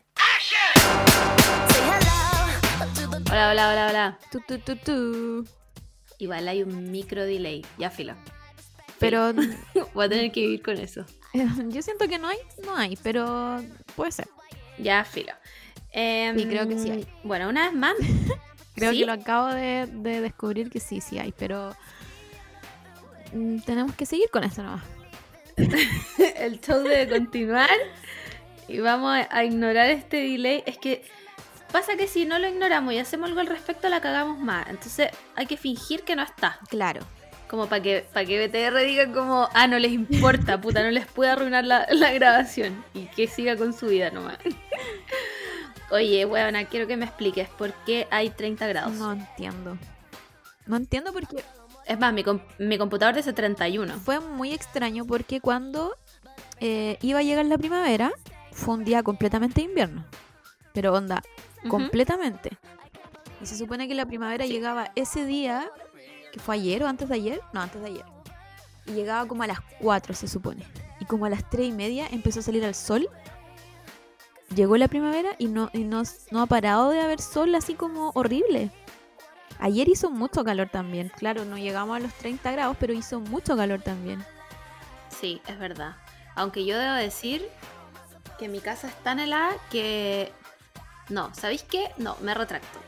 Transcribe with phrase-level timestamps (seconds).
[3.30, 4.20] Hola, hola, hola, hola.
[4.32, 5.46] Tu, tu, tu, tu.
[6.20, 8.16] Igual hay un micro delay, ya filo.
[9.00, 9.34] Pero
[9.94, 11.06] voy a tener que vivir con eso.
[11.34, 13.62] Yo siento que no hay, no hay, pero
[13.96, 14.30] puede ser.
[14.78, 15.34] Ya filo.
[15.94, 17.08] y em, creo que sí hay.
[17.26, 17.96] Bueno, una vez más,
[18.80, 21.76] Creo que lo acabo de, descubrir que sí, sí hay, pero
[23.34, 24.84] mm, tenemos que seguir con eso nomás.
[26.38, 27.70] el show debe continuar
[28.70, 30.64] y vamos a, ignorar este delay.
[30.66, 31.04] Es que
[31.74, 34.66] pasa que si no lo ignoramos y hacemos algo al respecto, la cagamos más.
[34.70, 36.58] Entonces hay que fingir que no está.
[36.70, 37.02] Claro.
[37.50, 41.06] Como para que, para que BTR diga como, ah, no les importa, puta, no les
[41.08, 42.82] puede arruinar la, la grabación.
[42.94, 44.38] Y que siga con su vida nomás.
[45.92, 48.94] Oye, weona, quiero que me expliques por qué hay 30 grados.
[48.94, 49.78] No entiendo.
[50.68, 51.44] No entiendo por qué.
[51.88, 52.24] Es más, mi,
[52.60, 53.96] mi computador dice 31.
[54.00, 55.96] Fue muy extraño porque cuando
[56.60, 58.12] eh, iba a llegar la primavera,
[58.52, 60.06] fue un día completamente de invierno.
[60.74, 61.24] Pero onda,
[61.68, 62.52] completamente.
[63.42, 65.72] Y se supone que la primavera llegaba ese día,
[66.32, 67.42] que fue ayer o antes de ayer.
[67.52, 68.06] No, antes de ayer.
[68.86, 70.64] Y llegaba como a las 4, se supone.
[71.00, 73.10] Y como a las 3 y media empezó a salir el sol
[74.56, 75.70] llegó la primavera y no,
[76.40, 78.72] ha parado de haber sol así como horrible.
[79.60, 81.12] Ayer hizo mucho calor también.
[81.18, 84.24] Claro, no llegamos a los 30 grados, pero hizo mucho calor también.
[85.10, 85.96] Sí, es verdad.
[86.36, 87.48] Aunque yo debo decir
[88.38, 90.32] que mi casa está tan helada que...
[91.10, 91.90] No, ¿sabéis qué?
[91.98, 92.80] No, me retracto.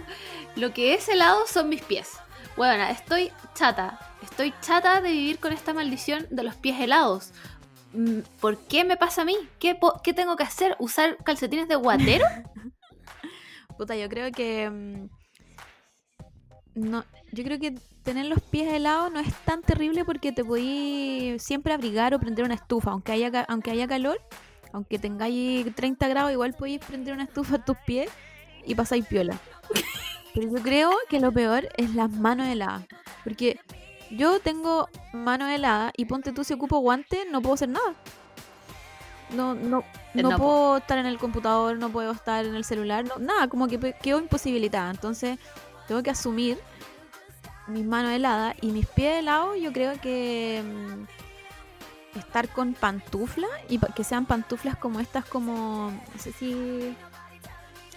[0.56, 2.10] Lo que es helado son mis pies.
[2.56, 3.98] Bueno, estoy chata.
[4.22, 7.32] Estoy chata de vivir con esta maldición de los pies helados.
[7.98, 9.34] Mm, ¿por qué me pasa a mí?
[9.58, 9.76] ¿Qué,
[10.14, 10.76] tengo que hacer?
[10.78, 12.24] ¿Usar calcetines de guatero?
[13.76, 14.70] Puta, yo creo que.
[14.70, 15.08] Mm,
[16.76, 21.42] no, yo creo que tener los pies helados no es tan terrible porque te podéis
[21.42, 22.92] siempre abrigar o prender una estufa.
[22.92, 24.20] Aunque haya, aunque haya calor,
[24.72, 28.08] aunque tengáis 30 grados, igual podéis prender una estufa a tus pies
[28.64, 29.36] y pasáis piola.
[30.34, 32.86] Pero yo creo que lo peor es las manos heladas.
[33.24, 33.58] Porque
[34.10, 37.94] yo tengo mano helada y ponte tú si ocupo guante, no puedo hacer nada.
[39.30, 43.04] No, no, eh, no, puedo estar en el computador, no puedo estar en el celular,
[43.04, 44.90] no, nada, como que quedo imposibilitada.
[44.90, 45.38] Entonces,
[45.86, 46.58] tengo que asumir
[47.66, 53.78] mis manos heladas y mis pies helados, yo creo que mm, estar con pantuflas y
[53.78, 56.96] que sean pantuflas como estas, como, no sé si,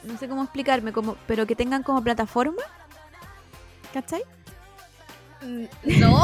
[0.03, 2.61] no sé cómo explicarme, como, pero que tengan como plataforma,
[3.94, 4.23] ¿cachai?
[5.41, 5.66] Mm,
[6.00, 6.19] no.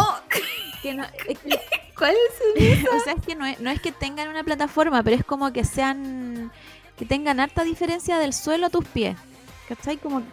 [0.96, 5.26] no es que, O sea, es que no es, que tengan una plataforma, pero es
[5.26, 6.52] como que sean.
[6.98, 9.18] que tengan harta diferencia del suelo a tus pies.
[9.68, 9.98] ¿Cachai?
[9.98, 10.24] Como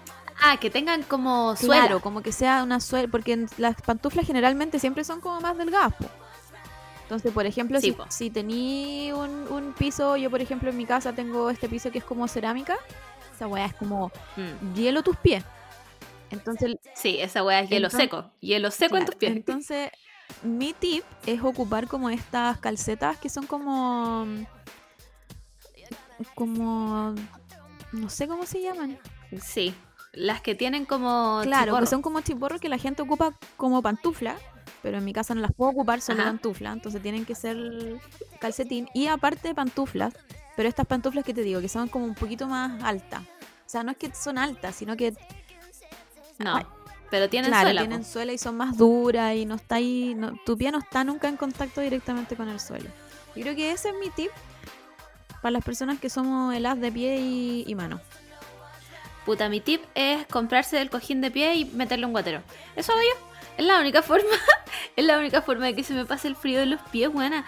[0.44, 2.00] Ah, que tengan como suelo.
[2.00, 5.92] como que sea una suela, porque las pantuflas generalmente siempre son como más delgadas.
[7.02, 7.78] Entonces, por ejemplo,
[8.08, 12.04] si, tení un, piso, yo por ejemplo en mi casa tengo este piso que es
[12.04, 12.76] como cerámica,
[13.34, 14.74] esa weá es como mm.
[14.74, 15.44] Hielo hielo tus pies.
[16.34, 19.32] Entonces, sí, esa weá es hielo seco, hielo seco en tus pies.
[19.36, 19.90] Entonces,
[20.42, 24.26] mi tip es ocupar como estas calcetas que son como
[26.36, 27.14] como
[27.92, 28.98] no sé cómo se llaman.
[29.42, 29.74] Sí,
[30.12, 34.36] las que tienen como Claro, que son como chiporro que la gente ocupa como pantufla,
[34.82, 38.00] pero en mi casa no las puedo ocupar son pantufla, entonces tienen que ser
[38.40, 40.14] calcetín y aparte pantuflas,
[40.56, 43.22] pero estas pantuflas que te digo que son como un poquito más altas.
[43.22, 45.14] O sea, no es que son altas, sino que
[46.38, 46.60] No.
[47.10, 47.80] pero tienen claro, suela.
[47.82, 51.28] tienen suela y son más duras y no está ahí, tu pie no está nunca
[51.28, 52.90] en contacto directamente con el suelo.
[53.36, 54.30] Yo creo que ese es mi tip
[55.42, 57.16] para las personas que somos el de pie
[57.66, 58.00] y, mano.
[59.26, 62.42] Puta, mi tip es comprarse el cojín de pie y meterle un guatero.
[62.76, 63.34] Eso hago yo.
[63.56, 64.28] Es la única forma,
[64.96, 67.44] es la única forma de que se me pase el frío de los pies, buena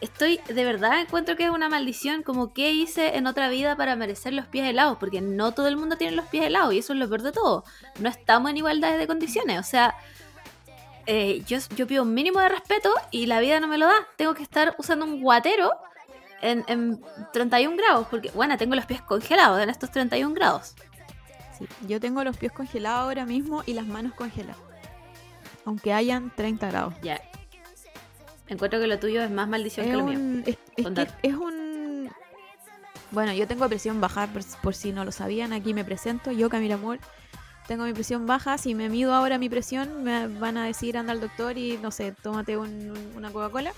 [0.00, 3.96] estoy, de verdad encuentro que es una maldición, como que hice en otra vida para
[3.96, 6.92] merecer los pies helados, porque no todo el mundo tiene los pies helados y eso
[6.92, 7.64] es lo peor de todo.
[7.98, 9.94] No estamos en igualdad de condiciones, o sea,
[11.06, 13.94] eh, yo, pido un mínimo de respeto y la vida no me lo da.
[14.16, 15.72] Tengo que estar usando un guatero
[16.42, 16.64] en,
[17.32, 20.74] 31 grados, porque bueno, tengo los pies congelados en estos 31 grados.
[21.86, 24.60] yo tengo los pies congelados ahora mismo y las manos congeladas
[25.64, 26.94] aunque hayan 30 grados.
[27.02, 27.20] Ya,
[28.48, 30.42] Encuentro que lo tuyo es más maldición que lo mío.
[31.22, 32.10] Es, un.
[33.10, 34.28] Bueno, yo tengo presión baja,
[34.62, 36.32] por, si no lo sabían, aquí me presento.
[36.32, 36.98] Yo, Camila Amor,
[37.66, 38.56] tengo mi presión baja.
[38.56, 41.90] Si me mido ahora mi presión, me van a decir anda al doctor y no
[41.90, 43.72] sé, tómate una Coca-Cola.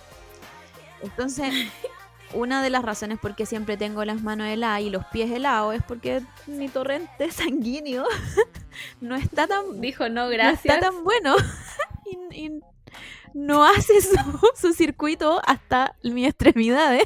[1.02, 1.52] Entonces,
[2.34, 5.74] una de las razones por qué siempre tengo las manos heladas y los pies helados
[5.74, 8.04] es porque mi torrente sanguíneo
[9.00, 9.80] no está tan.
[9.80, 10.64] Dijo, no, gracias.
[10.64, 11.34] No está tan bueno
[13.34, 17.02] no hace su, circuito hasta mi extremidades.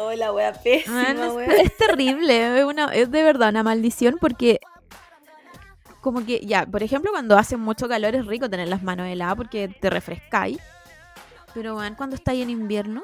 [0.00, 0.30] Oh, la
[0.64, 0.84] Es,
[1.78, 2.60] terrible,
[2.94, 4.60] es, de verdad una maldición porque
[6.00, 9.36] como que ya, por ejemplo, cuando hace mucho calor es rico tener las manos heladas
[9.36, 10.58] porque te refrescáis.
[11.54, 13.00] Pero bueno, cuando estáis en invierno,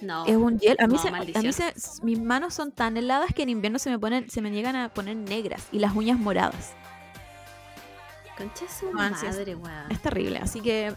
[0.00, 0.24] no.
[0.26, 0.76] Es un hielo.
[0.78, 1.72] A mí, se, a mí se,
[2.02, 4.88] mis manos son tan heladas que en invierno se me ponen, se me llegan a
[4.90, 6.72] poner negras y las uñas moradas
[8.92, 9.56] madre,
[9.90, 10.38] Es terrible.
[10.38, 10.94] Así que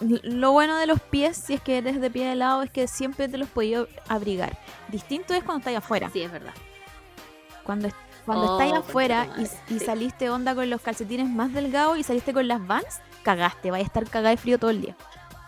[0.00, 3.28] lo bueno de los pies, si es que eres de pie helado, es que siempre
[3.28, 4.58] te los podías abrigar.
[4.88, 6.10] Distinto es cuando estás afuera.
[6.12, 6.52] Sí, es verdad.
[7.64, 7.88] Cuando,
[8.24, 9.26] cuando estás oh, afuera
[9.68, 13.70] y, saliste onda con los calcetines más delgados y saliste con las vans, cagaste.
[13.70, 14.96] va a estar cagada de frío todo el día.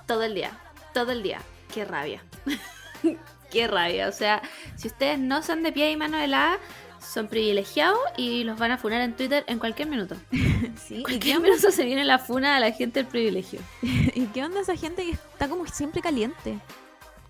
[0.07, 0.51] Todo el día.
[0.95, 1.41] Todo el día.
[1.73, 2.23] Qué rabia.
[3.51, 4.09] Qué rabia.
[4.09, 4.43] O sea,
[4.77, 6.59] si ustedes no son de pie y mano helada
[7.01, 10.17] son privilegiados y los van a funar en Twitter en cualquier minuto.
[10.87, 11.03] ¿Sí?
[11.03, 13.61] cualquier minuto se viene la funa a la gente del privilegio.
[13.83, 16.59] ¿Y qué onda esa gente que está como siempre caliente?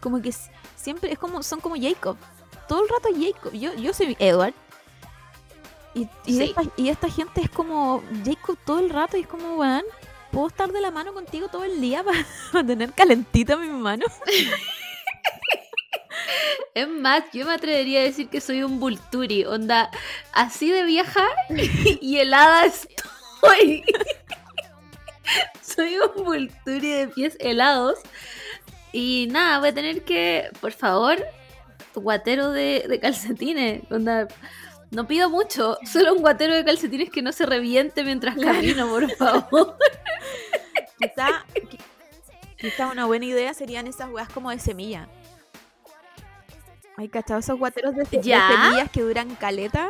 [0.00, 0.32] Como que
[0.76, 2.17] siempre es como son como Jacob.
[2.69, 3.53] Todo el rato Jacob.
[3.53, 4.55] Yo, yo soy Edward.
[5.94, 6.06] Y,
[6.91, 9.82] esta, gente es como Jacob todo el rato y es como, weón,
[10.31, 12.19] ¿puedo estar de la mano contigo todo el día para,
[12.53, 14.06] para tener calentita mis manos?
[16.75, 19.91] Es más, yo me atrevería a decir que soy un Vulturi, onda
[20.32, 21.25] así de vieja
[22.00, 23.85] y helada estoy.
[25.62, 27.99] soy un Vulturi de pies helados.
[28.93, 31.19] Y nada, voy a tener que, por favor,
[31.94, 33.82] guatero de, calcetines.
[33.91, 34.29] Onda,
[34.91, 39.11] no pido mucho, solo un guatero de calcetines que no se reviente mientras camino, por
[39.17, 39.76] favor.
[40.99, 41.44] quizá,
[42.56, 45.09] quizá una buena idea serían esas weas como de semilla.
[46.99, 49.89] Hay cachados esos guateros de, que duran caleta.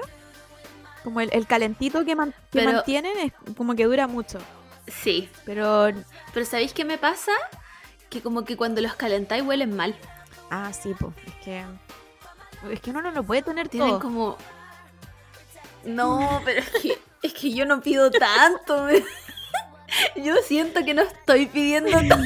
[1.03, 4.39] Como el, calentito que, mantienen es como que dura mucho.
[4.87, 5.31] Sí.
[5.47, 5.89] Pero.
[6.35, 7.33] Pero ¿sabéis qué me pasa?
[8.11, 9.95] Que como que cuando los calentáis huelen mal.
[10.51, 11.15] Ah, sí, pues.
[11.27, 11.65] Es que.
[12.73, 14.37] Es que uno no lo puede tener Tienen como.
[15.87, 18.87] No, pero es que, es que yo no pido tanto.
[20.17, 22.19] Yo siento que no estoy pidiendo tanto.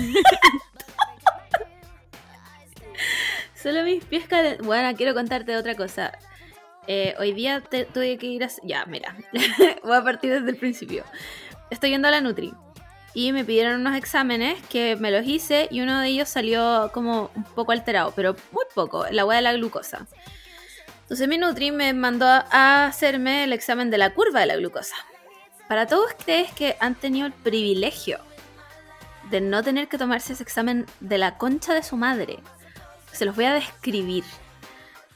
[3.62, 4.24] Solo mis pies
[4.64, 6.18] Bueno, quiero contarte otra cosa.
[6.88, 7.62] Eh, hoy día
[7.94, 8.48] tuve que ir a...
[8.64, 9.14] Ya, mira.
[9.84, 11.04] Voy a partir desde el principio.
[11.70, 12.52] Estoy yendo a la Nutri.
[13.14, 17.30] Y me pidieron unos exámenes que me los hice y uno de ellos salió como
[17.36, 20.06] un poco alterado, pero muy poco, la agua de la glucosa.
[21.02, 24.96] Entonces mi Nutri me mandó a hacerme el examen de la curva de la glucosa.
[25.68, 28.18] Para todos ustedes que han tenido el privilegio
[29.30, 32.38] de no tener que tomarse ese examen de la concha de su madre,
[33.22, 34.24] se los voy a describir.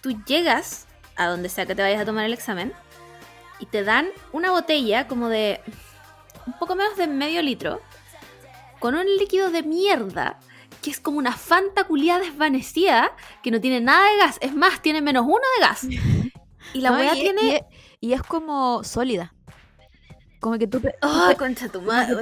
[0.01, 0.87] Tú llegas
[1.17, 2.73] a donde sea que te vayas a tomar el examen
[3.59, 5.61] y te dan una botella como de
[6.47, 7.83] un poco menos de medio litro
[8.79, 10.39] con un líquido de mierda
[10.83, 11.85] que es como una fanta
[12.21, 13.11] desvanecida
[13.43, 14.39] que no tiene nada de gas.
[14.41, 15.83] Es más, tiene menos uno de gas.
[16.75, 17.65] Y la no, tiene...
[17.99, 19.35] y, es, como sólida.
[20.39, 20.81] Como que tú...
[20.85, 22.15] ay ah, concha tu madre!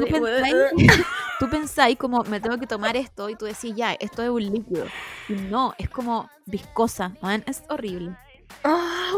[1.39, 4.43] tú pensáis como, me tengo que tomar esto y tú decís, ya, esto es un
[4.43, 4.87] líquido.
[5.29, 8.17] Y no, es como viscosa, man, es horrible.
[8.63, 9.13] Ah,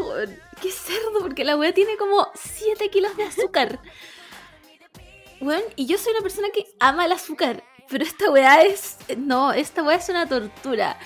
[0.60, 1.20] ¡Qué cerdo!
[1.20, 3.80] Porque la weá tiene como 7 kilos de azúcar.
[5.40, 8.96] Bueno y yo soy una persona que ama el azúcar, pero esta weá es.
[9.18, 10.98] No, esta weá es una tortura.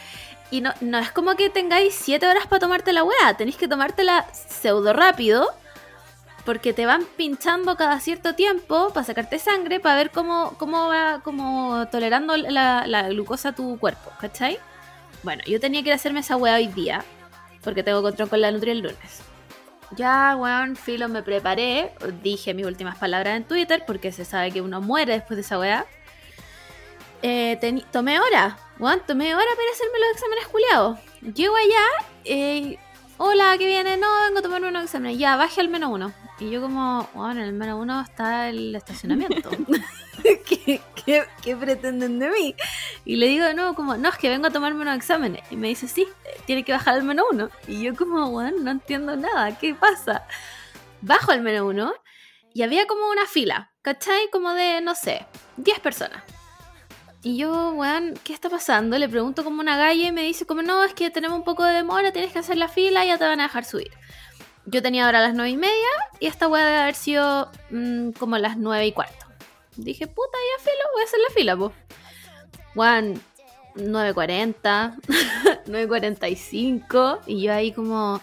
[0.52, 3.66] Y no, no es como que tengáis 7 horas para tomarte la weá, tenéis que
[3.68, 5.48] tomártela pseudo rápido
[6.44, 11.20] porque te van pinchando cada cierto tiempo para sacarte sangre, para ver cómo, cómo va
[11.22, 14.58] como tolerando la, glucosa tu cuerpo, ¿cachai?
[15.22, 17.04] Bueno, yo tenía que ir a hacerme esa weá hoy día,
[17.62, 19.22] porque tengo control con la Nutri el lunes.
[19.96, 21.92] Ya, weón, filo, me preparé,
[22.22, 25.58] dije mis últimas palabras en Twitter, porque se sabe que uno muere después de esa
[25.58, 25.84] weá.
[27.22, 27.58] Eh,
[27.92, 30.98] tomé hora, weón, tomé hora para hacerme los exámenes culiados.
[31.36, 32.78] Llego allá, eh,
[33.18, 36.12] hola, ¿qué viene, no, vengo a tomarme unos exámenes, ya, baje al menos uno.
[36.40, 39.50] Y yo como, bueno, en el menos uno está el estacionamiento.
[40.24, 42.54] ¿Qué, pretenden de mí?
[43.04, 45.42] Y le digo no como, no, es que vengo a tomarme unos exámenes.
[45.50, 46.08] Y me dice, sí,
[46.46, 47.50] tiene que bajar al menos uno.
[47.68, 50.26] Y yo como, bueno, no entiendo nada, ¿qué pasa?
[51.02, 51.92] Bajo al menos uno
[52.54, 54.30] y había como una fila, ¿cachai?
[54.32, 55.26] Como de, no sé,
[55.58, 56.22] 10 personas.
[57.22, 58.96] Y yo, bueno, ¿qué está pasando?
[58.98, 61.64] Le pregunto como una galla y me dice como, no, es que tenemos un poco
[61.64, 63.90] de demora, tienes que hacer la fila y ya te van a dejar subir.
[64.66, 65.88] Yo tenía ahora las nueve y media
[66.20, 69.26] y esta weá debe haber sido mm, como las nueve y cuarto.
[69.76, 71.72] Dije, puta, ya filo, voy a hacer la fila, po.
[72.74, 73.14] Juan,
[73.76, 74.96] 9.40,
[75.66, 78.20] 9.45 y yo ahí como...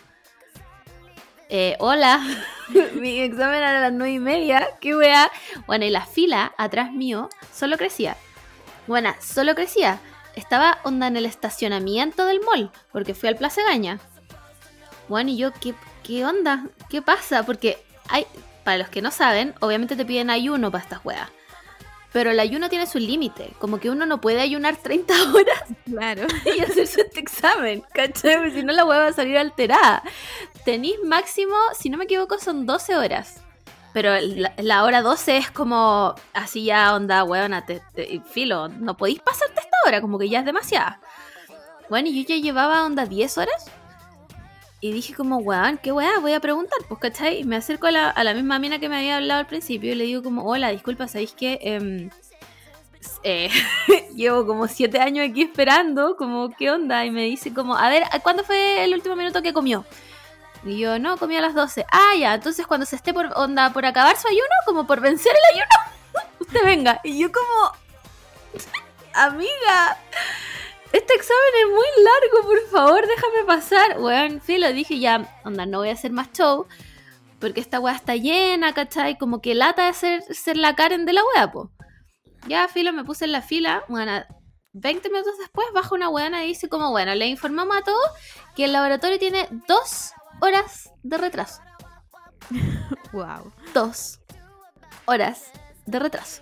[1.50, 2.20] Eh, hola,
[2.96, 5.32] mi examen era a las 9 y media, qué weá.
[5.66, 8.16] Bueno, y la fila atrás mío solo crecía.
[8.86, 10.00] Bueno, solo crecía.
[10.36, 14.00] Estaba onda en el estacionamiento del mall, porque fui al Plaza Gaña.
[15.08, 15.74] Bueno, y yo, ¿qué,
[16.08, 16.64] ¿qué onda?
[16.90, 17.44] ¿Qué pasa?
[17.44, 18.26] Porque hay,
[18.64, 21.30] para los que no saben, obviamente te piden ayuno para esta weas.
[22.14, 26.24] Pero el ayuno tiene su límite, como que uno no puede ayunar 30 horas claro.
[26.46, 28.50] y hacerse este examen, ¿cachai?
[28.52, 30.02] Si no la wea va a salir alterada.
[30.64, 33.42] Tenís máximo, si no me equivoco, son 12 horas.
[33.94, 37.82] Pero la, hora 12 es como así ya onda, weona, te,
[38.32, 41.02] filo, no podéis pasarte esta hora, como que ya es demasiada.
[41.90, 43.70] Bueno, y yo ya llevaba onda 10 horas
[44.80, 47.40] y dije como, weón, qué weá, voy a preguntar, pues, ¿cachai?
[47.40, 49.92] Y me acerco a la, a la, misma mina que me había hablado al principio
[49.92, 51.58] y le digo como, hola, disculpa, ¿sabéis qué?
[51.64, 52.12] Em,
[53.24, 53.50] eh,
[54.16, 57.04] llevo como siete años aquí esperando, como, ¿qué onda?
[57.06, 59.84] Y me dice como, a ver, ¿cuándo fue el último minuto que comió?
[60.64, 61.86] Y yo, no, comí a las 12.
[61.92, 65.32] Ah, ya, entonces cuando se esté por onda por acabar su ayuno, como por vencer
[65.34, 67.02] el ayuno, usted venga.
[67.04, 67.72] Y yo como,
[69.16, 69.98] amiga,
[70.94, 74.00] este examen es muy largo, por favor, déjame pasar.
[74.00, 76.68] Weón, filo, dije ya, onda, no voy a hacer más show.
[77.40, 79.18] Porque esta weá está llena, ¿cachai?
[79.18, 81.70] Como que lata de ser, la Karen de la weá, po.
[82.48, 83.84] Ya, filo, me puse en la fila.
[83.90, 84.12] Bueno,
[84.74, 88.10] 20 minutos después baja una weá y dice como, bueno, le informamos a todos
[88.56, 91.62] que el laboratorio tiene dos horas de retraso.
[93.12, 93.52] wow.
[93.74, 94.20] Dos
[95.06, 95.52] horas
[95.86, 96.42] de retraso.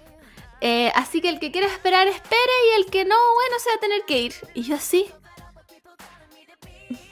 [0.61, 2.39] Eh, así que el que quiera esperar, espere
[2.71, 4.33] y el que no, bueno, se va a tener que ir.
[4.53, 5.07] Y yo así.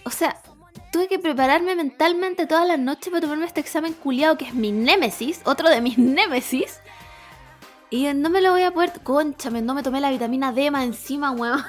[0.06, 0.38] O sea,
[0.92, 4.72] tuve que prepararme mentalmente toda la noche para tomarme este examen culiado que es mi
[4.72, 6.80] némesis, otro de mis némesis.
[7.90, 8.92] Y no me lo voy a poder.
[9.04, 11.64] Conchame, no me tomé la vitamina D más encima, weón.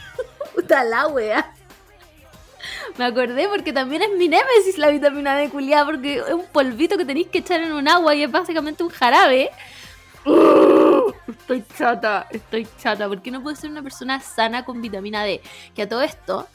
[0.54, 1.52] Puta la wea.
[2.98, 6.96] Me acordé porque también es mi némesis la vitamina D culiada, porque es un polvito
[6.96, 9.50] que tenéis que echar en un agua y es básicamente un jarabe
[11.32, 13.08] estoy chata, estoy chata.
[13.08, 15.40] ¿Por qué no puedo ser una persona sana con vitamina D?
[15.74, 16.46] Que a todo esto,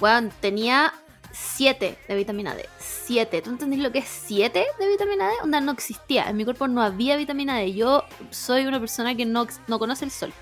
[0.00, 0.92] bueno, tenía
[1.32, 2.68] 7 de vitamina D.
[2.78, 3.42] 7.
[3.42, 5.32] ¿Tú entendés lo que es 7 de vitamina D?
[5.42, 6.28] Onda, no existía.
[6.28, 7.72] En mi cuerpo no había vitamina D.
[7.72, 10.32] Yo soy una persona que no, no conoce el sol.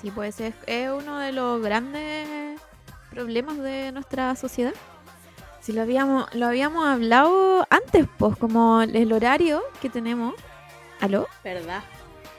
[0.00, 0.54] Sí, pues es,
[0.90, 2.60] uno de los grandes
[3.10, 4.74] problemas de nuestra sociedad.
[5.60, 10.34] Si lo habíamos, lo habíamos hablado antes, pues, como el horario que tenemos.
[11.00, 11.26] ¿Aló?
[11.42, 11.82] ¿Verdad?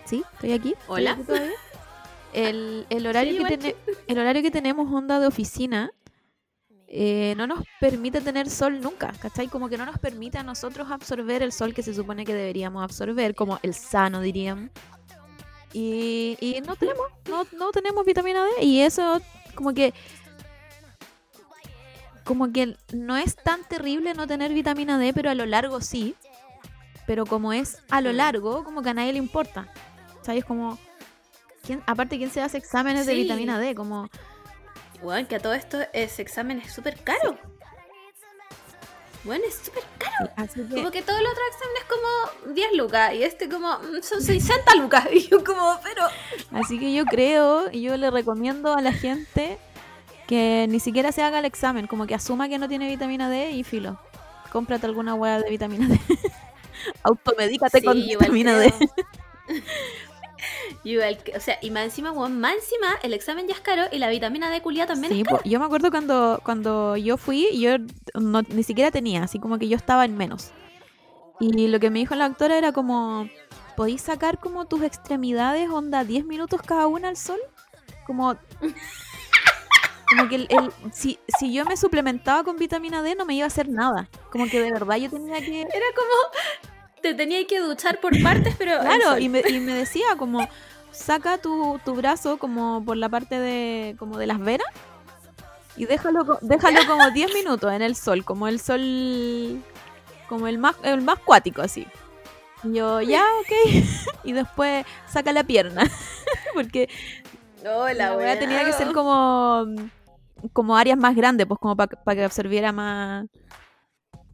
[0.07, 0.23] ¿Sí?
[0.35, 0.73] ¿Estoy aquí?
[0.87, 1.17] Hola.
[2.33, 3.75] el, horario que
[4.07, 5.91] el horario que tenemos onda de oficina
[6.87, 9.47] eh, no nos permite tener sol nunca, ¿cachai?
[9.49, 12.81] Como que no nos permite a nosotros absorber el sol que se supone que deberíamos
[12.81, 14.71] absorber, como el sano dirían
[15.73, 19.19] Y, y no tenemos, no, no tenemos vitamina D y eso
[19.55, 19.93] como que
[22.23, 26.15] como que no es tan terrible no tener vitamina D, pero a lo largo sí.
[27.05, 28.15] Pero como es a lo mm.
[28.17, 29.71] largo, como que a nadie le importa.
[30.21, 30.45] ¿Sabes?
[30.45, 30.77] Como,
[31.85, 33.75] aparte, ¿quién se hace exámenes de vitamina D?
[33.75, 34.09] Como...
[35.01, 37.37] Bueno, que a todo esto ese examen es súper caro.
[39.23, 40.29] Bueno, es súper caro.
[40.35, 40.53] que...
[40.61, 45.05] Como que otro examen es como 10 lucas y este como mm, son 60 lucas.
[45.29, 46.03] yo como, pero...
[46.51, 49.57] Así que yo creo y yo le recomiendo a la gente
[50.27, 53.51] que ni siquiera se haga el examen, como que asuma que no tiene vitamina D
[53.51, 53.99] y filo.
[54.51, 55.99] Cómprate alguna hueá de vitamina D.
[57.03, 58.73] Automedícate con vitamina D.
[60.95, 64.49] o sea, y más encima, más encima, el examen ya es caro y la vitamina
[64.49, 67.77] D culia también sí, yo me acuerdo cuando, cuando yo fui, yo
[68.49, 70.51] ni siquiera tenía, así como que yo estaba en menos.
[71.39, 73.29] Y lo que me dijo la doctora era como,
[73.75, 77.39] ¿podéis sacar como tus extremidades, onda, 10 minutos cada una al sol?
[78.05, 78.35] Como...
[80.29, 80.47] que
[80.93, 84.07] si, si yo me suplementaba con vitamina D no me iba a hacer nada.
[84.31, 85.61] Como que de verdad yo tenía que...
[85.61, 88.79] Era como, te tenía que duchar por partes, pero...
[88.79, 90.47] Claro, y me, y me decía como,
[90.97, 94.67] saca tu, brazo como por la parte de, como de las venas
[95.77, 99.61] y déjalo, déjalo como 10 minutos en el sol, como el sol,
[100.27, 101.87] como el más, el más cuático así.
[102.63, 103.83] Y yo, ya, ok.
[104.23, 105.83] y después saca la pierna,
[106.55, 106.89] porque
[107.63, 109.65] no, la weá tenía que ser como,
[110.51, 113.27] como áreas más grandes, pues como para que absorbiera más,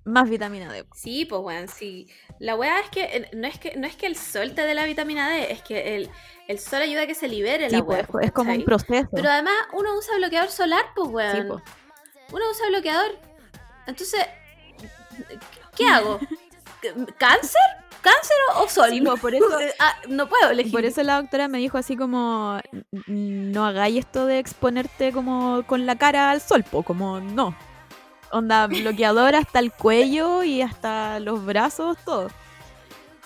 [0.05, 0.85] más vitamina D.
[0.95, 2.07] Sí, pues weón, sí.
[2.39, 4.85] La weá es que no es que no es que el sol te dé la
[4.85, 5.95] vitamina D, es que
[6.47, 9.07] el, sol ayuda a que se libere la pues, es como un proceso.
[9.11, 11.47] Pero además uno usa bloqueador solar, pues weón.
[12.31, 13.11] Uno usa bloqueador.
[13.87, 14.21] Entonces,
[15.75, 16.19] ¿qué hago?
[17.17, 17.61] ¿Cáncer?
[18.01, 18.89] ¿Cáncer o, sol?
[19.21, 19.45] por eso,
[19.79, 20.73] ah, no puedo elegir.
[20.73, 22.59] Por eso la doctora me dijo así como,
[23.07, 27.55] no hagáis esto de exponerte como con la cara al sol, pues como no.
[28.33, 32.29] Onda, bloqueador hasta el cuello y hasta los brazos, todo.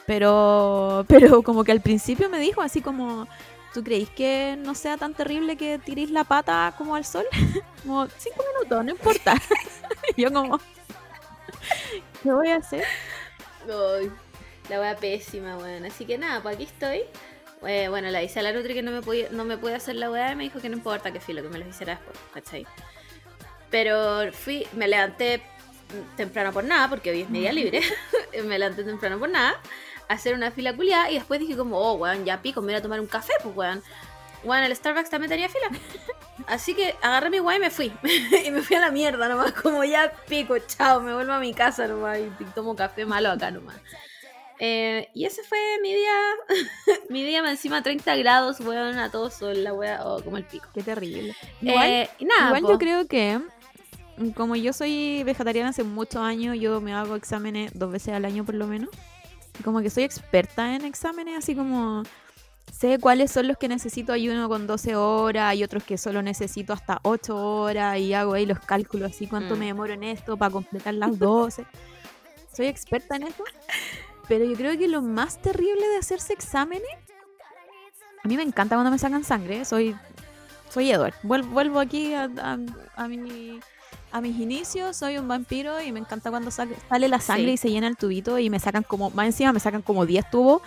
[0.05, 3.25] Pero, pero como que al principio me dijo así como,
[3.73, 7.23] ¿tú creéis que no sea tan terrible que tiréis la pata como al sol?
[7.85, 9.33] como cinco minutos, no importa.
[10.17, 10.59] yo como,
[12.21, 12.83] ¿qué voy a hacer?
[14.69, 15.85] la weá pésima, weón.
[15.85, 17.03] Así que nada, pues aquí estoy.
[17.65, 18.99] Eh, bueno, la dice a la Nutri que no me,
[19.31, 21.47] no me puede hacer la weá y me dijo que no importa que filo, que
[21.47, 22.67] me lo hiciera después, ¿cachai?
[23.69, 25.41] Pero fui, me levanté
[26.15, 27.81] temprano por nada, porque hoy es media libre.
[28.45, 29.59] me levanté temprano por nada,
[30.07, 31.11] a hacer una fila culiada.
[31.11, 33.55] Y después dije, como, oh, weón, ya pico, me voy a tomar un café, pues,
[33.55, 33.83] weón.
[34.43, 35.69] Weón, el Starbucks también tenía fila.
[36.47, 37.91] Así que agarré mi guay y me fui.
[38.45, 41.53] y me fui a la mierda nomás, como ya pico, chao, me vuelvo a mi
[41.53, 43.75] casa nomás y tomo café malo acá nomás.
[44.59, 46.11] Eh, y ese fue mi día,
[47.09, 50.45] mi día me encima 30 grados, weón, a todo sol, la weón, oh, como el
[50.45, 50.67] pico.
[50.73, 51.35] Qué terrible.
[51.63, 53.39] Eh, nada, igual yo creo que
[54.35, 58.43] como yo soy vegetariana hace muchos años, yo me hago exámenes dos veces al año
[58.45, 58.89] por lo menos.
[59.63, 62.03] como que soy experta en exámenes, así como
[62.71, 66.21] sé cuáles son los que necesito Hay uno con 12 horas, y otros que solo
[66.21, 69.59] necesito hasta 8 horas y hago ahí los cálculos así cuánto mm.
[69.59, 71.65] me demoro en esto para completar las 12.
[72.55, 73.43] soy experta en esto.
[74.27, 76.83] Pero yo creo que lo más terrible de hacerse exámenes,
[78.23, 79.95] a mí me encanta cuando me sacan sangre, soy
[80.69, 81.13] soy Edward.
[81.23, 82.27] Vuelvo, aquí a
[83.07, 83.59] mi
[84.17, 87.69] a mis inicios soy un vampiro y me encanta cuando sale la sangre y se
[87.69, 90.61] llena el tubito y me sacan como, va encima me sacan como 10 tubos,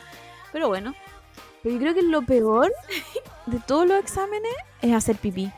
[0.52, 0.94] pero bueno.
[1.62, 2.72] Pero yo creo que lo peor
[3.46, 5.52] de todos los exámenes es hacer pipí.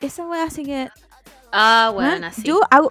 [0.00, 0.90] Esa weá así que...
[1.50, 1.90] Ah, ¿ah?
[1.94, 2.90] bueno, así Yo, hago,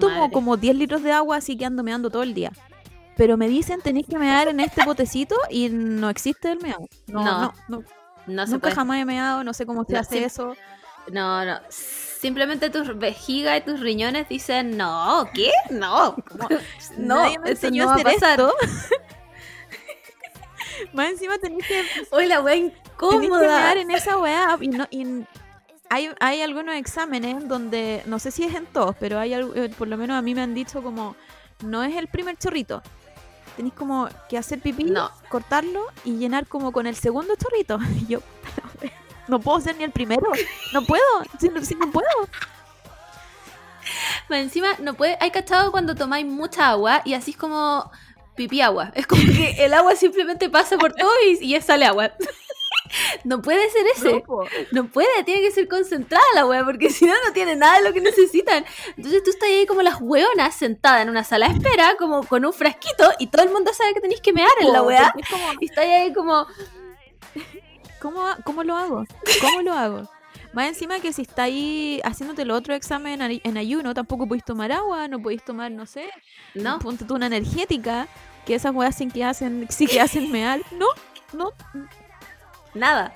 [0.00, 2.52] tomo como 10 litros de agua así que ando meando todo el día.
[3.16, 6.86] Pero me dicen tenés que mear en este botecito y no existe el meado.
[7.08, 7.82] No, no, no.
[8.26, 10.54] no, nunca jamás he meado, no sé cómo se hace eso.
[11.12, 11.58] No, no.
[11.68, 15.50] Simplemente tus vejiga y tus riñones dicen, no, ¿qué?
[15.70, 16.14] No.
[16.96, 18.54] No, Nadie me a esto.
[20.94, 21.82] Más encima tenés que...
[22.10, 23.72] hoy la wea incómoda.
[23.74, 24.86] en esa wea y no...
[24.90, 25.24] Y
[25.92, 29.88] hay, hay algunos exámenes donde, no sé si es en todos, pero hay eh, por
[29.88, 31.16] lo menos a mí me han dicho como,
[31.64, 32.80] no es el primer chorrito,
[33.56, 34.92] tenéis como que hacer pipí,
[35.28, 37.80] cortarlo y llenar como con el segundo chorrito.
[38.02, 38.20] Y yo,
[39.30, 40.30] no puedo ser ni el primero.
[40.72, 41.02] No puedo,
[41.40, 42.06] si, no, puedo.
[44.38, 47.90] encima, no puede, hay cachado cuando tomáis mucha agua y así es como
[48.36, 48.92] pipí agua.
[48.94, 52.12] Es como que el agua simplemente pasa por todo y, sale agua.
[53.22, 54.20] No puede ser eso.
[54.72, 57.84] No, puede, tiene que ser concentrada la wea, porque si no, no tiene nada de
[57.86, 58.64] lo que necesitan.
[58.96, 62.44] Entonces tú estás ahí como las weonas sentada en una sala de espera, como con
[62.44, 65.14] un frasquito, y todo el mundo sabe que tenéis que mear en la wea.
[65.60, 66.48] Y estás ahí como.
[68.00, 69.04] ¿Cómo, ¿Cómo lo hago?
[69.42, 70.08] ¿Cómo lo hago?
[70.54, 74.72] Más encima que si está ahí haciéndote el otro examen en ayuno, tampoco podéis tomar
[74.72, 76.06] agua, no podéis tomar, no sé,
[76.54, 76.78] no.
[76.78, 78.08] ponte tú una energética,
[78.46, 80.64] que esas weas sí que hacen, sí que hacen meal.
[80.72, 80.86] No,
[81.34, 81.52] no.
[82.74, 83.12] Nada.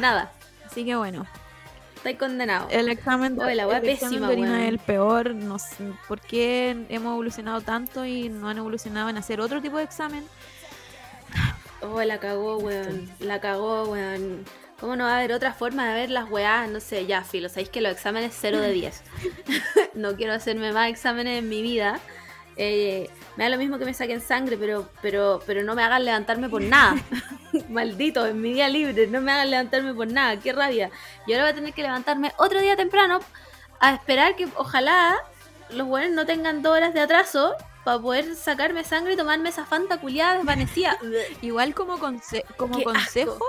[0.00, 0.32] Nada.
[0.66, 1.26] Así que bueno.
[1.96, 2.66] Estoy condenado.
[2.70, 5.34] El examen de, la el es el peor.
[5.34, 9.76] No sé por qué hemos evolucionado tanto y no han evolucionado en hacer otro tipo
[9.76, 10.24] de examen
[11.82, 13.10] Oh, la cagó, weón.
[13.20, 14.44] La cagó, weón.
[14.78, 16.68] ¿Cómo no va a haber otra forma de ver las weás?
[16.68, 17.48] No sé, ya, filo.
[17.48, 19.02] Sabéis que los exámenes 0 de 10.
[19.94, 21.98] no quiero hacerme más exámenes en mi vida.
[22.56, 26.04] Eh, me da lo mismo que me saquen sangre, pero, pero, pero no me hagan
[26.04, 26.96] levantarme por nada.
[27.70, 30.38] Maldito, en mi día libre, no me hagan levantarme por nada.
[30.38, 30.90] Qué rabia.
[31.26, 33.20] Yo ahora voy a tener que levantarme otro día temprano
[33.80, 35.16] a esperar que ojalá
[35.70, 39.64] los weones no tengan dos horas de atraso para poder sacarme sangre y tomarme esa
[39.64, 40.96] fanta culiada desvanecida.
[41.42, 43.44] Igual como, como consejo,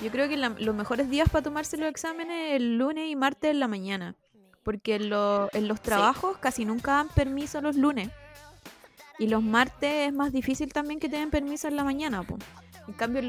[0.00, 3.60] yo creo que los mejores días para tomarse los exámenes el lunes y martes en
[3.60, 4.14] la mañana.
[4.62, 8.08] Porque en, los trabajos casi nunca dan permiso los lunes.
[9.18, 12.22] Y los martes es más difícil también que te den permiso en la mañana.
[12.88, 13.20] En cambio,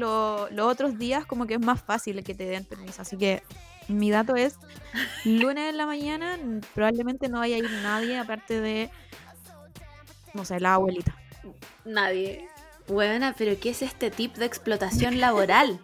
[0.50, 3.02] los otros días como que es más fácil que te den permiso.
[3.02, 3.42] Así que
[3.88, 4.56] mi dato es,
[5.26, 6.38] lunes en la mañana
[6.74, 8.90] probablemente no vaya a ir nadie aparte de
[10.36, 11.16] no sé, la abuelita.
[11.84, 12.48] Nadie.
[12.86, 15.80] Buena, pero ¿qué es este tipo de explotación laboral?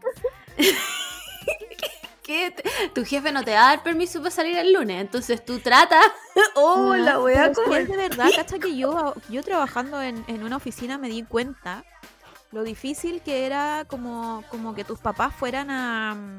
[2.23, 2.55] ¿Qué?
[2.95, 6.07] Tu jefe no te va a dar permiso para salir el lunes, entonces tú tratas.
[6.55, 11.23] Oh, la Es de verdad, cacha que yo, yo trabajando en, una oficina me di
[11.23, 11.83] cuenta
[12.51, 16.39] lo difícil que era como, como que tus papás fueran a,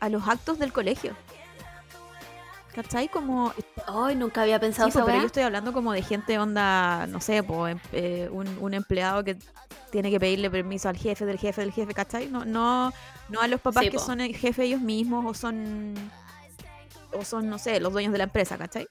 [0.00, 1.14] a los actos del colegio.
[2.74, 3.08] ¿Cachai?
[3.08, 3.52] Como.
[3.88, 7.20] Ay, nunca había pensado sobre pues, pero yo estoy hablando como de gente onda, no
[7.20, 9.36] sé, em, eh, un, empleado que
[9.90, 12.28] tiene que pedirle permiso al jefe del jefe del jefe, ¿cachai?
[12.28, 12.92] No, no,
[13.28, 15.94] no a los papás que son el jefe ellos mismos o son.
[17.12, 18.86] O son, no sé, los dueños de la empresa, ¿cachai?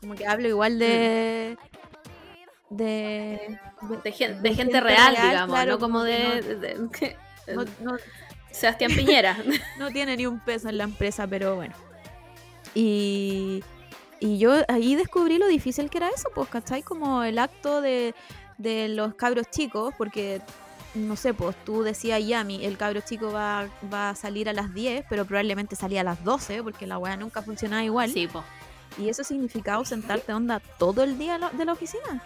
[0.00, 1.56] Como que hablo igual de.
[1.60, 1.76] Mm.
[2.68, 3.56] De,
[4.02, 6.88] de, gente, real, digamos, no como de,
[8.50, 9.36] Sebastián Piñera.
[9.78, 11.74] no tiene ni un peso en la empresa, pero bueno.
[12.76, 13.62] Y,
[14.36, 16.82] yo ahí descubrí lo difícil que era eso, pues, ¿cachai?
[16.82, 18.14] Como el acto de,
[18.58, 20.42] de los cabros chicos, porque
[20.94, 24.74] no sé, pues tú decías Yami, el cabro chico va, va, a salir a las
[24.74, 28.12] 10, pero probablemente salía a las 12, porque la weá nunca funcionaba igual.
[28.12, 28.44] Sí, pues.
[28.98, 32.22] Y eso significaba sentarte onda todo el día de la oficina.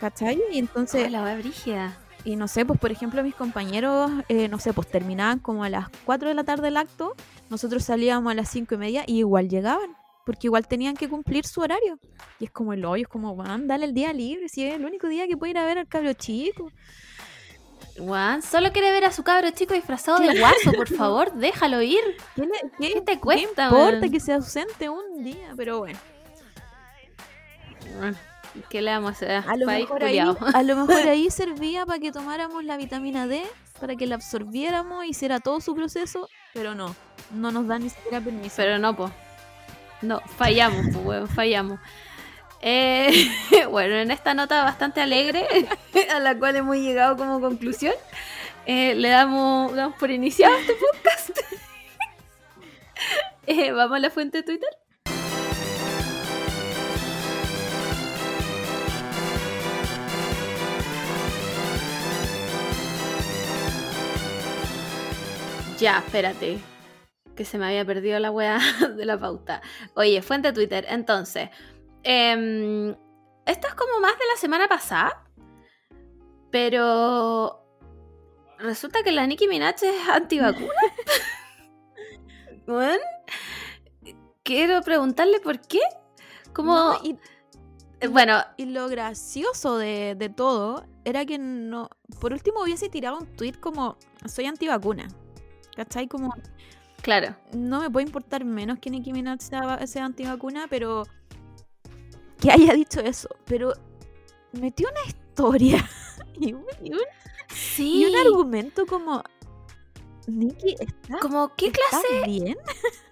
[0.00, 0.42] ¿Cachai?
[0.50, 1.04] Y entonces.
[1.06, 1.96] Oh, la weá brígida.
[2.24, 5.68] Y no sé, pues por ejemplo mis compañeros, eh, no sé, pues terminaban como a
[5.70, 7.14] las 4 de la tarde el acto,
[7.48, 9.94] nosotros salíamos a las 5 y media y igual llegaban,
[10.26, 11.98] porque igual tenían que cumplir su horario.
[12.40, 14.84] Y es como el hoyo, es como, van, dale el día libre, si es el
[14.84, 16.70] único día que puede ir a ver al cabro chico.
[17.98, 22.00] Juan, solo quiere ver a su cabro chico disfrazado de guaso, por favor, déjalo ir.
[22.36, 22.48] ¿Qué,
[22.94, 23.48] qué, te cuesta?
[23.66, 25.98] importa que sea ausente un día, pero bueno.
[27.98, 28.16] Bueno,
[28.70, 30.02] ¿Qué le damos a lo, mejor
[31.08, 33.42] ahí, servía para que tomáramos la vitamina D,
[33.80, 36.94] para que la absorbiéramos, hiciera todo su proceso, pero no,
[37.32, 38.54] no nos da ni siquiera permiso.
[38.56, 39.10] Pero no, po
[40.02, 41.80] No, fallamos, pues, huevón, fallamos.
[42.60, 43.30] Eh,
[43.70, 45.46] bueno, en esta nota bastante alegre,
[46.12, 47.94] a la cual hemos llegado como conclusión,
[48.66, 51.38] eh, le damos, por iniciado este podcast.
[53.46, 54.68] Eh, vamos a la fuente de Twitter.
[65.78, 66.58] Ya, espérate.
[67.36, 68.58] Que se me había perdido la weá
[68.96, 69.62] de la pauta.
[69.94, 70.84] Oye, fuente Twitter.
[70.88, 71.50] Entonces,
[72.02, 72.96] em,
[73.46, 75.24] esto es como más de la semana pasada.
[76.50, 77.62] Pero
[78.58, 80.68] resulta que la Nicki Minaj es antivacuna.
[82.66, 82.98] bueno,
[84.42, 85.80] quiero preguntarle por qué.
[86.52, 86.94] Como.
[88.00, 88.38] Eh, bueno.
[88.56, 91.88] Y lo gracioso de, todo era que no.
[92.20, 95.06] Por último, hubiese tirado un tweet como: soy antivacuna.
[95.78, 96.08] ¿Cachai?
[96.08, 96.34] Como.
[97.02, 97.36] Claro.
[97.52, 101.04] No me puede importar menos que Nicki Minaj sea, antivacuna, pero.
[102.40, 103.28] Que haya dicho eso.
[103.44, 103.72] Pero
[104.52, 105.88] metió una historia
[106.34, 109.22] y, un, y un argumento como.
[110.26, 111.20] Nicki está.
[111.20, 112.22] Como, ¿qué clase.
[112.26, 112.56] bien?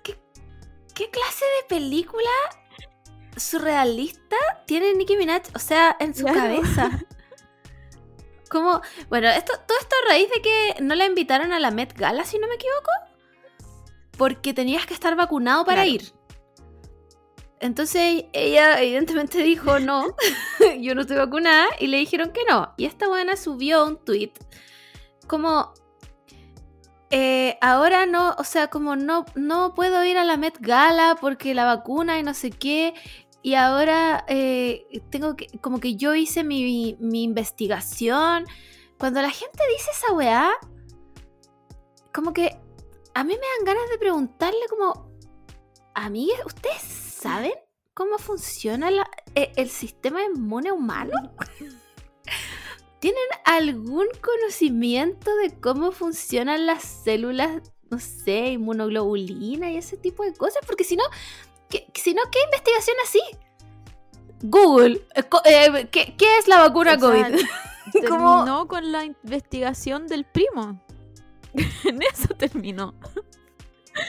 [0.02, 2.30] ¿Qué, clase de película
[3.36, 5.42] surrealista tiene Nicki Minaj?
[5.54, 7.04] O sea, en su cabeza.
[8.48, 11.92] Como, bueno, esto, todo esto a raíz de que no la invitaron a la Met
[11.98, 12.90] Gala, si no me equivoco,
[14.16, 16.12] porque tenías que estar vacunado para ir.
[17.58, 20.04] Entonces ella evidentemente dijo no,
[20.80, 22.74] yo no estoy vacunada y le dijeron que no.
[22.76, 24.32] Y esta buena subió un tweet
[25.26, 25.72] como
[27.10, 31.54] eh, ahora no, o sea, como no, no puedo ir a la Met Gala porque
[31.54, 32.94] la vacuna y no sé qué
[33.46, 38.44] y ahora eh, tengo que, como que yo hice mi, investigación.
[38.98, 40.50] Cuando la gente dice esa weá,
[42.12, 42.58] como que
[43.14, 45.12] a mí me dan ganas de preguntarle como,
[46.10, 47.52] mí ¿ustedes saben
[47.94, 49.00] cómo funciona el,
[49.36, 51.12] el sistema inmune humano?
[52.98, 60.34] ¿Tienen algún conocimiento de cómo funcionan las células, no sé, inmunoglobulina y ese tipo de
[60.34, 60.62] cosas?
[60.66, 61.04] Porque si no,
[61.70, 63.20] si sino, ¿qué investigación así?
[64.42, 67.36] Google, eh, eh, ¿qué, es la vacuna COVID?
[68.00, 70.80] terminó con la investigación del primo.
[71.84, 72.94] en eso terminó.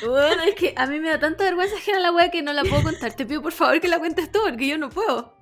[0.05, 2.63] Bueno, es que a mí me da tanta vergüenza era la wea que no la
[2.63, 3.13] puedo contar.
[3.13, 5.33] Te pido por favor que la cuentes tú, porque yo no puedo.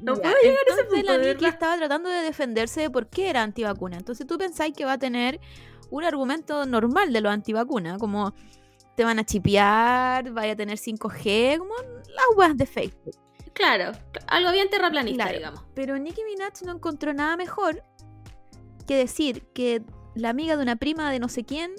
[0.00, 1.12] No puedo llegar a ese punto.
[1.12, 3.98] La Nikki estaba tratando de defenderse de por qué era antivacuna.
[3.98, 5.40] Entonces tú pensáis que va a tener
[5.90, 8.32] un argumento normal de lo antivacuna, como
[8.96, 13.14] te van a chipear, vaya a tener 5G, como las weas de Facebook.
[13.52, 13.92] Claro,
[14.26, 15.62] algo bien terraplanista, digamos.
[15.74, 17.82] Pero Nicki Minaj no encontró nada mejor
[18.86, 19.82] que decir que
[20.14, 21.72] la amiga de una prima de no sé quién,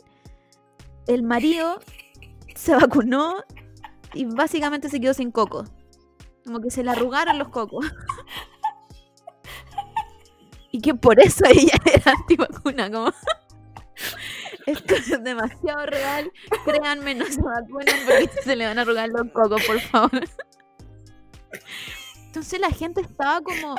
[1.07, 1.79] el marido,
[2.55, 3.43] se vacunó
[4.13, 5.65] y básicamente se quedó sin coco.
[6.45, 7.85] Como que se le arrugaron los cocos.
[10.71, 13.11] y que por eso ella era antivacuna, como.
[14.67, 16.29] Esto es demasiado real.
[16.65, 20.27] Créanme, no se vacunen porque se le van a arrugar los cocos, por favor.
[22.25, 23.75] Entonces la gente estaba como,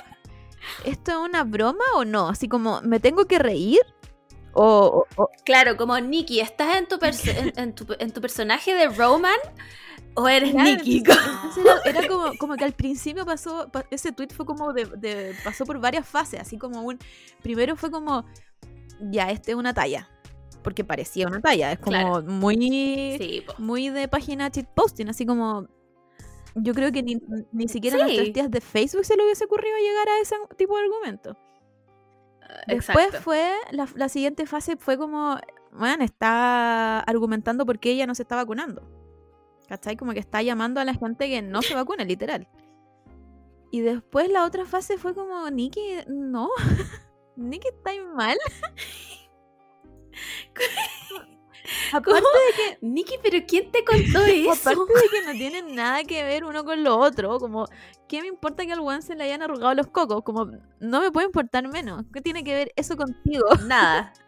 [0.87, 2.31] ¿esto es una broma o no?
[2.31, 3.81] Así como, ¿me tengo que reír?
[4.55, 5.05] O,
[5.45, 6.87] Claro, como Nikki, ¿estás en
[7.75, 9.39] tu, en, tu, personaje de Roman?
[10.15, 11.03] o eres Nikki.
[11.85, 16.41] Era, como, que al principio pasó, ese tweet fue como de, pasó por varias fases,
[16.41, 16.99] así como un,
[17.43, 18.25] primero fue como,
[19.13, 20.09] ya, este es una talla,
[20.69, 21.73] porque parecía una talla.
[21.73, 25.67] Es como muy, muy de página cheat posting, así como.
[26.55, 30.09] Yo creo que ni, siquiera las nuestras tías de Facebook se le hubiese ocurrido llegar
[30.09, 31.39] a ese tipo de argumento.
[32.67, 35.39] Eh, después fue, la, siguiente fase fue como,
[35.73, 38.83] bueno, está argumentando por qué ella no se está vacunando.
[39.69, 39.97] ¿Cachai?
[39.97, 42.47] Como que está llamando a la gente que no se vacune, literal.
[43.71, 46.51] Y después la otra fase fue como, Nikki, no,
[47.37, 48.37] Nikki está mal.
[51.93, 52.79] Aparte de que.
[52.87, 54.53] Niki, pero ¿quién te contó eso?
[54.71, 57.39] Aparte de que no tienen nada que ver uno con lo otro.
[57.39, 57.67] Como,
[58.09, 60.23] ¿qué me importa que al one se le hayan arrugado los cocos?
[60.25, 60.51] Como,
[60.81, 62.05] no me puede importar menos.
[62.13, 63.47] ¿Qué tiene que ver eso contigo?
[63.67, 64.13] Nada.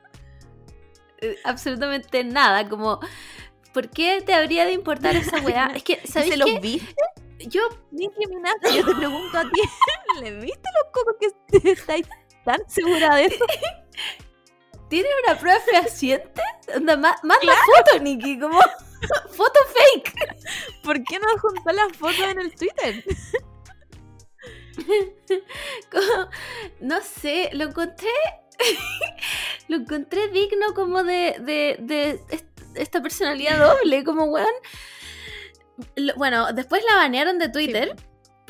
[1.23, 2.67] Eh, absolutamente nada.
[2.67, 2.99] Como,
[3.75, 5.71] ¿por qué te habría de importar esa weá?
[5.75, 6.95] Es que, ¿sabes ¿Se los viste?
[7.47, 8.15] Yo, Niki
[8.75, 9.61] yo te pregunto a ti,
[10.23, 11.17] ¿le viste los cocos
[11.53, 12.07] que estáis
[12.43, 13.45] tan segura de eso?
[14.91, 16.43] tiene una prueba fehaciente.
[16.83, 18.61] manda foto, Nikki, como
[19.33, 20.15] foto fake.
[20.85, 23.05] ¿Por qué no juntó las fotos en el Twitter?
[26.81, 28.11] no sé, lo encontré.
[29.69, 32.21] lo encontré digno como de, de, de
[32.75, 34.47] esta personalidad doble, como weón.
[36.17, 37.97] Bueno, después la banearon de Twitter.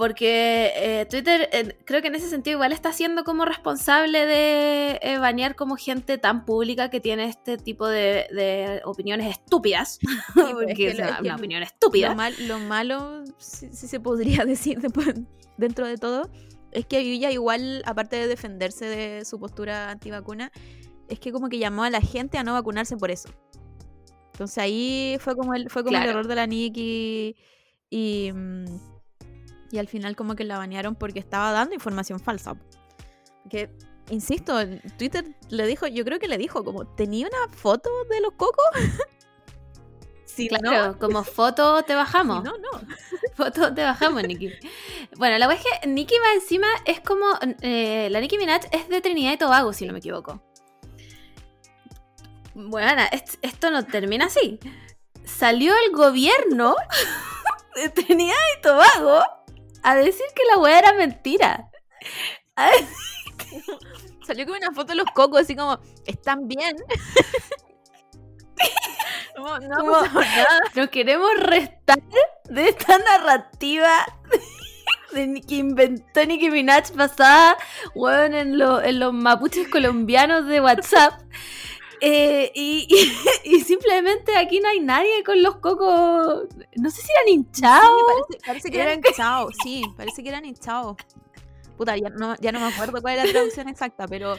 [0.01, 5.19] Porque eh, Twitter creo que en ese sentido igual está siendo como responsable de eh,
[5.19, 9.99] banear como gente tan pública que tiene este tipo de, opiniones estúpidas.
[10.35, 12.17] una opinión estúpida.
[12.41, 14.79] Lo, malo, si, se podría decir
[15.59, 16.31] dentro de todo,
[16.73, 20.51] es que Yuya igual, aparte de defenderse de su postura antivacuna,
[21.11, 23.29] es que como que llamó a la gente a no vacunarse por eso.
[24.33, 27.37] Entonces ahí fue como el, fue como el error de la Nikki
[27.91, 28.65] y mm,
[29.70, 32.54] y al final como que la banearon porque estaba dando información falsa.
[33.48, 33.70] Que,
[34.11, 34.54] insisto,
[34.98, 38.64] Twitter le dijo, yo creo que le dijo, como, ¿tenía una foto de los cocos?
[40.24, 42.42] sí claro, como foto te bajamos.
[42.42, 42.70] no, no.
[43.37, 44.52] Foto te bajamos, Nicki.
[45.16, 47.24] Bueno, la verdad es que Nicki va encima es como.
[47.62, 50.42] Eh, la Nicki Minaj es de Trinidad y Tobago, si no me equivoco.
[52.54, 53.02] Bueno,
[53.40, 54.59] esto no termina así.
[55.24, 56.74] Salió el gobierno
[57.76, 59.22] de Trinidad y Tobago
[59.83, 61.69] a decir que la weá era mentira.
[64.27, 66.77] Salió con una foto de los cocos, así como, ¿están bien?
[69.37, 69.59] no,
[70.75, 72.01] Nos queremos restar
[72.49, 73.88] de esta narrativa
[75.12, 77.57] de que inventó Nicki Minaj pasada
[77.95, 81.14] weón, en, en los mapuches colombianos de WhatsApp.
[82.01, 82.51] Eh,
[83.45, 86.45] y, simplemente aquí no hay nadie con los cocos.
[86.77, 88.01] No sé si eran hinchados.
[88.31, 90.97] Sí, parece, que eran hinchados, sí, parece que eran hinchados.
[91.77, 94.37] Puta, ya no, me acuerdo cuál era la traducción exacta, pero.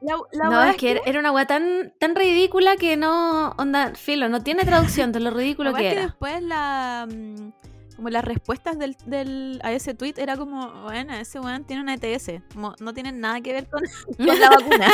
[0.00, 3.50] La, la no, es que, era una weá tan, tan ridícula que no.
[3.58, 6.02] Onda, filo, no tiene traducción de lo ridículo que era.
[6.02, 7.06] después la.
[7.10, 7.52] Mm,
[7.96, 12.42] como las respuestas del, a ese tweet era como, bueno, ese weón tiene una ETS,
[12.80, 13.80] no tiene nada que ver con
[14.18, 14.90] la vacuna.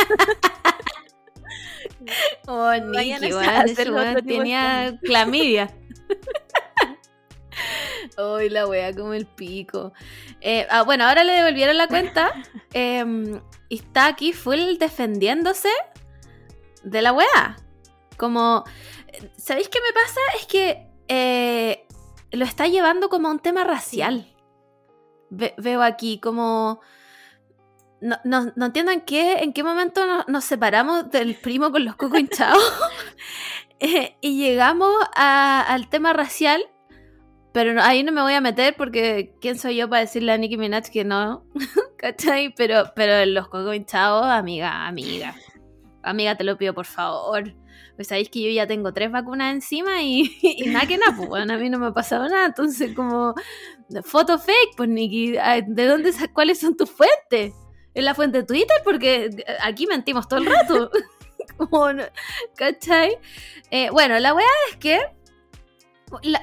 [2.47, 3.31] Oh, Nicky,
[3.91, 5.69] bueno, tenía clamidia.
[8.17, 9.93] Hoy la wea como el pico.
[10.41, 12.31] Eh, ah, bueno, ahora le devolvieron la cuenta.
[12.73, 15.69] Em, y está aquí full defendiéndose
[16.83, 17.55] de la wea.
[18.17, 18.63] Como,
[19.37, 20.19] ¿sabéis qué me pasa?
[20.39, 21.85] Es que eh,
[22.31, 24.25] lo está llevando como a un tema racial.
[25.29, 26.81] veo aquí como
[28.01, 31.95] no, no, no, entiendo en qué, en qué momento nos, separamos del primo con los
[31.95, 32.57] cocos hinchados
[33.79, 36.61] eh, y llegamos al tema racial,
[37.51, 40.57] pero ahí no me voy a meter porque quién soy yo para decirle a Nicki
[40.57, 41.45] Minaj que no,
[41.97, 42.53] ¿cachai?
[42.55, 45.35] Pero, pero los cocos hinchados, amiga, amiga,
[46.03, 47.53] amiga, te lo pido por favor.
[47.95, 51.53] Pues sabéis que yo ya tengo tres vacunas encima y, nada que nada, pues, bueno,
[51.53, 53.35] a mí no me ha pasado nada, entonces como
[54.05, 55.35] foto fake, pues Nicky
[55.67, 57.53] ¿de dónde, cuáles son tus fuentes?
[57.93, 60.91] en la fuente de Twitter, porque eh, aquí mentimos todo el rato.
[61.57, 61.87] Como,
[62.55, 63.17] ¿Cachai?
[63.71, 65.01] Eh, bueno, la weá es que.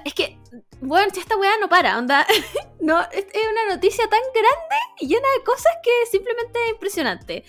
[0.04, 0.38] es que,
[0.80, 2.26] bueno, esta weá no para, onda.
[2.80, 3.26] no, es,
[3.60, 7.44] una noticia tan grande y llena de cosas que simplemente es impresionante.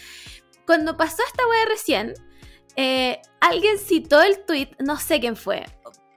[0.66, 2.14] Cuando pasó esta weá recién,
[2.76, 5.66] eh, alguien citó el tweet, no sé quién fue.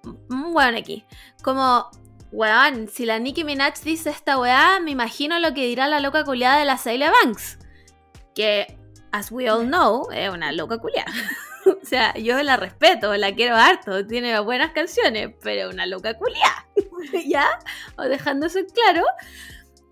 [0.04, 1.04] Un weón aquí.
[1.42, 1.88] Como,
[2.32, 6.22] weón, si la Nicki Minaj dice esta weá, me imagino lo que dirá la loca
[6.24, 7.58] culiada de la Sailor Banks
[8.40, 8.78] que,
[9.12, 11.04] as we all know, es una loca culia.
[11.66, 16.66] o sea, yo la respeto, la quiero harto, tiene buenas canciones, pero una loca culia.
[17.26, 17.46] ¿Ya?
[17.98, 19.02] O dejándose claro.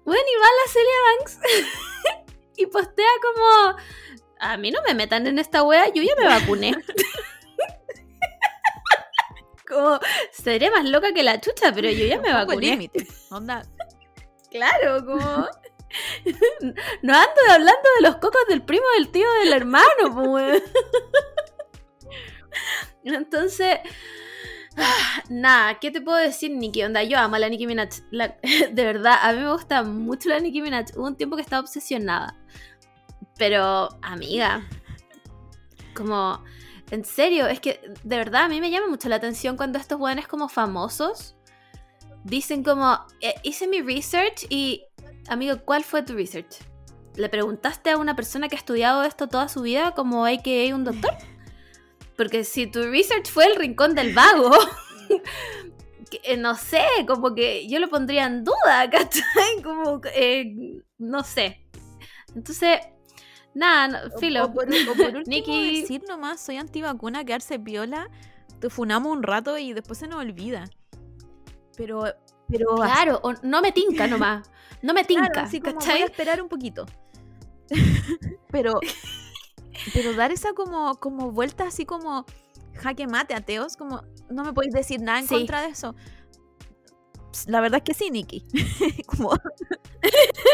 [0.06, 1.60] Bueno, y va la Celia
[2.08, 3.76] Banks y postea como,
[4.40, 6.74] a mí no me metan en esta wea, yo ya me vacuné.
[9.68, 10.00] como,
[10.32, 12.90] seré más loca que la chucha, pero yo ya me vacuné.
[13.30, 13.62] Onda.
[14.50, 15.46] Claro, como
[17.02, 20.62] no ando hablando de los cocos del primo, del tío, del hermano, pues.
[23.04, 23.78] Entonces,
[25.30, 26.82] nada, ¿qué te puedo decir, Nicki?
[26.82, 27.88] Onda, yo amo a la Nicki Minaj.
[28.10, 30.88] de verdad, a mí me gusta mucho la Nicki Minaj.
[30.96, 32.36] Hubo un tiempo que estaba obsesionada.
[33.36, 34.68] Pero, amiga,
[35.94, 36.44] como,
[36.90, 39.98] en serio, es que de verdad a mí me llama mucho la atención cuando estos
[39.98, 41.34] buenos como famosos
[42.24, 44.87] dicen como, eh, hice mi research y
[45.28, 46.58] Amigo, ¿cuál fue tu research?
[47.16, 50.66] ¿Le preguntaste a una persona que ha estudiado esto toda su vida como hay que
[50.66, 51.10] AKA un doctor?
[52.16, 54.50] Porque si tu research fue el rincón del vago,
[56.24, 59.62] eh, no sé, como que yo lo pondría en duda, ¿cachai?
[59.62, 61.62] Como, eh, no sé.
[62.34, 62.78] Entonces,
[63.54, 64.46] nada, no, filo.
[64.46, 68.08] O por, decir nomás, soy antivacuna, quedarse viola,
[68.60, 70.64] te funamos un rato y después se nos olvida.
[71.76, 72.02] Pero,
[72.48, 72.76] pero...
[72.76, 74.48] Claro, no me tinca nomás
[74.82, 76.86] no me tinca, claro, a esperar un poquito.
[78.50, 78.80] pero,
[79.92, 82.24] pero dar esa como, como vuelta así como
[82.74, 85.94] jaque mate, ateos, como no me podéis decir nada en contra de eso.
[87.46, 88.44] La verdad es que sí, Nikki.
[89.06, 89.32] como...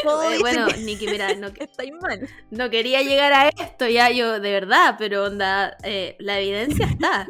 [0.07, 5.77] Eh, bueno, Nikki, mira, no, quería llegar a esto ya yo, de verdad, pero onda,
[5.83, 7.27] eh, la evidencia está.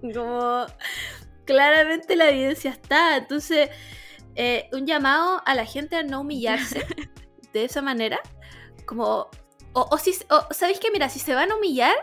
[0.00, 0.64] como
[1.44, 3.18] claramente la evidencia está.
[3.18, 3.68] Entonces,
[4.40, 6.86] eh, un llamado a la gente a no humillarse
[7.52, 8.20] de esa manera.
[8.86, 9.28] Como,
[9.74, 10.12] o, si,
[10.52, 11.94] ¿sabéis que mira, si se van a humillar,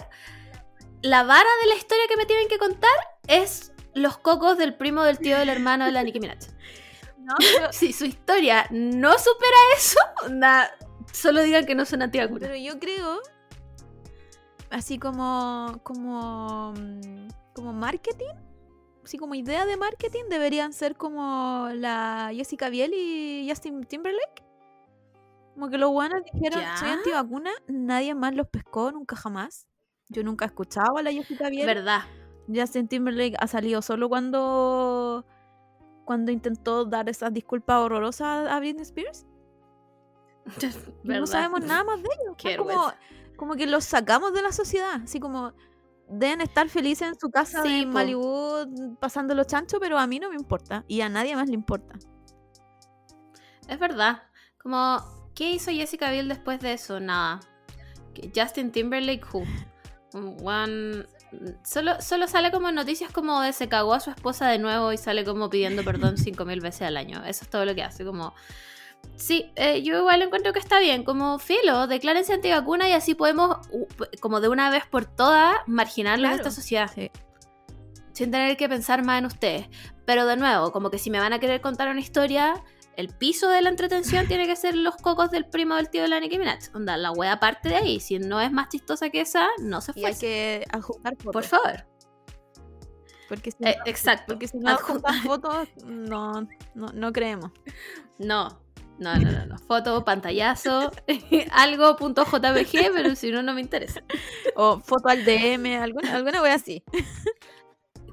[1.02, 2.96] la vara de la historia que me tienen que contar
[3.28, 6.40] es los cocos del primo, del tío, del hermano de la Nicki Minaj.
[7.72, 10.00] si su historia no supera eso,
[11.14, 13.22] solo digan que no son antiguos Pero yo creo,
[14.70, 18.30] así como, como, mm, como marketing,
[19.06, 24.44] Sí, como idea de marketing, deberían ser como la Jessica Biel y Justin Timberlake.
[25.54, 29.68] Como que los guanas dijeron, soy antivacuna, nadie más los pescó, nunca jamás.
[30.10, 31.68] Yo nunca he escuchado a la Jessica Biel.
[31.68, 32.02] Verdad.
[32.54, 35.26] Justin Timberlake ha salido solo cuando
[36.06, 39.26] cuando intentó dar esas disculpas horrorosas a Britney Spears.
[41.04, 42.38] no sabemos nada más de ellos.
[42.58, 42.92] Como,
[43.36, 45.02] como que los sacamos de la sociedad.
[45.04, 45.52] Así como,
[46.08, 50.08] deben estar felices en su casa sí, de Malibu mm, pasando los chanchos, pero a
[50.08, 51.96] mí no me importa y a nadie más le importa.
[53.68, 54.24] Es verdad.
[54.62, 55.00] Como,
[55.36, 57.00] ¿qué hizo Jessica Biel después de eso?
[57.00, 57.40] Nada.
[58.36, 59.44] Justin Timberlake, who?
[60.44, 61.06] One...
[61.32, 64.94] Mm, solo, solo sale como noticias como de se cagó a su esposa de nuevo
[64.94, 67.24] y sale como pidiendo perdón 5.000 veces al año.
[67.26, 68.34] Eso es todo lo que hace, como
[69.16, 73.58] Sí, eh, yo igual encuentro que está bien, como filo, declárense vacuna y así podemos,
[74.20, 76.92] como de una vez por todas, marginarlos de esta sociedad.
[78.12, 79.68] Sin tener que pensar más en ustedes.
[80.06, 82.62] Pero de nuevo, como que si me van a querer contar una historia,
[82.98, 86.08] el piso de la entretención tiene que ser los cocos del primo del tío de
[86.10, 86.76] la Nicki Minaj.
[86.76, 88.00] Onda, la wea parte de ahí.
[88.02, 90.02] Si no es más chistosa que esa, no se fue.
[90.02, 91.34] Y hay que ajustar fotos.
[91.34, 91.86] Por favor.
[93.30, 94.34] Porque si eh, exacto.
[94.34, 97.52] Porque si no adjuntan fotos, no, no, no creemos.
[98.20, 98.62] No,
[98.98, 99.58] no, no, no, no.
[99.58, 100.92] Foto, pantallazo,
[101.52, 104.02] algo.jpg, pero si no, no me interesa.
[104.56, 106.84] O foto al DM, alguna, alguna wea así.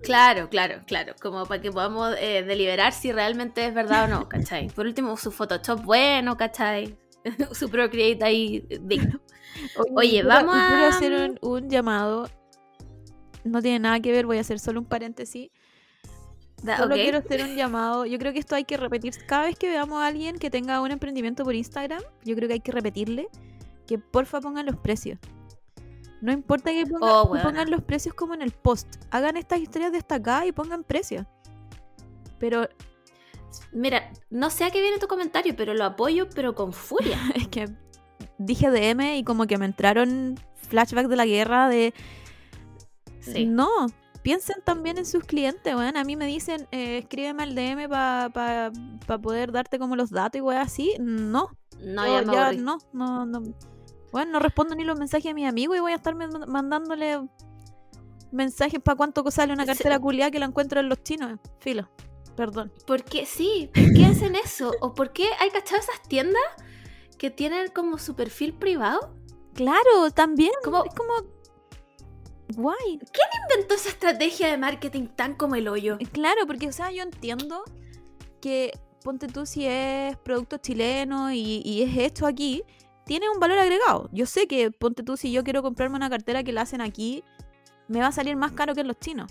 [0.02, 1.14] Claro, claro, claro.
[1.22, 4.68] Como para que podamos eh, deliberar si realmente es verdad o no, ¿cachai?
[4.70, 6.96] Por último, su Photoshop bueno, ¿cachai?
[7.52, 9.20] su Procreate ahí digno.
[9.94, 10.88] Oye, vamos Voy a...
[10.88, 11.46] hacer mm?
[11.46, 12.28] un llamado.
[13.44, 15.50] No tiene nada que ver, voy a hacer solo un paréntesis
[16.76, 18.06] Solo quiero hacer un llamado.
[18.06, 19.14] Yo creo que esto hay que repetir.
[19.26, 22.54] Cada vez que veamos a alguien que tenga un emprendimiento por Instagram, yo creo que
[22.54, 23.28] hay que repetirle
[23.86, 25.18] que porfa pongan los precios.
[26.20, 28.86] No importa que oh, pongan, los precios como en el post.
[29.10, 31.26] Hagan estas historias destacadas y pongan precios.
[32.38, 32.68] Pero.
[33.72, 37.18] Mira, no sé a qué viene tu comentario, pero lo apoyo, pero con furia.
[37.34, 37.68] es que
[38.38, 40.36] dije DM y como que me entraron
[40.68, 41.92] flashbacks de la guerra de.
[43.20, 43.46] Sí.
[43.46, 43.68] No,
[44.22, 48.70] piensen también en sus clientes, bueno, A mí me dicen, eh, escríbeme al DM para
[49.06, 50.94] pa, poder darte como los datos y weón así.
[51.00, 51.48] No.
[51.80, 53.42] No, ya, no, no, no.
[54.12, 57.28] Bueno, no respondo ni los mensajes a mi amigo y voy a estar mandándole
[58.30, 61.38] mensajes para cuánto sale una cartera culiada que la encuentro en los chinos.
[61.58, 61.88] Filo,
[62.36, 62.72] perdón.
[62.86, 63.26] ¿Por qué?
[63.26, 64.70] Sí, ¿por qué hacen eso?
[64.80, 66.42] ¿O por qué hay cachado esas tiendas
[67.18, 69.14] que tienen como su perfil privado?
[69.54, 70.52] Claro, también.
[70.60, 70.84] es como
[72.56, 72.98] Guay.
[73.12, 75.96] ¿Quién inventó esa estrategia de marketing tan como el hoyo?
[76.00, 77.62] Eh, claro, porque, o sea, yo entiendo
[78.40, 78.72] que,
[79.02, 82.62] ponte tú, si es producto chileno y, es esto aquí,
[83.04, 84.08] tiene un valor agregado.
[84.12, 87.24] Yo sé que, ponte tú, si yo quiero comprarme una cartera que la hacen aquí,
[87.88, 89.30] me va a salir más caro que en los chinos.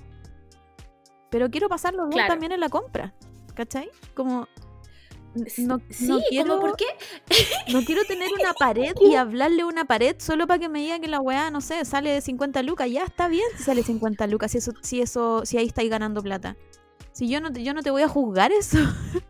[1.29, 3.13] Pero quiero pasarlo bien también en la compra.
[3.55, 3.89] ¿Cachai?
[4.13, 4.47] Como
[5.57, 6.85] no, no quiero, ¿por qué?
[7.71, 11.07] No quiero tener una pared y hablarle una pared solo para que me diga que
[11.07, 12.89] la weá, no sé, sale de 50 lucas.
[12.89, 16.57] Ya está bien si sale 50 lucas, si eso, si eso, ahí estáis ganando plata.
[17.13, 18.77] Si yo no te, yo no te voy a juzgar eso.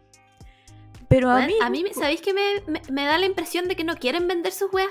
[1.10, 1.54] Pero a mí.
[1.62, 4.90] A mí, ¿sabéis que me, da la impresión de que no quieren vender sus weas?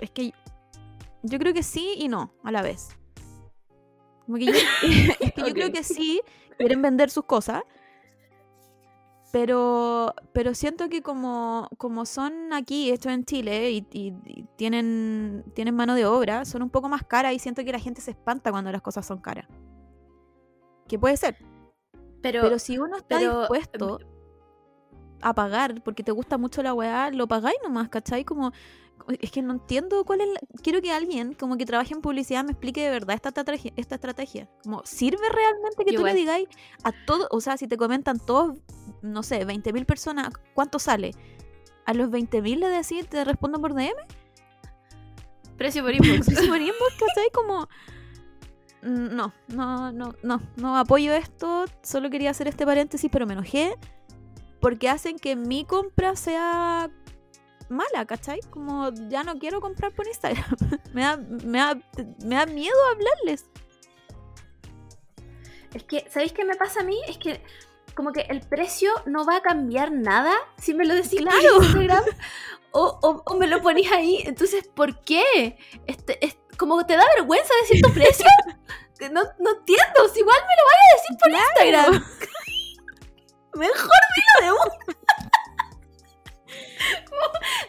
[0.00, 0.32] Es que
[1.22, 2.88] yo creo que sí y no a la vez.
[4.32, 6.22] es que yo creo que sí,
[6.62, 7.62] quieren vender sus cosas.
[9.32, 14.12] Pero, pero siento que como, como son aquí, esto en Chile, y,
[14.56, 18.02] tienen, tienen mano de obra, son un poco más caras y siento que la gente
[18.02, 19.46] se espanta cuando las cosas son caras.
[20.86, 21.36] Que puede ser.
[22.20, 24.00] Pero, pero si uno está em, dispuesto
[25.22, 28.24] a pagar porque te gusta mucho la weá, lo pagáis nomás, ¿cachai?
[28.26, 28.52] Como
[29.20, 30.28] es que no entiendo cuál es
[30.62, 33.72] Quiero que alguien como que trabaje en publicidad me explique de verdad esta estrategia.
[33.76, 34.48] Esta estrategia.
[34.62, 36.48] Como, ¿sirve realmente que tú le digáis
[36.82, 38.58] a todos, o sea, si te comentan todos,
[39.02, 41.12] no sé, 20.000 personas, ¿cuánto sale?
[41.84, 43.90] ¿A los 20.000 le decís, te respondo por DM?
[45.56, 46.26] Precio por inbox.
[46.26, 47.30] Precio por inbox, ¿cachai?
[47.32, 47.68] Como...
[48.82, 53.76] No, no, no, no, no apoyo esto, solo quería hacer este paréntesis, pero me enojé
[54.60, 56.90] porque hacen que mi compra sea
[57.72, 58.40] mala, ¿cachai?
[58.50, 60.44] Como ya no quiero comprar por Instagram.
[60.92, 61.58] me, da, me,
[62.36, 63.46] da, miedo hablarles.
[65.74, 66.98] Es que, ¿sabéis qué me pasa a mí?
[67.08, 67.42] Es que
[67.94, 72.02] como que el precio no va a cambiar nada si me lo decís por Instagram
[72.72, 74.22] o, me lo ponís ahí.
[74.26, 75.58] Entonces, ¿por qué?
[75.86, 78.26] Este, es como te da vergüenza decir tu precio.
[79.10, 82.30] No, no entiendo, si igual me lo vaya a decir por Instagram.
[83.54, 84.96] Mejor dilo de una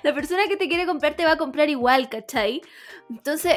[0.03, 2.61] la persona que te quiere comprar te va a comprar igual, ¿cachai?
[3.09, 3.53] Entonces,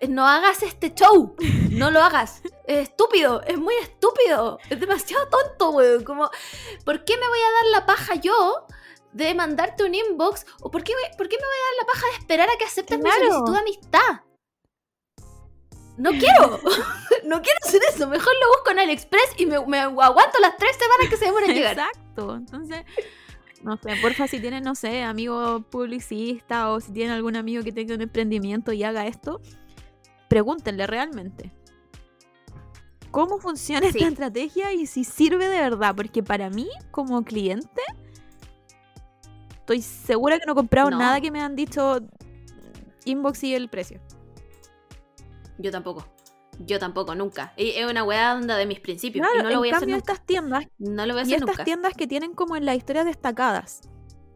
[0.00, 1.34] eh, no hagas este show,
[1.70, 2.42] no lo hagas.
[2.66, 6.04] Es estúpido, es muy estúpido, es demasiado tonto, weón.
[6.04, 6.30] Como,
[6.84, 8.66] ¿por qué me voy a dar la paja yo?
[9.12, 12.50] De mandarte un inbox, o por qué, me voy a dar la paja de esperar
[12.50, 14.20] a que aceptes mi solicitud de amistad
[15.96, 16.60] no quiero,
[17.24, 21.08] no quiero hacer eso, mejor lo busco en AliExpress y me, aguanto las tres semanas
[21.08, 21.72] que se demoran en llegar.
[21.78, 22.84] Exacto, entonces
[23.62, 27.72] no sé, porfa, si tienen, no sé, amigo publicista o si tienen algún amigo que
[27.72, 29.40] tenga un emprendimiento y haga esto,
[30.28, 31.52] pregúntenle realmente
[33.10, 37.80] cómo funciona esta estrategia y si sirve de verdad, porque para mí, como cliente,
[39.60, 41.96] estoy segura que no he comprado nada que me han dicho
[43.06, 44.00] inbox y el precio.
[45.56, 46.06] Yo tampoco.
[46.58, 47.52] Yo tampoco, nunca.
[47.56, 49.26] Es una weá onda de mis principios.
[49.34, 49.98] y no lo voy a hacer nunca.
[50.12, 50.66] estas tiendas.
[50.78, 53.82] No lo voy a hacer estas tiendas que tienen como en la historia destacadas.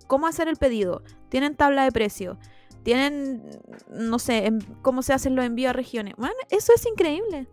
[0.06, 1.02] Cómo hacer el pedido.
[1.30, 2.38] Tienen tabla de precio.
[2.82, 3.42] Tienen,
[3.90, 4.50] no sé,
[4.82, 6.14] cómo se hacen los envíos a regiones.
[6.16, 7.46] Bueno, eso es increíble.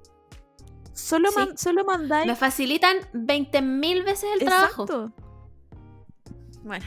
[0.93, 2.27] Solo, solo mandáis.
[2.27, 4.85] Me facilitan 20.000 veces el trabajo.
[6.63, 6.85] Bueno,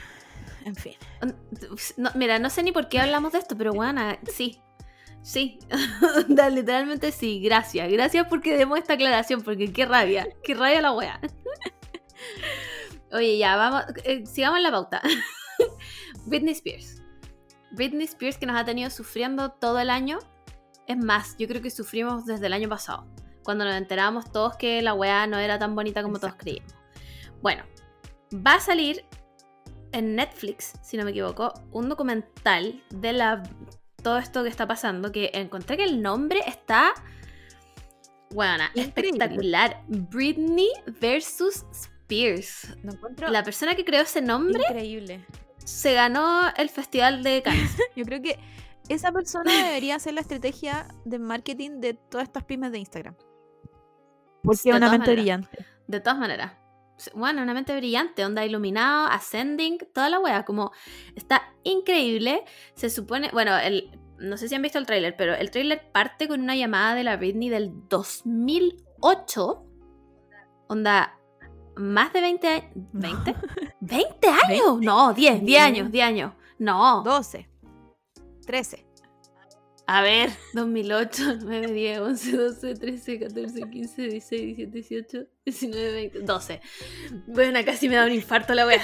[0.64, 0.94] en fin.
[1.22, 4.02] Mm, mira, no sé ni por qué hablamos de esto, pero bueno,
[4.34, 4.60] sí.
[5.22, 5.58] Sí,
[6.28, 7.90] literalmente sí, gracias.
[7.90, 11.20] Gracias porque demos esta aclaración, porque qué rabia, qué rabia la wea.
[13.12, 15.02] Oye, ya, vamos, eh, en sigamos la pauta.
[16.26, 17.02] Britney Spears.
[17.72, 20.18] Britney Spears que nos ha tenido sufriendo todo el año.
[20.86, 23.06] Es más, yo creo que sufrimos desde el año pasado,
[23.44, 26.74] cuando nos enterábamos todos que la weá no era tan bonita como todos creíamos.
[27.42, 27.62] Bueno,
[28.34, 29.04] va a salir
[29.92, 33.42] en Netflix, si no me equivoco, un documental de la
[34.02, 36.92] todo esto que está pasando, que encontré que el nombre está,
[38.34, 39.82] bueno, espectacular.
[39.88, 40.68] Britney
[41.00, 42.74] versus Spears.
[43.30, 44.62] La persona que creó ese nombre...
[44.68, 45.24] Increíble.
[45.58, 47.76] Se ganó el Festival de Cannes.
[47.94, 48.38] Yo creo que
[48.88, 53.14] esa persona debería ser la estrategia de marketing de todas estas pymes de Instagram.
[54.42, 55.16] Porque una mente
[55.86, 56.52] De todas maneras
[57.14, 60.72] bueno, una mente brillante, onda iluminado, ascending, toda la wea, como
[61.14, 62.44] está increíble.
[62.74, 63.52] Se supone, bueno,
[64.18, 67.04] no sé si han visto el tráiler, pero el tráiler parte con una llamada de
[67.04, 69.64] la Britney del 2008,
[70.68, 71.16] onda
[71.76, 73.50] más de 20 años, ¿20?
[73.80, 74.14] ¿20
[74.46, 74.80] años?
[74.80, 77.02] No, 10, 10 años, 10 años, no.
[77.04, 77.48] 12,
[78.46, 78.89] 13.
[79.92, 86.20] A ver, 2008, 9, 10, 11, 12, 13, 14, 15, 16, 17, 18, 19, 20,
[86.20, 86.60] 12.
[87.26, 88.76] Bueno, casi me da un infarto la wea.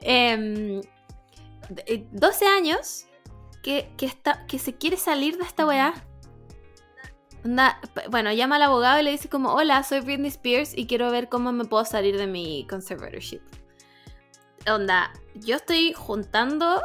[0.00, 0.80] em,
[1.86, 2.08] eh,
[2.56, 3.06] años
[3.64, 5.92] que, está, que se quiere salir de esta weá.
[7.44, 7.80] Onda,
[8.12, 11.28] bueno, llama al abogado y le dice como, hola, soy Britney Spears y quiero ver
[11.28, 13.40] cómo me puedo salir de mi conservatorship.
[14.72, 16.80] Onda, yo estoy juntando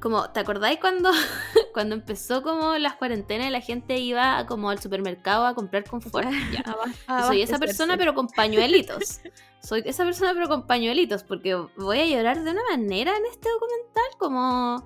[0.00, 1.10] como, ¿te acordáis cuando,
[1.74, 6.00] cuando empezó como las cuarentenas y la gente iba como al supermercado a comprar con
[6.00, 6.30] fuerza
[7.26, 9.20] soy esa persona pero con pañuelitos.
[9.60, 13.48] Soy esa persona pero con pañuelitos porque voy a llorar de una manera en este
[13.50, 14.84] documental como...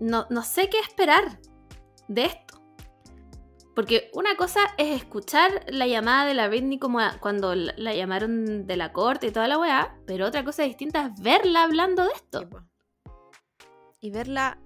[0.00, 1.38] No, no sé qué esperar
[2.08, 2.60] de esto.
[3.76, 8.66] Porque una cosa es escuchar la llamada de la Britney como cuando la, la llamaron
[8.66, 12.10] de la corte y toda la weá, pero otra cosa distinta es verla hablando de
[12.12, 12.48] esto
[14.04, 14.58] y verla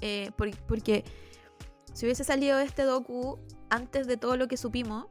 [0.00, 0.30] eh,
[0.66, 1.04] porque
[1.92, 5.04] si hubiese salido este docu antes de todo lo que supimos,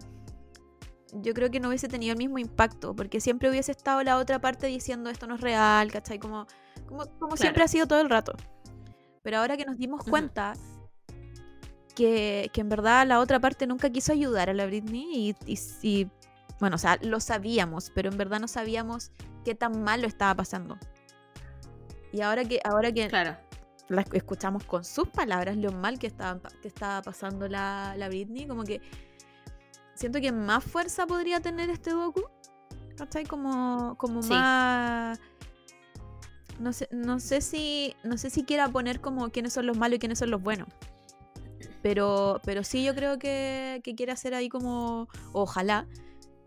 [1.14, 4.42] yo creo que no hubiese tenido el mismo impacto, porque siempre hubiese estado la otra
[4.42, 6.18] parte diciendo esto no es real, ¿cachai?
[6.18, 6.48] Como,
[6.88, 8.34] como, como siempre ha sido todo el rato.
[9.22, 10.54] Pero ahora que nos dimos cuenta
[11.96, 16.08] que, que, en verdad la otra parte nunca quiso ayudar a la Britney y, y,
[16.60, 19.12] bueno, o sea, lo sabíamos, pero en verdad no sabíamos
[19.46, 20.80] qué tan mal lo estaba pasando.
[22.12, 23.38] Y ahora que, ahora que, claro
[24.14, 28.64] escuchamos con sus palabras lo mal que estaba, que estaba pasando la, la Britney, como
[28.64, 28.82] que
[29.96, 32.22] siento que más fuerza podría tener este Goku
[32.98, 33.26] ¿cachai?
[33.26, 35.20] Como, como más...
[36.60, 39.96] No sé, no sé si no sé si quiera poner como quiénes son los malos
[39.96, 40.68] y quiénes son los buenos.
[41.82, 45.88] Pero, pero sí yo creo que, que quiere hacer ahí como, ojalá,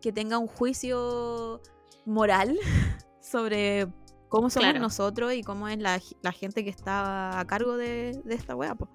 [0.02, 1.62] que tenga un juicio
[2.04, 2.58] moral
[3.22, 3.88] sobre
[4.32, 6.00] cómo somos nosotros y cómo es la,
[6.32, 8.90] gente que está a cargo de, esta wea, pues.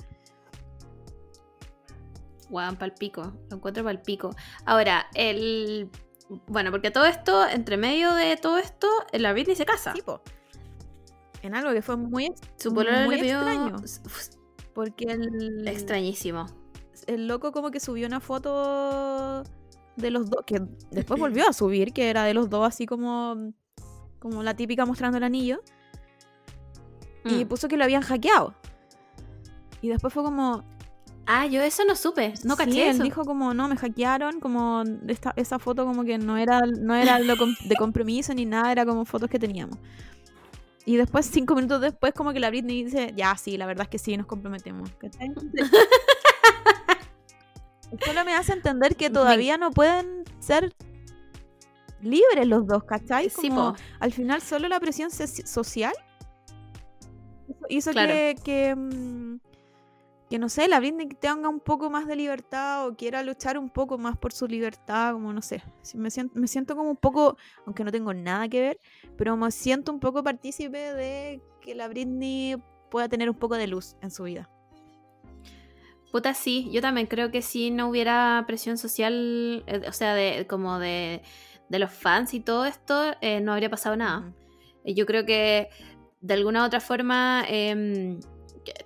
[2.49, 4.31] Guau, palpico, lo encuentro palpico.
[4.65, 5.89] Ahora, el.
[6.47, 9.93] Bueno, porque todo esto, entre medio de todo esto, la Britney se casa.
[9.93, 10.21] Tipo.
[11.43, 13.75] En algo que fue muy, Su muy extraño.
[14.73, 15.67] Porque el.
[15.67, 16.45] Extrañísimo.
[17.05, 19.43] El loco, como que subió una foto
[19.97, 23.51] de los dos, que después volvió a subir, que era de los dos así como
[24.19, 25.61] como la típica mostrando el anillo,
[27.25, 27.47] y mm.
[27.47, 28.53] puso que lo habían hackeado.
[29.81, 30.63] Y después fue como...
[31.29, 32.87] Ah, yo eso no supe, no caché.
[32.89, 33.03] eso.
[33.03, 37.19] dijo como, no, me hackearon, como esta, esa foto como que no era, no era
[37.19, 39.77] de compromiso ni nada, era como fotos que teníamos.
[40.85, 43.89] Y después, cinco minutos después, como que la Britney dice, ya, sí, la verdad es
[43.89, 44.89] que sí, nos comprometemos.
[48.05, 50.73] Solo me hace entender que todavía no pueden ser
[52.01, 53.27] libres los dos, ¿cachai?
[53.27, 55.93] Eh, como, al final solo la presión social
[57.69, 59.37] hizo que, mm,
[60.29, 63.69] que, no sé, la Britney tenga un poco más de libertad o quiera luchar un
[63.69, 65.63] poco más por su libertad, como no sé.
[65.95, 68.79] Me siento, como un poco, aunque no tengo nada que ver,
[69.17, 72.57] pero me siento un poco partícipe de que la Britney
[72.89, 74.49] pueda tener un poco de luz en su vida.
[76.11, 80.47] Puta, sí, yo también creo que si no hubiera presión social, eh, o sea, de,
[80.47, 81.21] como de
[81.69, 84.31] de los fans y todo esto, eh, no habría pasado nada.
[84.83, 85.69] Eh, yo creo que
[86.21, 88.19] de alguna u otra forma em,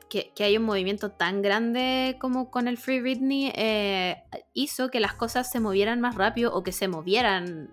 [0.09, 4.17] que, hay un movimiento tan grande como con el Free Britney eh,
[4.53, 7.69] hizo que las cosas se movieran más rápido o que se movieran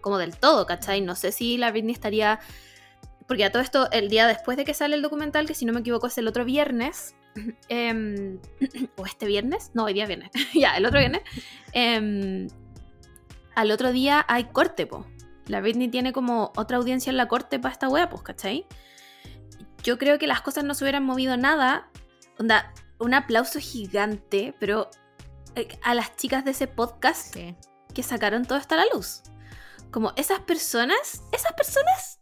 [0.00, 1.00] como del todo, ¿cachai?
[1.00, 2.40] No sé si la Britney estaría...
[3.28, 5.72] Porque a todo esto, el día después de que sale el documental, que si no
[5.72, 7.14] me equivoco es el otro viernes,
[7.68, 8.38] em,
[8.96, 11.22] o este viernes, no, hoy día viernes, ya, el otro viernes,
[11.72, 12.48] em,
[13.54, 15.06] al otro día hay corte, po.
[15.46, 18.66] La Britney tiene como otra audiencia en la corte para esta wea, pues, ¿cachai?
[19.82, 21.88] Yo creo que las cosas no se hubieran movido nada.
[22.38, 24.88] Onda, un aplauso gigante, pero
[25.56, 27.34] eh, a las chicas de ese podcast
[27.92, 29.22] que sacaron todo hasta la luz.
[29.90, 32.18] Como esas personas, esas personas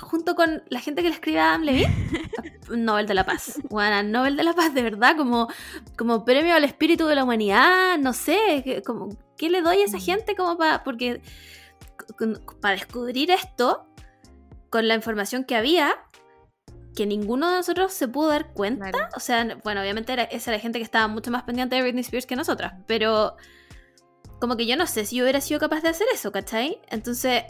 [0.00, 1.62] junto con la gente que le escribe a Adam
[2.70, 3.58] Nobel de la Paz.
[3.68, 5.48] Bueno, Nobel de la Paz, de verdad, como,
[5.96, 9.98] como premio al espíritu de la humanidad, no sé, como, ¿qué le doy a esa
[9.98, 10.02] mm.
[10.02, 11.20] gente como para, porque
[12.60, 13.86] para descubrir esto,
[14.70, 15.94] con la información que había,
[16.94, 20.62] que ninguno de nosotros se pudo dar cuenta, o sea, bueno, obviamente esa era la
[20.62, 23.36] gente que estaba mucho más pendiente de Britney Spears que nosotras, pero
[24.40, 26.80] como que yo no sé si yo hubiera sido capaz de hacer eso, ¿cachai?
[26.88, 27.44] Entonces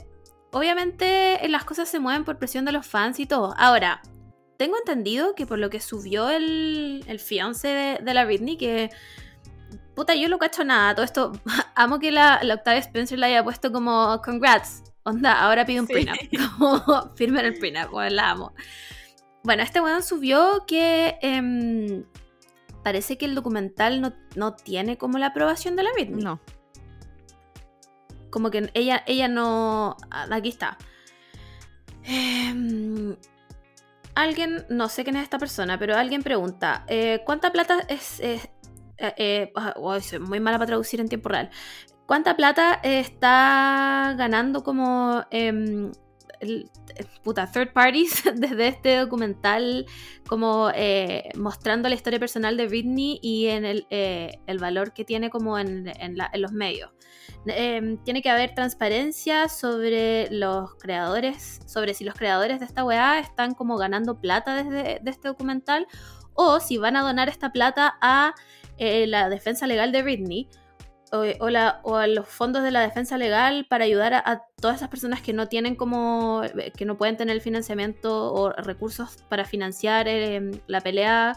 [0.50, 3.54] Obviamente eh, las cosas se mueven por presión de los fans y todo.
[3.58, 4.00] Ahora,
[4.56, 8.90] tengo entendido que por lo que subió el, el fiance de, la Britney, que
[9.94, 10.94] puta, yo no cacho nada.
[10.94, 11.32] Todo esto,
[11.74, 14.82] amo que la, la Octavia Spencer la haya puesto como congrats.
[15.04, 16.06] Onda, ahora pide un sí.
[16.58, 18.52] Como firmen el prenup, la amo.
[19.42, 22.04] Bueno, este weón subió que em,
[22.82, 26.22] parece que el documental no, no tiene como la aprobación de la Britney.
[26.22, 26.40] No.
[28.30, 29.96] Como que ella, ella no...
[30.10, 30.76] Ah, aquí está.
[32.04, 33.16] Em,
[34.14, 38.20] alguien, no sé quién es esta persona, pero alguien pregunta, eh, ¿cuánta plata es...
[38.20, 38.48] es
[38.98, 41.50] eh, eh, ah, soy muy mala para traducir en tiempo real.
[42.06, 45.92] ¿Cuánta plata está ganando como em,
[46.40, 46.66] eh,
[47.24, 49.86] puta, third parties desde este documental
[50.28, 55.30] como eh, mostrando la historia personal de Britney y en el, eh, valor que tiene
[55.30, 55.90] como en,
[56.34, 56.90] los medios.
[57.46, 63.18] Em, tiene que haber transparencia sobre los creadores, sobre si los creadores de esta weá
[63.18, 65.86] están como ganando plata desde este documental
[66.34, 68.34] o si van a donar esta plata a
[68.80, 70.48] la defensa legal de Britney
[71.12, 75.22] eh, o, a los fondos de la defensa legal para ayudar a, todas esas personas
[75.22, 80.06] que no tienen como eh, que no pueden tener el financiamiento o recursos para financiar
[80.06, 81.32] eh, la pelea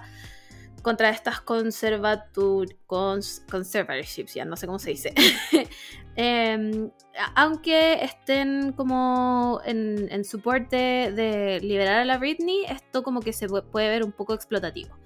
[0.81, 5.13] contra estas conservatur conservatorships ya no sé cómo se dice
[6.17, 6.89] em,
[7.35, 10.75] aunque estén como en, en soporte
[11.15, 14.97] de liberar a la Britney esto como que se puede ver un poco explotativo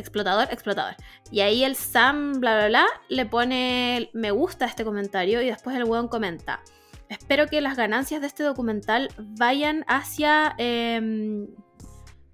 [0.00, 0.96] explotador, explotador.
[1.30, 5.46] Y ahí el Sam, bla, bla, bla, le pone me gusta a este comentario y
[5.46, 6.60] después el weón comenta.
[7.08, 11.48] Espero que las ganancias de este documental vayan hacia em,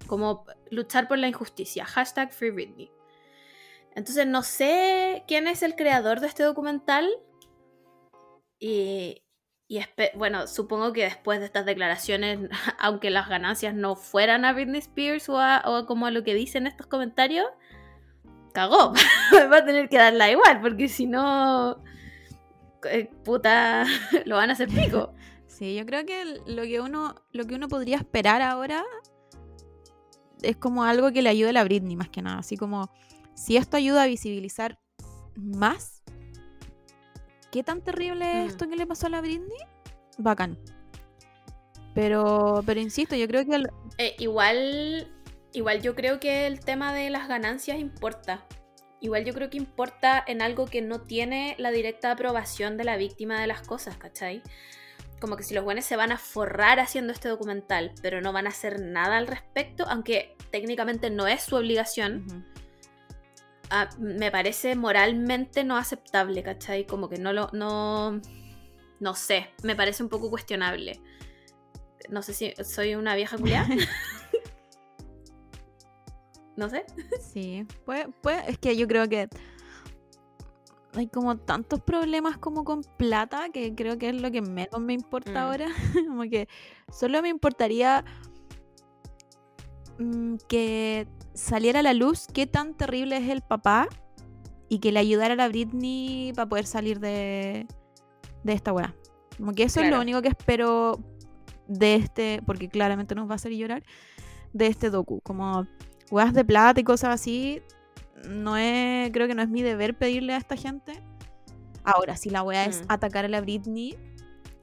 [0.07, 1.85] como luchar por la injusticia.
[1.85, 2.91] Hashtag Free
[3.95, 7.09] Entonces no sé quién es el creador de este documental.
[8.59, 9.21] Y,
[9.69, 9.81] y
[10.15, 12.39] bueno, supongo que después de estas declaraciones,
[12.79, 16.67] aunque las ganancias no fueran a Britney Spears o, a, como a lo que dicen
[16.67, 17.45] estos comentarios,
[18.53, 18.93] cagó.
[19.51, 21.83] Va a tener que darla igual, porque si no,
[22.85, 23.85] eh, puta,
[24.25, 25.13] lo van a hacer pico.
[25.47, 28.83] Sí, yo creo que lo que uno, lo que uno podría esperar ahora
[30.43, 32.39] es como algo que le ayude a la Britney, más que nada.
[32.39, 32.91] Así como,
[33.33, 34.79] si esto ayuda a visibilizar
[35.35, 35.96] más
[37.51, 38.49] qué tan terrible es mm.
[38.49, 39.57] esto que le pasó a la Britney,
[40.17, 40.57] bacán.
[41.93, 43.63] Pero, pero insisto, yo creo que...
[43.97, 45.07] Eh, igual,
[45.53, 48.45] igual yo creo que el tema de las ganancias importa.
[48.99, 52.97] Igual yo creo que importa en algo que no tiene la directa aprobación de la
[52.97, 54.41] víctima de las cosas, ¿cachai?
[55.19, 58.45] Como que si los buenos se van a forrar haciendo este documental, pero no van
[58.45, 62.45] a hacer nada al respecto, aunque técnicamente no es su obligación.
[63.69, 66.85] Ah, me parece moralmente no aceptable, ¿cachai?
[66.85, 67.49] Como que no lo.
[67.51, 68.21] No,
[69.01, 71.01] no sé, me parece un poco cuestionable.
[72.09, 73.67] No sé si soy una vieja culiada.
[76.55, 76.85] no sé.
[77.19, 79.27] Sí, pues, pues es que yo creo que
[80.93, 84.93] hay como tantos problemas como con plata que creo que es lo que menos me
[84.93, 85.37] importa mm.
[85.37, 85.67] ahora.
[86.07, 86.47] como que
[86.89, 88.05] solo me importaría
[89.99, 91.05] mm, que
[91.37, 93.87] saliera a la luz qué tan terrible es el papá
[94.69, 97.67] y que le ayudara a la Britney para poder salir de,
[98.43, 98.93] de esta weá.
[99.37, 100.99] Como que eso es lo único que espero
[101.67, 103.83] de este, porque claramente nos va a hacer llorar,
[104.51, 105.21] de este docu.
[105.21, 105.65] Como
[106.11, 107.61] weas de plata y cosas así,
[108.27, 110.93] no es, creo que no es mi deber pedirle a esta gente.
[111.83, 112.85] Ahora, si la wea es mm.
[112.89, 113.95] atacar a la Britney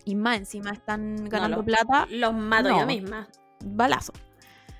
[0.04, 3.28] y más encima están ganando plata, los mato yo misma.
[3.64, 4.12] Balazo.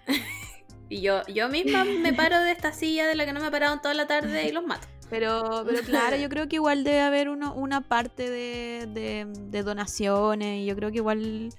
[0.89, 3.51] Y yo, yo misma me paro de esta silla de la que no me he
[3.51, 4.87] parado en toda la tarde y los mato.
[5.11, 10.63] Pero, pero claro, yo creo que igual debe haber uno, una parte de, de, donaciones.
[10.63, 11.51] Y yo creo que igual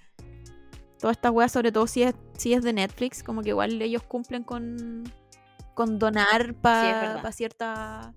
[1.00, 4.02] Todas estas weas, sobre todo si es, si es de Netflix, como que igual ellos
[4.04, 5.04] cumplen con,
[5.76, 8.16] con donar para ciertas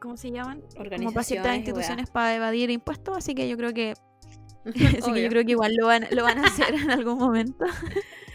[0.00, 0.62] ¿Cómo se llaman?
[0.76, 3.16] Como para ciertas instituciones para evadir impuestos.
[3.16, 3.94] Así que yo creo que.
[4.66, 7.64] así que yo creo que igual lo van, lo van a hacer en algún momento.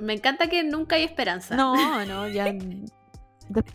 [0.00, 1.56] me encanta que nunca hay esperanza.
[1.56, 2.52] No, no, ya.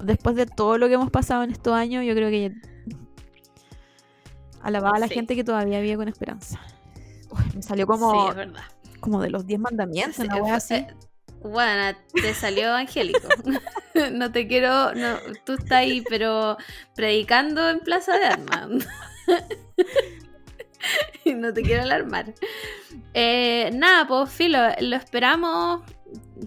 [0.01, 2.53] después de todo lo que hemos pasado en estos años, yo creo que.
[4.61, 6.59] Alababa a la gente que todavía vive con esperanza.
[7.53, 8.31] me salió como.
[8.33, 8.39] Sí,
[8.91, 10.25] es como de los diez mandamientos,
[11.43, 13.27] bueno, eh, te salió angélico.
[14.13, 14.95] no te quiero.
[14.95, 16.57] No, tú estás ahí, pero
[16.95, 18.87] predicando en Plaza de Armas.
[21.35, 22.33] no te quiero alarmar.
[23.13, 25.83] Eh, nada, pues filo, lo esperamos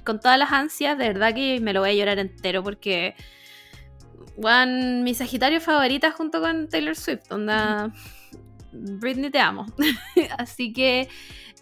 [0.05, 3.15] con todas las ansias, de verdad que me lo voy a llorar entero porque.
[4.41, 7.93] Juan, mi Sagitario favorita junto con Taylor Swift, onda.
[8.73, 9.67] Britney, te amo.
[10.39, 11.09] Así que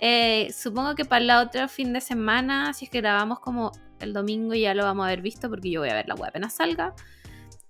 [0.00, 4.12] eh, supongo que para el otro fin de semana, si es que grabamos como el
[4.12, 6.52] domingo, ya lo vamos a haber visto porque yo voy a ver la web apenas
[6.56, 6.94] salga.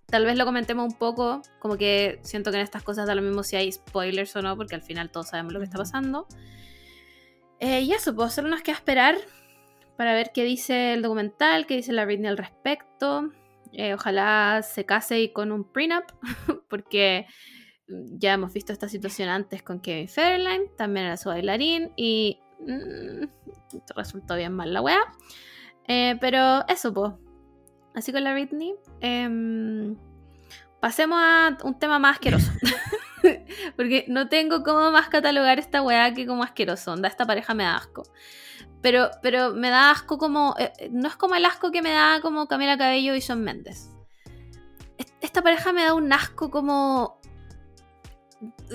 [0.06, 3.22] Tal vez lo comentemos un poco, como que siento que en estas cosas da lo
[3.22, 6.26] mismo si hay spoilers o no, porque al final todos sabemos lo que está pasando.
[7.60, 9.16] Eh, y eso, pues solo nos queda esperar
[9.96, 13.30] para ver qué dice el documental, qué dice la Britney al respecto.
[13.72, 16.04] Eh, ojalá se case y con un prenup,
[16.70, 17.26] porque
[17.88, 22.38] mm, ya hemos visto esta situación antes con Kevin Fairline, también era su bailarín y
[22.60, 23.26] mm,
[23.96, 25.00] resultó bien mal la weá.
[25.88, 27.12] Eh, pero eso, pues.
[27.94, 28.74] Así con la Britney.
[29.00, 29.96] Em,
[30.80, 32.52] pasemos a un tema más asqueroso.
[33.76, 36.94] porque no tengo cómo más catalogar esta weá que como asqueroso.
[37.04, 38.02] esta pareja me da asco.
[38.82, 40.54] Pero, pero me da asco como.
[40.58, 43.42] Eh, eh, no es como el asco que me da como Camila Cabello y Son
[43.42, 43.90] Méndez.
[45.20, 47.18] Esta pareja me da un asco como.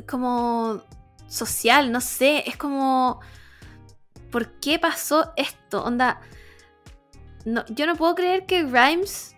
[0.09, 0.81] como.
[1.27, 2.43] social, no sé.
[2.47, 3.19] Es como.
[4.31, 5.83] ¿Por qué pasó esto?
[5.83, 6.21] Onda.
[7.45, 9.35] No, yo no puedo creer que Grimes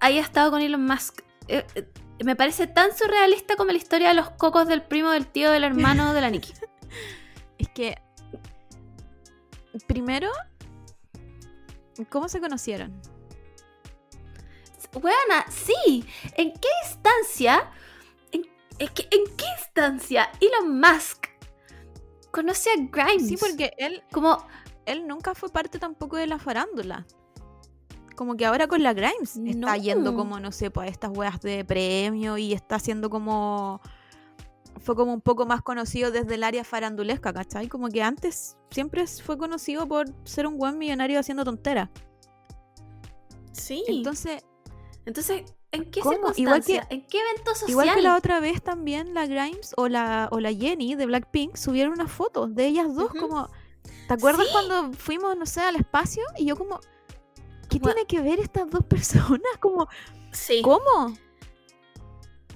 [0.00, 1.22] haya estado con Elon Musk.
[1.48, 1.64] Eh,
[2.24, 5.64] me parece tan surrealista como la historia de los cocos del primo, del tío, del
[5.64, 6.52] hermano de la Nikki.
[7.58, 7.96] es que
[9.86, 10.28] primero,
[12.08, 12.92] ¿cómo se conocieron?
[14.92, 16.04] Buena, sí.
[16.36, 17.70] ¿En qué instancia?
[18.32, 18.42] En,
[18.94, 21.26] qué, ¿En, qué, instancia Elon Musk
[22.32, 23.28] conoce a Grimes?
[23.28, 24.02] Sí, porque él.
[24.12, 24.38] Como.
[24.86, 27.06] Él nunca fue parte tampoco de la farándula.
[28.16, 31.40] Como que ahora con la Grimes está yendo como, no sé, pues a estas weas
[31.42, 33.80] de premio y está haciendo como
[34.80, 37.68] fue como un poco más conocido desde el área farandulesca, ¿cachai?
[37.68, 41.88] Como que antes siempre fue conocido por ser un buen millonario haciendo tonteras.
[43.52, 43.84] Sí.
[43.86, 44.42] Entonces.
[45.06, 46.86] Entonces, ¿en qué circunstancia?
[46.90, 47.70] ¿En qué evento social?
[47.70, 51.56] Igual que la otra vez también la Grimes o la, o la Jenny de Blackpink
[51.56, 53.48] subieron una foto de ellas dos como.
[54.08, 56.22] ¿Te acuerdas cuando fuimos, no sé, al espacio?
[56.38, 56.80] Y yo como.
[57.68, 59.42] ¿Qué tiene que ver estas dos personas?
[59.60, 59.88] Como.
[60.32, 60.62] Sí.
[60.62, 61.14] ¿Cómo?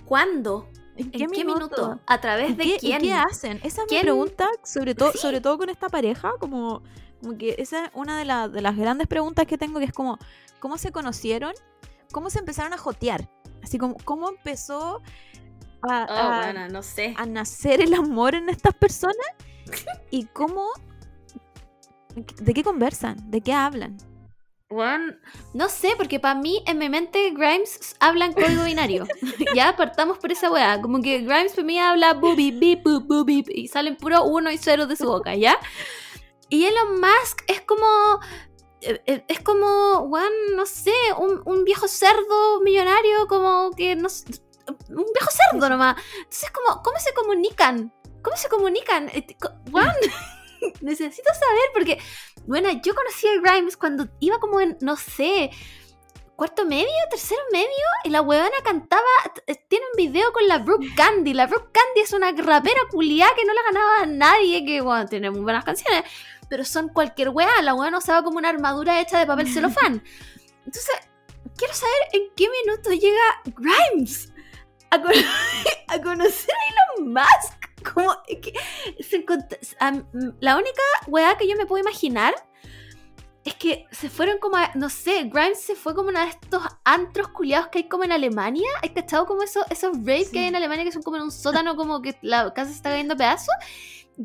[0.06, 0.68] ¿Cuándo?
[0.96, 2.00] ¿En qué, minuto?
[2.06, 3.00] ¿A través de quién?
[3.02, 3.58] ¿Qué hacen?
[3.64, 6.82] Esa es mi pregunta, sobre, todo, sobre todo con esta pareja, como,
[7.20, 10.18] como que esa es una de, las grandes preguntas que tengo, que es como,
[10.60, 11.52] ¿cómo se conocieron?
[12.12, 13.28] ¿Cómo se empezaron a jotear?
[13.62, 15.02] Así como, ¿cómo empezó
[15.82, 16.78] a, oh,
[17.20, 19.16] a nacer el amor en estas personas?
[20.10, 20.68] ¿Y cómo,
[22.14, 23.16] de qué conversan?
[23.32, 23.96] ¿De qué hablan?
[25.52, 29.06] no sé, porque para mí, en mi mente, Grimes hablan en código binario.
[29.54, 30.80] ya partamos por esa weá.
[30.80, 34.86] Como que Grimes para mí habla booby, beep, boop, y salen puro uno y cero
[34.86, 35.58] de su boca, ¿ya?
[36.48, 38.20] Y Elon Musk es como.
[38.80, 44.08] E, e, es como, Juan, no sé, un, viejo cerdo millonario, como que no
[44.90, 45.96] Un viejo cerdo nomás.
[46.18, 47.90] Entonces, como, ¿cómo se comunican?
[48.22, 49.08] ¿Cómo se comunican?
[49.70, 50.10] Juan, eh,
[50.80, 51.98] necesito saber porque,
[52.46, 55.50] bueno, yo conocí a Grimes cuando iba como en, no sé,
[56.36, 57.68] cuarto medio, tercero medio,
[58.04, 59.02] y la huevona cantaba,
[59.46, 61.34] eh, tiene un video con la Brooke Candy.
[61.34, 65.06] La Brooke Candy es una rapera culiá que no la ganaba a nadie, que bueno,
[65.06, 66.04] tiene muy buenas canciones,
[66.48, 67.62] pero son cualquier weá.
[67.62, 70.02] La huevona usaba como una armadura hecha de papel celofán.
[70.66, 70.94] Entonces,
[71.56, 74.32] quiero saber en qué minuto llega Grimes
[74.90, 74.94] a,
[75.88, 77.64] a conocer a Elon Musk.
[77.92, 78.52] como que
[80.40, 82.34] la única weá que yo me puedo imaginar
[83.44, 86.62] es que se fueron como a, no sé, Grimes se fue como uno de estos
[86.82, 88.66] antros culiados que hay como en Alemania.
[88.82, 91.30] ¿Hay cachado como esos, esos raves que hay en Alemania que son como en un
[91.30, 93.54] sótano, como que la casa se está cayendo a pedazos?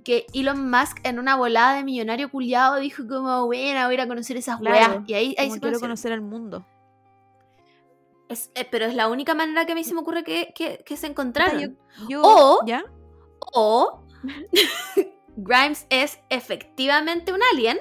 [0.05, 3.99] Que Elon Musk en una volada de millonario culiado dijo como, bueno, voy a ir
[3.99, 6.65] a conocer esas claro, Y ahí, ahí se quiero conocer al mundo.
[8.29, 10.53] Eh, pero es la única manera que a mí se me ocurre que,
[10.95, 11.75] se encontraron.
[12.07, 12.85] Yo, o, ¿ya?
[13.53, 14.01] O
[15.37, 17.77] Grimes es efectivamente un alien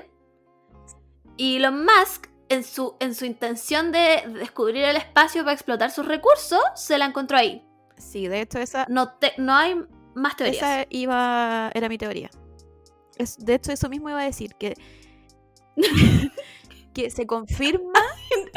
[1.37, 6.07] y Elon Musk, en su, en su intención de descubrir el espacio para explotar sus
[6.07, 7.65] recursos, se la encontró ahí.
[7.97, 8.87] Sí, de hecho esa...
[8.89, 9.77] No, no hay
[10.15, 10.57] más teorías.
[10.57, 12.31] Esa iba, era mi teoría.
[13.19, 14.75] Es, de hecho eso mismo iba a decir, que,
[16.93, 17.93] que se confirma,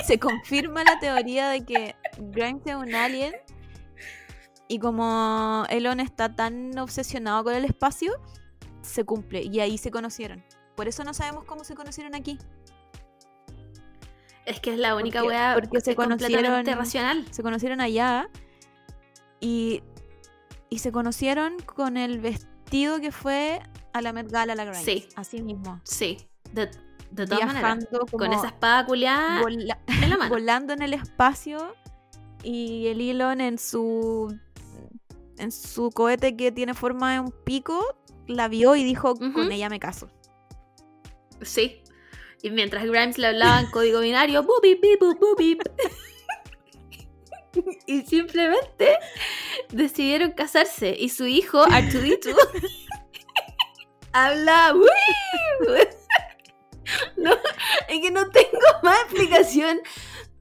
[0.08, 3.34] se confirma la teoría de que Grimes es un alien
[4.72, 8.13] y como Elon está tan obsesionado con el espacio,
[8.82, 9.43] se cumple.
[9.43, 10.45] Y ahí se conocieron.
[10.78, 12.39] Por eso no sabemos cómo se conocieron aquí.
[14.45, 17.26] Es que es la única porque, wea porque se conocieron racional.
[17.32, 18.30] Se conocieron allá
[19.41, 19.84] y,
[20.78, 23.59] se conocieron con el vestido que fue
[23.91, 24.86] a la Met Gala la Grimes.
[24.86, 25.09] Sí.
[25.17, 25.82] Así mismo.
[25.84, 26.17] Sí.
[26.53, 26.67] De,
[27.13, 27.88] todas maneras.
[28.09, 29.41] Con esa espada culiada
[30.30, 31.76] Volando en el espacio
[32.41, 34.34] y el Elon en su
[35.38, 37.95] en su cohete que tiene forma de un pico,
[38.27, 40.09] la vio y dijo, con ella me caso.
[41.41, 41.82] Sí.
[42.43, 44.43] Y mientras Grimes le hablaba en código binario,
[47.88, 48.97] y simplemente
[49.71, 50.95] decidieron casarse.
[50.97, 52.29] Y su hijo, Arturito,
[54.11, 54.73] habla.
[57.17, 57.32] no,
[57.89, 59.79] es que no tengo más explicación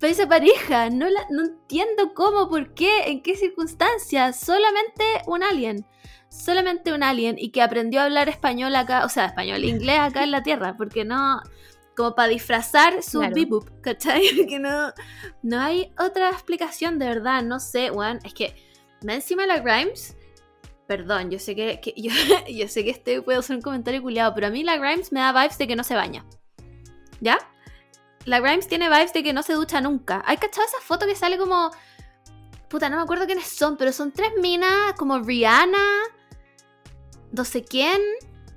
[0.01, 0.89] fue esa pareja.
[0.89, 4.41] No, la, no entiendo cómo, por qué, en qué circunstancias.
[4.41, 5.85] Solamente un alien.
[6.31, 7.39] Solamente un alien.
[7.39, 10.75] Y que aprendió a hablar español acá, o sea, español, inglés acá en la Tierra.
[10.79, 11.43] Porque no.
[11.95, 13.61] Como para disfrazar su claro.
[13.83, 14.47] ¿cachai?
[14.49, 14.91] Que no.
[15.43, 17.43] No hay otra explicación, de verdad.
[17.43, 18.21] No sé, Juan.
[18.25, 18.55] Es que.
[19.03, 20.17] Me encima la Grimes
[20.87, 22.11] perdón, yo sé que, yo,
[22.51, 25.21] yo, sé que este puede ser un comentario culiado, pero a mí la Grimes me
[25.21, 26.27] da vibes de que no se baña.
[27.21, 27.39] ¿Ya?
[28.27, 30.23] La Grimes tiene vibes de que no se ducha nunca.
[30.27, 31.71] ¿Hay cachado esa foto que sale como.
[32.68, 36.03] Puta, no me acuerdo quiénes son, pero son tres minas, como Rihanna,
[37.33, 38.01] no sé quién,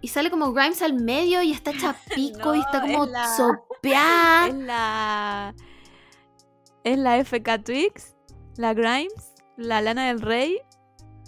[0.01, 3.07] y sale como Grimes al medio y está chapico y está como
[3.37, 4.11] sopeada.
[4.49, 5.55] Es la.
[6.83, 8.13] Es la FK Twix,
[8.57, 10.59] la Grimes, la Lana del Rey,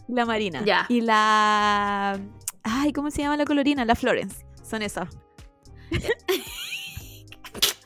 [0.09, 0.61] la Marina.
[0.65, 0.85] Ya.
[0.89, 2.19] Y la.
[2.63, 3.85] Ay, ¿cómo se llama la colorina?
[3.85, 4.45] La Florence.
[4.63, 5.07] Son esas.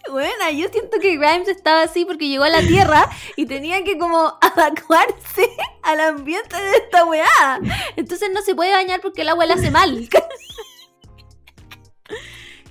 [0.10, 3.98] Buena, yo siento que Grimes estaba así porque llegó a la Tierra y tenía que
[3.98, 5.50] como evacuarse
[5.84, 7.60] al ambiente de esta weá.
[7.96, 10.08] Entonces no se puede bañar porque el agua le hace mal.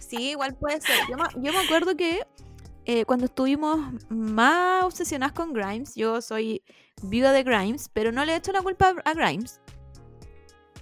[0.01, 0.97] Sí, igual puede ser.
[1.11, 1.17] Yo,
[1.53, 2.23] me acuerdo que
[2.87, 3.79] eh, cuando estuvimos
[4.09, 6.63] más obsesionadas con Grimes, yo soy
[7.03, 9.61] viuda de Grimes, pero no le he hecho la culpa a Grimes.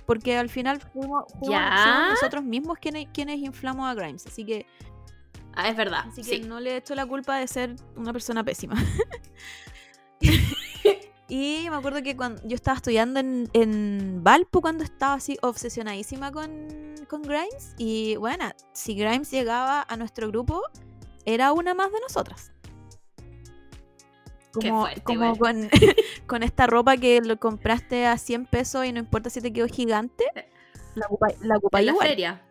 [0.06, 4.24] Porque al final fuimos, somos nosotros mismos quienes, quienes inflamos a Grimes.
[4.26, 4.64] Así que
[5.56, 6.04] Ah, es verdad.
[6.06, 8.74] Así que no le he hecho la culpa de ser una persona pésima.
[11.28, 16.30] y me acuerdo que cuando yo estaba estudiando en, en Valpo cuando estaba así obsesionadísima
[16.30, 17.74] con, con Grimes.
[17.78, 18.44] Y bueno,
[18.74, 20.60] si Grimes llegaba a nuestro grupo,
[21.24, 22.52] era una más de nosotras
[24.52, 25.32] como, como
[26.26, 29.66] con, esta ropa que lo compraste a 100 pesos y no importa si te quedó
[29.66, 30.48] gigante, eh,
[30.94, 32.42] la ocupáis la La feria.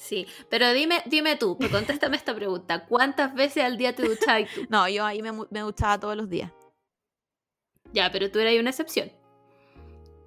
[0.00, 2.86] Sí, pero dime, dime tú, contéstame esta pregunta.
[2.86, 4.62] ¿Cuántas veces al día te duchabas tú?
[4.70, 6.50] No, yo ahí me, me duchaba todos los días.
[7.92, 9.12] Ya, pero tú eras una excepción.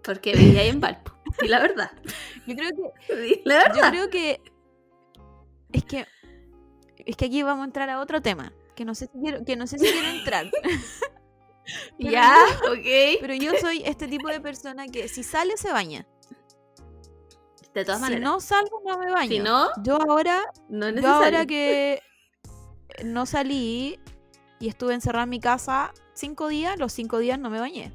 [0.03, 1.11] Porque vivía en Valpo.
[1.41, 1.89] Y la verdad.
[2.45, 3.41] Yo creo que.
[3.45, 3.75] La verdad.
[3.81, 4.41] Yo creo que.
[5.71, 6.05] Es que.
[7.07, 8.53] Es que aquí vamos a entrar a otro tema.
[8.75, 10.51] Que no sé si quiero, que no sé si quiero entrar.
[11.97, 12.35] ya,
[12.69, 13.17] ok.
[13.21, 16.05] Pero yo soy este tipo de persona que si sale se baña.
[17.73, 18.21] De todas maneras.
[18.23, 19.29] Si no salgo, no me baño.
[19.29, 22.01] Si no, yo ahora, no es yo ahora que
[23.03, 23.99] no salí
[24.59, 27.91] y estuve encerrada en mi casa cinco días, los cinco días no me bañé.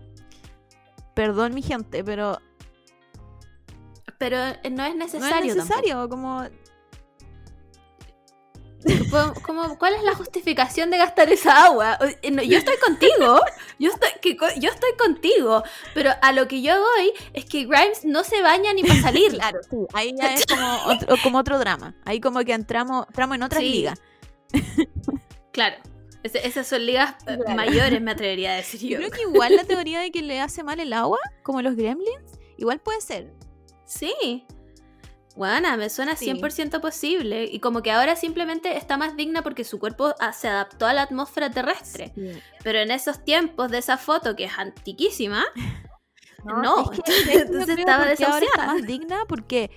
[1.14, 2.38] Perdón, mi gente, pero.
[4.18, 5.54] Pero eh, no es necesario.
[5.54, 6.44] No es necesario, como
[9.78, 11.98] ¿Cuál es la justificación de gastar esa agua?
[12.22, 13.40] Eh, yo estoy contigo,
[13.78, 15.62] yo estoy, yo estoy contigo,
[15.94, 19.32] pero a lo que yo voy es que Grimes no se baña ni para salir.
[19.32, 19.60] Claro,
[19.94, 20.44] ahí ya es
[21.22, 23.94] como otro, drama, ahí como que entramos, en otras liga
[24.52, 24.90] ligas.
[25.52, 25.76] Claro,
[26.22, 28.98] esas son ligas eh, mayores, me atrevería a decir yo.
[28.98, 32.38] Creo que igual la teoría de que le hace mal el agua, como los gremlins,
[32.56, 33.30] igual puede ser.
[33.84, 34.44] Sí,
[35.38, 37.44] Buena, me suena 100% posible.
[37.44, 40.92] Y como que ahora simplemente está más digna porque su cuerpo ah, se adaptó a
[40.92, 42.12] la atmósfera terrestre.
[42.64, 45.44] Pero en esos tiempos de esa foto, que es antiquísima,
[46.44, 46.90] no.
[47.28, 48.40] Entonces estaba desahuciada.
[48.40, 49.70] Está más digna porque,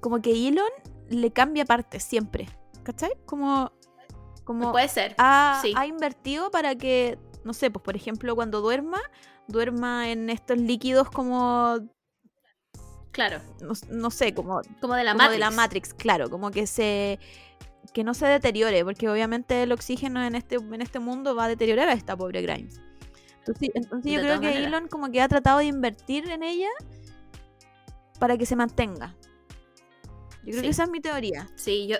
[0.00, 0.68] como que Elon
[1.08, 2.46] le cambia partes siempre.
[2.82, 3.12] ¿Cachai?
[3.24, 3.72] Como.
[4.44, 5.14] como Puede ser.
[5.16, 8.98] ha invertido para que, no sé, pues por ejemplo, cuando duerma,
[9.48, 11.78] duerma en estos líquidos como
[13.14, 13.40] Claro.
[13.88, 15.30] No, sé, como, como, de la, Matrix.
[15.32, 17.20] de la Matrix, claro, como que se
[17.92, 21.48] que no se deteriore, porque obviamente el oxígeno en este, en este mundo va a
[21.48, 22.80] deteriorar a esta pobre Grimes.
[23.46, 23.70] Entonces,
[24.12, 26.66] yo creo que Elon como que ha tratado de invertir en ella
[28.18, 29.14] para que se mantenga.
[30.42, 31.46] Yo creo que esa es mi teoría.
[31.54, 31.98] Sí, yo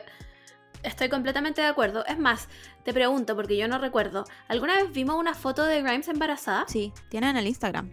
[0.83, 2.05] estoy completamente de acuerdo.
[2.07, 2.49] Es más,
[2.85, 6.65] te pregunto, porque yo no recuerdo, ¿alguna vez vimos una foto de Grimes embarazada?
[6.67, 7.89] Sí, tiene en el Instagram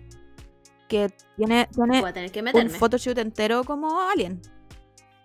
[0.92, 4.42] que tiene, a tener que un photoshoot entero como Alien.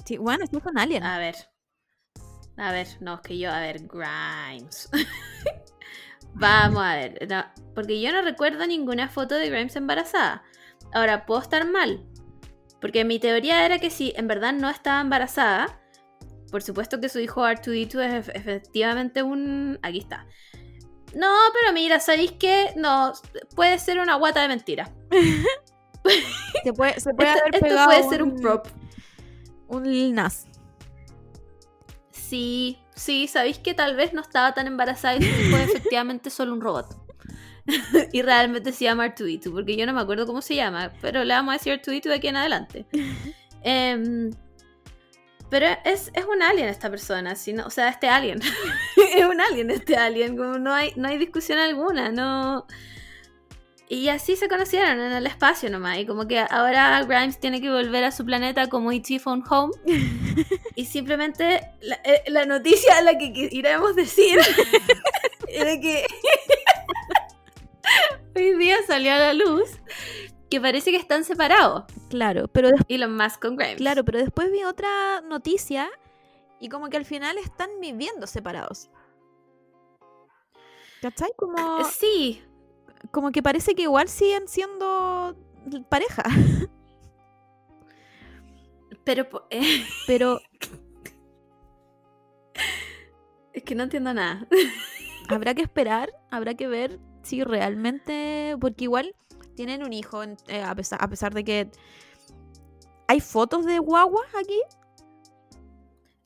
[0.04, 1.02] Sí, bueno, estoy con Alien.
[1.02, 1.34] A ver.
[2.56, 4.88] A ver, no, es que yo, a ver, Grimes.
[6.34, 7.26] Vamos a ver.
[7.74, 10.44] porque yo no recuerdo ninguna foto de Grimes embarazada.
[10.94, 12.06] Ahora, puedo estar mal.
[12.80, 15.80] Porque mi teoría era que si en verdad no estaba embarazada,
[16.52, 19.80] por supuesto que su hijo R2D2 es efectivamente un.
[19.82, 20.28] Aquí está.
[21.16, 23.14] No, pero mira, ¿sabéis que No,
[23.56, 24.90] puede ser una guata de mentiras
[26.64, 27.10] se puede, esto,
[28.10, 28.66] ser un, prop.
[29.68, 30.46] Un Nas.
[32.10, 36.60] Sí, sí, sabéis que tal vez no estaba tan embarazada y fue efectivamente solo un
[36.60, 36.86] robot.
[38.12, 41.34] y realmente se llama Artuitu, porque yo no me acuerdo cómo se llama, pero le
[41.34, 42.86] vamos a decir Artuitu de aquí en adelante.
[43.68, 44.30] Em,
[45.50, 47.34] pero es, un alien esta persona,
[47.64, 48.40] o sea, este alien.
[48.96, 52.64] es un alien este alien, no hay, no hay discusión alguna, no,
[53.88, 55.98] y así se conocieron en el espacio nomás.
[55.98, 59.18] Y como que ahora Grimes tiene que volver a su planeta como E.T.
[59.20, 59.72] Phone Home.
[60.74, 61.60] y simplemente
[62.02, 64.38] eh, la, noticia a la que iremos decir
[65.48, 66.04] era que
[68.34, 69.70] hoy día salió a la luz
[70.50, 71.84] que parece que están separados.
[72.10, 73.76] Claro, pero y lo más con Grimes.
[73.76, 75.88] Claro, pero después vi otra noticia
[76.58, 78.90] y como que al final están viviendo separados.
[81.02, 81.28] ¿Cachai?
[81.36, 81.56] Como.
[81.58, 82.42] Ah, sí
[83.16, 85.34] como que parece que igual siguen siendo
[85.88, 86.22] pareja.
[89.04, 89.26] Pero...
[89.48, 90.38] Eh, Pero...
[93.54, 94.46] Es que no entiendo nada.
[95.30, 98.54] Habrá que esperar, habrá que ver si realmente...
[98.60, 99.14] Porque igual
[99.54, 101.70] tienen un hijo, eh, a, pesar, de que...
[103.08, 104.60] ¿Hay fotos de guagua aquí?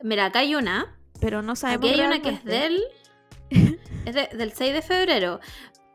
[0.03, 0.99] Mira, acá hay una.
[1.21, 1.89] Pero no sabemos.
[1.89, 2.83] Aquí hay una que es del.
[3.51, 5.41] es del 6 de febrero.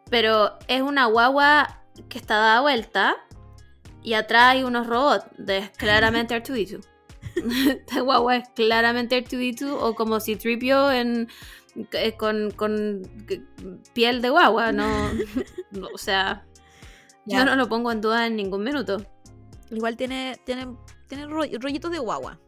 [0.09, 3.15] Pero es una guagua que está dada vuelta
[4.03, 5.25] y atrás hay unos robots.
[5.37, 6.85] De, claramente r 2
[7.69, 11.27] Esta guagua es claramente r 2 o como si Tripio eh,
[12.17, 13.01] con,
[13.93, 14.71] piel de guagua.
[14.71, 15.09] No,
[15.93, 16.45] o sea,
[17.25, 18.97] yo no lo pongo en duda en ningún minuto.
[19.71, 20.67] Igual tiene, tiene,
[21.07, 22.39] tiene rollitos de guagua.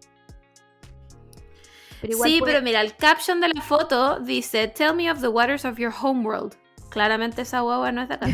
[2.23, 5.79] sí, pero mira, el caption de la foto dice: Tell me of the waters of
[5.79, 6.53] your homeworld.
[6.89, 8.27] Claramente esa guagua no es de acá.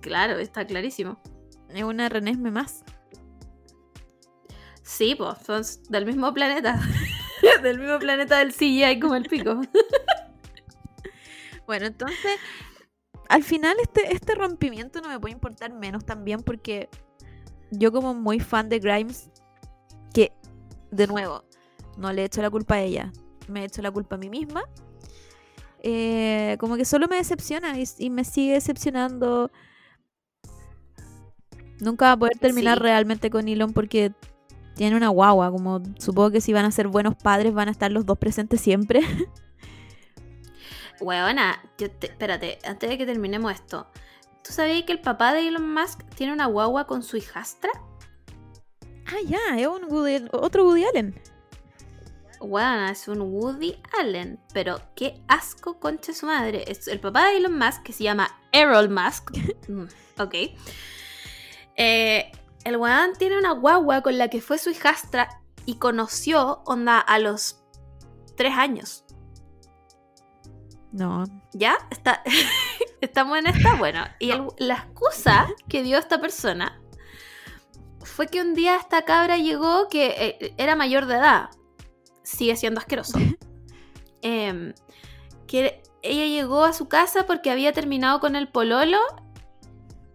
[0.00, 1.20] claro, está clarísimo.
[1.68, 2.84] Es una Renesme más.
[4.82, 6.80] Sí, pues, son del mismo planeta.
[7.62, 9.60] del mismo planeta del CGI como el pico.
[11.66, 12.36] bueno, entonces,
[13.28, 16.88] al final este, este rompimiento no me puede importar menos también porque
[17.70, 19.30] yo como muy fan de Grimes,
[20.12, 20.32] que,
[20.90, 21.44] de nuevo,
[21.96, 23.12] no le he hecho la culpa a ella,
[23.48, 24.64] me he hecho la culpa a mí misma
[25.86, 29.50] eh, como que solo me decepciona y, me sigue decepcionando.
[31.78, 34.10] Nunca va a poder terminar realmente con Elon porque
[34.76, 37.92] tiene una guagua, como supongo que si van a ser buenos padres van a estar
[37.92, 39.02] los dos presentes siempre.
[41.02, 43.86] Huevona, yo espérate, antes de que terminemos esto,
[44.42, 47.70] ¿tú sabías que el papá de Elon Musk tiene una guagua con su hijastra?
[49.06, 49.86] Ah, ya, es un
[50.32, 51.14] otro Woody Allen
[52.90, 56.64] es un Woody Allen, pero qué asco concha su madre.
[56.66, 59.32] Es el papá de Elon Musk, que se llama Errol Musk.
[59.68, 59.86] Mm,
[60.20, 60.34] ok.
[61.76, 62.30] Eh,
[62.64, 67.18] el weón tiene una guagua con la que fue su hijastra y conoció, onda, a
[67.18, 67.56] los
[68.36, 69.04] tres años.
[70.92, 71.24] No.
[71.54, 71.76] ¿Ya?
[71.90, 72.22] Está...
[73.00, 73.74] Estamos en esta.
[73.76, 76.80] Bueno, y la excusa que dio esta persona
[78.00, 81.48] fue que un día esta cabra llegó que eh, era mayor de edad
[82.24, 83.12] sigue siendo asqueroso.
[84.26, 84.72] Em,
[85.46, 88.98] que ella llegó a su casa porque había terminado con el pololo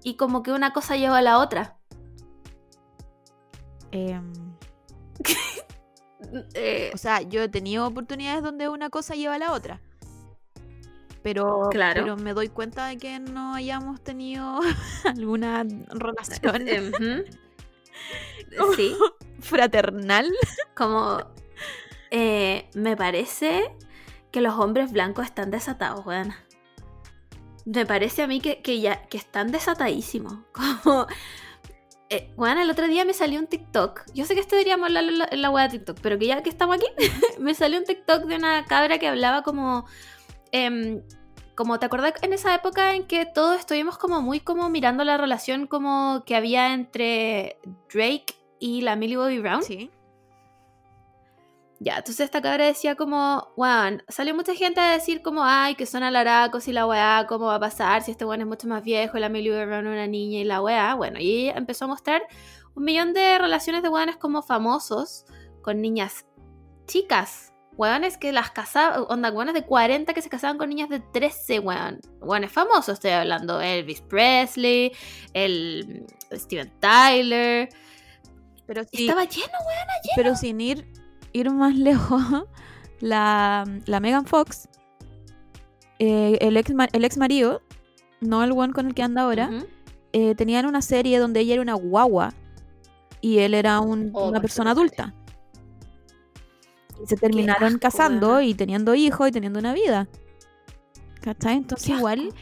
[0.04, 1.78] y como que una cosa lleva a la otra.
[3.92, 4.34] Em.
[6.54, 9.82] Eh, o sea, yo he tenido oportunidades donde una cosa lleva a la otra.
[11.24, 14.60] Pero, pero me doy cuenta de que no hayamos tenido
[15.06, 16.94] alguna relación.
[19.42, 20.32] fraternal.
[20.76, 21.18] Como
[22.12, 23.72] eh, me parece
[24.32, 26.34] que los hombres blancos están desatados, weón.
[27.66, 30.34] Me parece a mí que, ya que están desatadísimos.
[30.84, 31.08] Como.
[32.12, 34.02] Eh, el otro día me salió un TikTok.
[34.16, 36.78] Yo sé que esto deberíamos hablar en la, de TikTok, pero que ya que estamos
[36.78, 36.88] aquí,
[37.40, 39.86] me salió un TikTok de una cabra que hablaba como.
[40.52, 41.04] Em,
[41.56, 45.18] como te acuerdas en esa época en que todos estuvimos como muy como mirando la
[45.18, 47.60] relación como que había entre
[47.94, 48.24] Drake
[48.60, 49.62] y la Millie Bobby Brown.
[49.62, 49.92] Sí.
[51.82, 55.86] Ya, entonces esta cabra decía como, weón, salió mucha gente a decir como, ay, que
[55.86, 58.84] son alaracos y la weá, cómo va a pasar, si este weón es mucho más
[58.84, 60.96] viejo, la Millie una niña y la weá.
[60.96, 62.22] Bueno, y empezó a mostrar
[62.76, 65.24] un millón de relaciones de weones como famosos
[65.62, 66.26] con niñas
[66.86, 71.00] chicas, weones que las casaban, onda, weones de 40 que se casaban con niñas de
[71.00, 72.02] 13, weón.
[72.20, 74.92] Weones famosos, estoy hablando, Elvis Presley,
[75.32, 77.70] el mm, Steven Tyler.
[78.68, 80.14] Pero Estaba lleno, weón, lleno.
[80.18, 80.86] Pero sin ir
[81.34, 82.24] ir más lejos,
[83.00, 83.66] la,
[84.02, 84.68] Megan Fox,
[86.00, 87.62] eh, el, ex, el ex marido,
[88.22, 89.50] no el one con el que anda ahora,
[90.14, 92.34] eh, tenían una serie donde ella era una guagua
[93.22, 93.94] y él era oh,
[94.28, 95.14] una persona adulta.
[97.02, 100.08] Y se terminaron casando y teniendo hijos y teniendo una vida.
[101.22, 101.58] ¿Cachai?
[101.58, 102.34] Entonces igual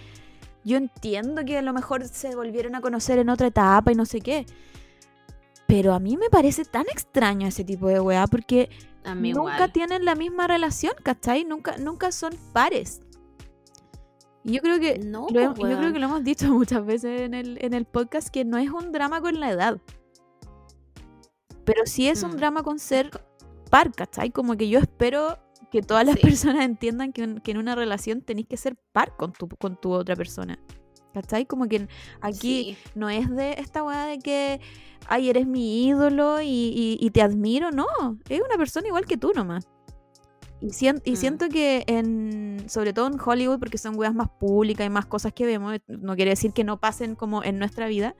[0.64, 4.06] yo entiendo que a lo mejor se volvieron a conocer en otra etapa y no
[4.06, 4.46] sé qué.
[5.68, 8.70] Pero a mí me parece tan extraño ese tipo de weá porque
[9.18, 11.44] nunca tienen la misma relación, ¿cachai?
[11.44, 13.02] Nunca, nunca son pares.
[14.46, 17.34] Y yo creo que lo, pues, yo creo que lo hemos dicho muchas veces en
[17.36, 19.78] el, podcast que no es un drama con la edad.
[21.66, 22.38] Pero sí es un mm.
[22.38, 23.10] drama con ser
[23.70, 24.32] par, ¿cachai?
[24.32, 25.38] Como que yo espero
[25.70, 29.50] que todas las personas entiendan que, en una relación tenéis que ser par con tu,
[29.50, 30.58] con tu otra persona.
[31.22, 31.48] ¿Cachai?
[31.48, 31.88] Como que
[32.22, 34.62] aquí no es de esta weá de que,
[35.08, 37.88] ay, eres mi ídolo y, te admiro, no,
[38.30, 39.68] es una persona igual que tú nomás.
[40.62, 41.16] Y, y mm.
[41.16, 45.34] siento que, en, sobre todo en Hollywood, porque son weas más públicas y más cosas
[45.34, 48.16] que vemos, eh, no quiere decir que no pasen como en nuestra vida,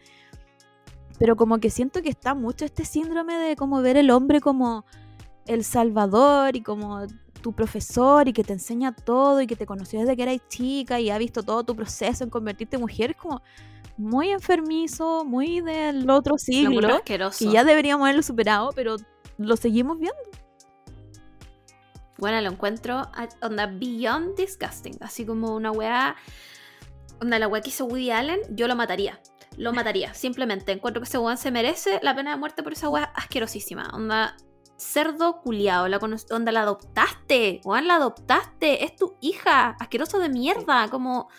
[1.20, 4.86] pero como que siento que está mucho este síndrome de como ver el hombre como
[5.46, 7.02] el salvador y como
[7.40, 11.00] tu profesor y que te enseña todo y que te conoció desde que eras chica
[11.00, 13.42] y ha visto todo tu proceso en convertirte en mujer, es como
[13.98, 17.02] muy enfermizo, muy del otro siglo.
[17.40, 18.98] Y ya deberíamos haberlo superado, pero
[19.38, 20.18] lo seguimos viendo.
[22.20, 23.04] Bueno, lo encuentro
[23.42, 26.16] onda beyond disgusting, así como una weá,
[27.22, 29.20] onda la weá que hizo Woody Allen, yo lo mataría,
[29.56, 32.90] lo mataría, simplemente encuentro que ese weón se merece la pena de muerte por esa
[32.90, 34.36] weá asquerosísima, onda
[34.78, 35.98] cerdo culiado la
[36.32, 41.30] onda la adoptaste, Juan, la adoptaste, es tu hija, asqueroso de mierda, como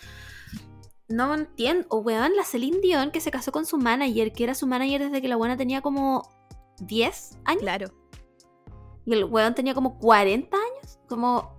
[1.08, 4.54] no entiendo, o weón, la Celine Dion que se casó con su manager, que era
[4.54, 6.28] su manager desde que la buena tenía como
[6.80, 7.62] 10 años.
[7.62, 7.88] Claro.
[9.06, 11.56] Y el weón tenía como 40 años, como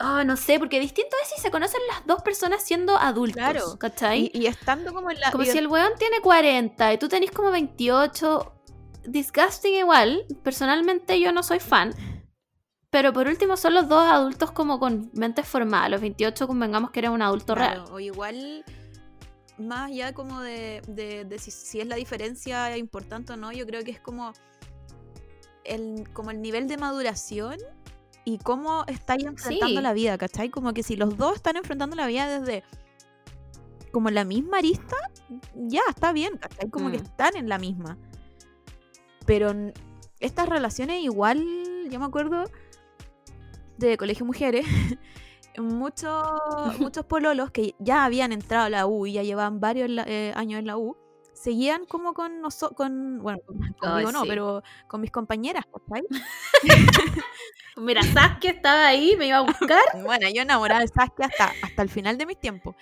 [0.00, 3.34] Oh, no sé, porque distinto es si se conocen las dos personas siendo adultos.
[3.34, 3.76] Claro.
[3.80, 4.30] ¿Cachai?
[4.32, 5.32] Y, estando como en la.
[5.32, 8.57] Como si el weón tiene 40 y tú tenés como 28
[9.08, 10.24] disgusting igual.
[10.42, 11.92] Personalmente yo no soy fan.
[12.90, 15.90] Pero por último son los dos adultos como con mente formadas.
[15.90, 17.84] Los 28 convengamos que era un adulto real.
[17.90, 18.64] O igual
[19.58, 20.80] más ya como de,
[21.38, 24.32] si, es la diferencia importante o no, yo creo que es como
[25.64, 27.56] el, como el nivel de maduración
[28.24, 30.48] y cómo estáis enfrentando la vida, ¿cachai?
[30.48, 32.62] Como que si los dos están enfrentando la vida desde
[33.90, 34.96] como la misma arista,
[35.56, 36.70] ya está bien, ¿cachai?
[36.70, 37.02] Como que mm.
[37.02, 37.98] están en la misma.
[39.28, 39.50] Pero
[40.20, 41.44] estas relaciones igual,
[41.90, 42.44] yo me acuerdo
[43.76, 44.64] de colegio mujeres,
[45.58, 46.08] muchos,
[46.80, 50.60] muchos pololos que ya habían entrado a la U y ya llevaban varios eh, años
[50.60, 50.96] en la U,
[51.34, 53.38] seguían como con nosotros, con, bueno,
[53.78, 56.06] conmigo no, pero con mis compañeras, ¿cachai?
[57.76, 59.82] Mira, Saskia estaba ahí, me iba a buscar.
[60.06, 62.74] bueno, yo enamorada de Saskia hasta, hasta el final de mis tiempos.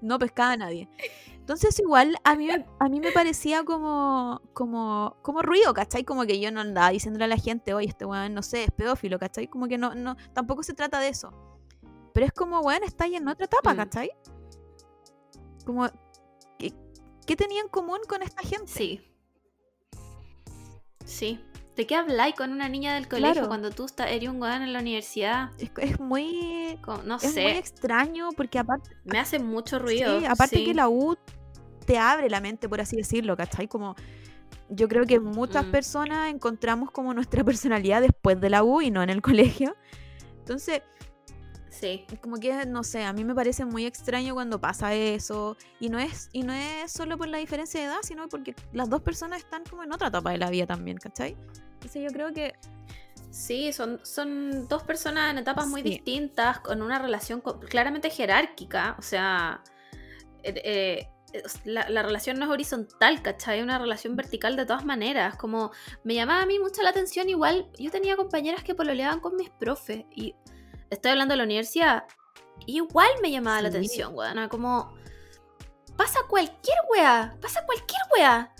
[0.00, 0.88] No pescaba a nadie.
[1.42, 6.04] Entonces igual a mí, a mí me parecía como, como, como ruido, ¿cachai?
[6.04, 8.70] Como que yo no andaba diciéndole a la gente, oye, este weón, no sé, es
[8.70, 9.48] pedófilo, ¿cachai?
[9.48, 11.32] Como que no, no, tampoco se trata de eso.
[12.14, 13.76] Pero es como, weón, está ahí en otra etapa, mm.
[13.76, 14.10] ¿cachai?
[15.66, 15.88] Como,
[16.60, 16.72] ¿qué,
[17.26, 18.70] ¿qué tenía en común con esta gente?
[18.76, 19.00] Sí.
[21.04, 21.40] Sí.
[21.82, 24.78] ¿De qué habláis con una niña del colegio cuando tú estás eres un en la
[24.78, 25.50] universidad?
[25.78, 26.78] Es, muy.
[27.04, 28.90] no extraño porque aparte.
[29.04, 30.20] Me hace mucho ruido.
[30.20, 31.16] Sí, aparte que la U
[31.84, 33.66] te abre la mente, por así decirlo, ¿cachai?
[33.66, 33.96] Como.
[34.68, 35.70] Yo creo que muchas mm.
[35.72, 39.74] personas encontramos como nuestra personalidad después de la U y no en el colegio.
[40.38, 40.82] Entonces,
[41.72, 42.04] Sí.
[42.20, 45.56] Como que, no sé, a mí me parece muy extraño cuando pasa eso.
[45.80, 48.90] Y no es, y no es solo por la diferencia de edad, sino porque las
[48.90, 51.36] dos personas están como en otra etapa de la vida también, ¿cachai?
[51.90, 52.52] sí yo creo que...
[53.30, 59.02] Sí, son, son dos personas en etapas muy distintas, con una relación claramente jerárquica, o
[59.02, 59.62] sea...
[60.42, 61.08] Eh, eh,
[61.64, 63.58] la, relación no es horizontal, ¿cachai?
[63.60, 65.36] Es una relación vertical de todas maneras.
[65.36, 65.70] Como
[66.04, 69.48] me llamaba a mí mucho la atención, igual yo tenía compañeras que pololeaban con mis
[69.48, 70.34] profes y
[70.92, 72.04] estoy hablando de la universidad,
[72.66, 74.48] igual me llamaba la atención, weón.
[74.48, 74.94] Como,
[75.96, 78.54] pasa cualquier weá, pasa cualquier weá.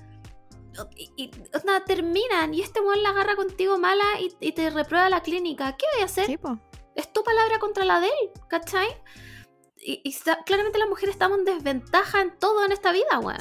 [0.97, 1.31] Y,
[1.65, 4.05] nada, terminan y este weón la agarra contigo mala
[4.41, 5.77] y, te reprueba la clínica.
[5.77, 6.31] ¿Qué voy a hacer?
[6.95, 8.89] es tu palabra contra la de él, ¿cachai?
[9.85, 10.15] Y,
[10.47, 13.37] claramente las mujeres estamos en desventaja en todo en esta vida, weón.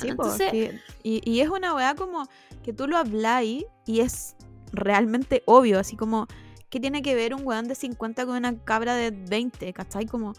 [1.04, 2.28] y, es una weá como
[2.64, 4.36] que tú lo habláis y es
[4.74, 6.28] realmente obvio, así como
[6.72, 9.74] ¿Qué tiene que ver un weón de 50 con una cabra de 20?
[9.74, 10.06] ¿Cachai?
[10.06, 10.32] Como...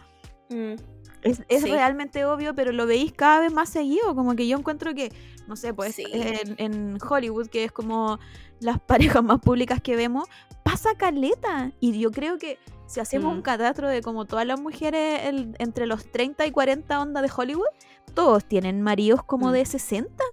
[0.49, 0.73] Mm,
[1.21, 4.15] es, realmente obvio, pero lo veis cada vez más seguido.
[4.15, 5.13] Como que yo encuentro que,
[5.47, 8.19] no sé, pues en, Hollywood, que es como
[8.59, 10.27] las parejas más públicas que vemos,
[10.63, 11.71] pasa caleta.
[11.79, 12.57] Y yo creo que
[12.87, 13.35] si hacemos mm.
[13.37, 15.21] un catastro de como todas las mujeres
[15.59, 17.67] entre los 30 y 40 ondas de Hollywood,
[18.15, 19.51] todos tienen maridos como mm.
[19.51, 20.23] de 60.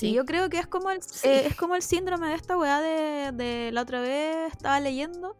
[0.00, 0.14] Sí.
[0.14, 3.70] yo creo que es como el, eh, es como el síndrome de esta weá de,
[3.72, 5.36] la otra vez estaba leyendo.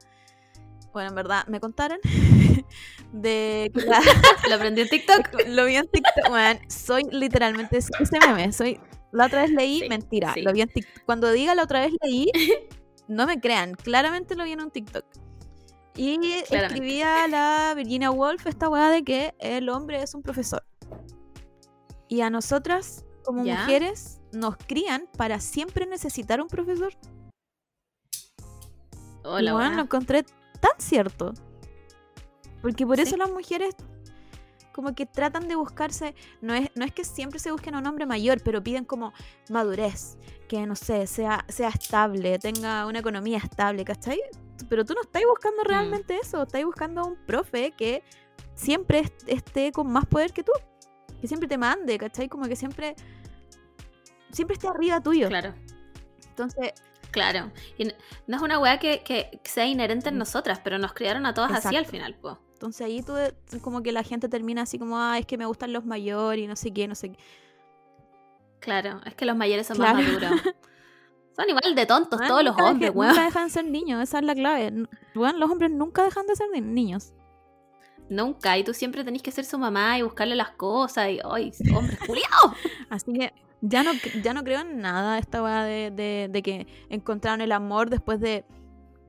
[0.93, 1.99] Bueno, en verdad, me contaron
[3.13, 3.73] de
[4.51, 5.47] lo aprendí en TikTok.
[5.49, 6.27] Lo vi en TikTok,
[6.69, 7.91] Soy literalmente ese
[8.27, 8.53] meme.
[8.53, 8.79] Soy
[9.13, 10.35] la otra vez leí, mentira.
[10.37, 10.69] Lo vi en
[11.07, 12.31] Cuando diga la otra vez leí,
[13.09, 13.73] no me crean.
[13.77, 15.07] Claramente lo vi en un TikTok.
[15.97, 16.19] Y
[16.51, 20.63] escribía la Virginia Woolf esta weá de que el hombre es un profesor.
[22.09, 26.93] Y a nosotras como mujeres nos crían para siempre necesitar un profesor.
[29.23, 30.23] Hola, oh, bueno, lo encontré
[30.61, 31.33] tan cierto.
[32.63, 33.75] Porque por eso las mujeres
[34.73, 37.87] como que tratan de buscarse, no es, no es que siempre se busquen a un
[37.87, 39.13] hombre mayor, pero piden como
[39.51, 40.17] madurez,
[40.49, 44.21] que no sé, sea, sea estable, tenga una economía estable, ¿cachai?
[44.69, 45.67] Pero tú no estás buscando mm.
[45.67, 48.03] realmente eso, estás buscando a un profe que
[48.55, 50.53] siempre esté con más poder que tú
[51.21, 52.29] que siempre te mande, ¿cachai?
[52.29, 52.95] Como que siempre,
[54.33, 55.29] siempre esté arriba tuyo.
[55.29, 55.55] Claro.
[56.29, 56.73] Entonces...
[57.11, 57.51] Claro,
[58.29, 60.19] no es una weá que, sea inherente en mm.
[60.19, 62.37] nosotras, pero nos criaron a todas así al final, pues.
[62.53, 63.15] Entonces ahí tú,
[63.63, 66.47] como que la gente termina así como, ah, es que me gustan los mayores y
[66.47, 67.19] no sé qué, no sé qué.
[68.61, 70.31] Claro, es que los mayores son más maduros.
[71.37, 73.13] Son igual de tontos todos los hombres, weón.
[73.15, 74.73] Nunca dejan de ser niños, esa es la clave.
[75.15, 77.13] los hombres nunca dejan de ser niños
[78.11, 78.59] nunca.
[78.59, 81.09] Y tú siempre tenés que ser su mamá y buscarle las cosas.
[81.09, 82.55] Y, ¡ay, hombre, culiao!
[82.91, 83.33] Así que
[83.63, 83.93] ya no,
[84.23, 88.45] ya no creo en nada esta weá de, de, que encontraron el amor después de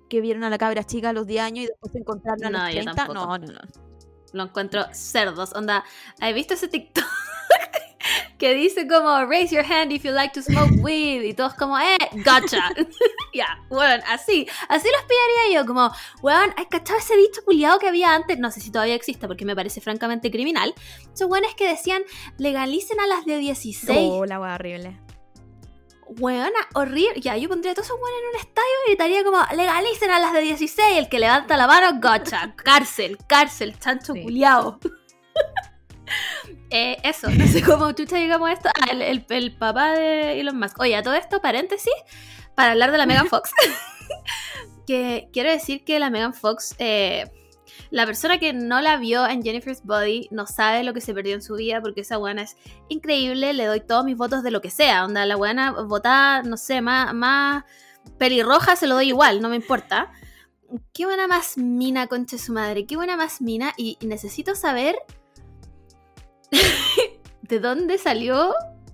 [0.10, 3.06] que vieron a la cabra chica a los 10 años y después encontraron a No,
[3.14, 3.91] no, no
[4.34, 5.54] lo encuentro cerdos.
[5.54, 5.84] Onda,
[6.20, 7.04] He visto ese TikTok?
[8.40, 11.78] que dice como raise your hand if you like to smoke weed y todos como
[11.78, 12.88] eh gotcha ya
[13.34, 15.92] yeah, bueno así así los pillaría yo como
[16.24, 19.46] weón hay cachado ese dicho culiado que había antes no sé si todavía exista porque
[19.46, 20.74] me parece francamente criminal
[21.14, 22.02] esos weones que decían
[22.40, 24.98] legalicen a las de 16 oh la horrible
[26.20, 27.20] weona, horrible.
[27.22, 30.34] Ya, yo pondría a todos esos en un estadio y gritaría como, legalicen a las
[30.34, 34.80] de 16, el que levanta la mano, Gotcha cárcel, cárcel, chancho culiao.
[36.74, 38.70] Eh, eso, no sé cómo chucha llegamos esto.
[38.70, 40.80] Ah, el, el, papá de Elon Musk.
[40.80, 41.92] Oye, a todo esto, paréntesis,
[42.56, 43.52] para hablar de la Megan Fox.
[44.88, 46.76] que quiero decir que la Megan Fox...
[46.80, 47.26] Eh,
[47.90, 51.36] la persona que no la vio en Jennifer's Body no sabe lo que se perdió
[51.36, 52.56] en su vida porque esa buena es
[52.90, 53.54] increíble.
[53.54, 55.06] Le doy todos mis votos de lo que sea.
[55.06, 57.64] Onda, la buena votada, no sé, más,
[58.18, 60.12] pelirroja se lo doy igual, no me importa.
[60.94, 62.86] Qué buena más mina, concha su madre.
[62.86, 63.74] Qué buena más mina.
[63.78, 64.96] Y, necesito saber
[67.42, 68.54] de dónde salió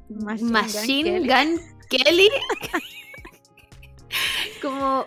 [0.10, 2.30] Machine, Gun Kelly.
[4.62, 5.06] Como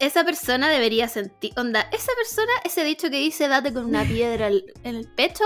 [0.00, 1.52] esa persona debería sentir.
[1.56, 4.62] Onda, esa persona, ese dicho que dice date con una piedra en
[4.96, 5.44] el pecho,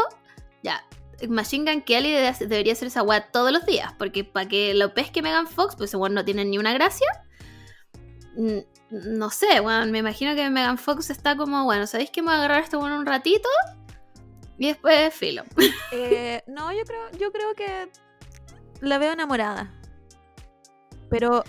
[0.63, 0.83] ya.
[1.29, 2.11] Machine Gun Kelly
[2.41, 5.95] debería hacer esa weá todos los días, porque para que lo pesque Megan Fox, pues
[5.95, 7.07] igual no tiene ni una gracia.
[8.91, 12.35] No sé, bueno, me imagino que Megan Fox está como, bueno, ¿sabéis que me voy
[12.35, 13.49] a agarrar esto bueno un ratito?
[14.59, 15.45] Y después filo.
[15.93, 17.89] Eh, no, yo creo, yo creo que
[18.81, 19.71] la veo enamorada.
[21.11, 21.45] Pero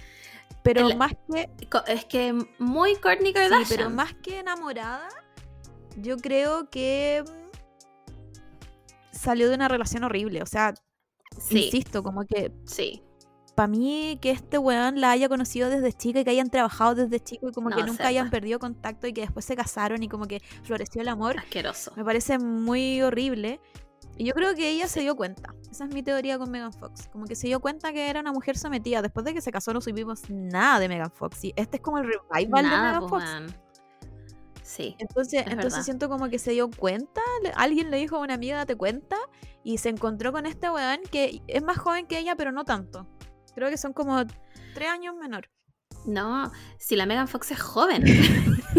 [0.63, 1.49] pero más que...
[1.87, 3.33] Es que muy Courtney
[3.69, 5.07] pero más que enamorada,
[5.97, 10.41] yo creo que mm, salió de una relación horrible.
[10.41, 10.73] O sea,
[11.49, 12.51] insisto, como que...
[12.65, 13.03] Sí.
[13.55, 17.19] Para mí, que este weón la haya conocido desde chica y que hayan trabajado desde
[17.19, 20.25] chico y como que nunca hayan perdido contacto y que después se casaron y como
[20.25, 21.37] que floreció el amor.
[21.37, 21.93] Asqueroso.
[21.95, 23.59] Me parece muy horrible.
[24.17, 25.55] Y yo creo que ella se dio cuenta.
[25.71, 27.07] Esa es mi teoría con Megan Fox.
[27.11, 29.01] Como que se dio cuenta que era una mujer sometida.
[29.01, 31.43] Después de que se casó no supimos nada de Megan Fox.
[31.45, 33.55] Y este es como el revival de Megan pues, Fox.
[34.61, 34.95] Sí.
[34.99, 37.21] Entonces, entonces siento como que se dio cuenta.
[37.55, 39.17] Alguien le dijo a una amiga, date cuenta.
[39.63, 43.07] Y se encontró con este weón que es más joven que ella, pero no tanto.
[43.55, 44.23] Creo que son como
[44.75, 45.49] tres años menor.
[46.05, 48.03] No, si la Megan Fox es joven.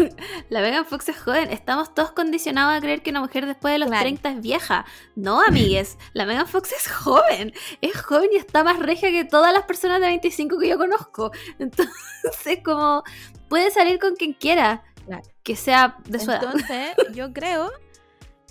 [0.49, 1.49] la Megan Fox es joven.
[1.51, 4.85] Estamos todos condicionados a creer que una mujer después de los 30 es vieja.
[5.15, 5.97] No, amigues.
[6.13, 7.53] La Megan Fox es joven.
[7.81, 11.31] Es joven y está más regia que todas las personas de 25 que yo conozco.
[11.59, 13.03] Entonces, como
[13.49, 14.83] puede salir con quien quiera.
[15.05, 15.23] Claro.
[15.43, 16.43] Que sea de su edad.
[16.43, 17.71] Entonces, yo creo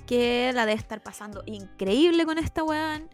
[0.06, 3.08] que la de estar pasando increíble con esta weón.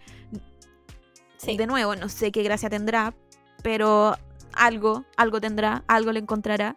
[1.43, 3.15] De nuevo, no sé qué gracia tendrá,
[3.62, 4.15] pero
[4.52, 6.77] algo, algo tendrá, algo le encontrará.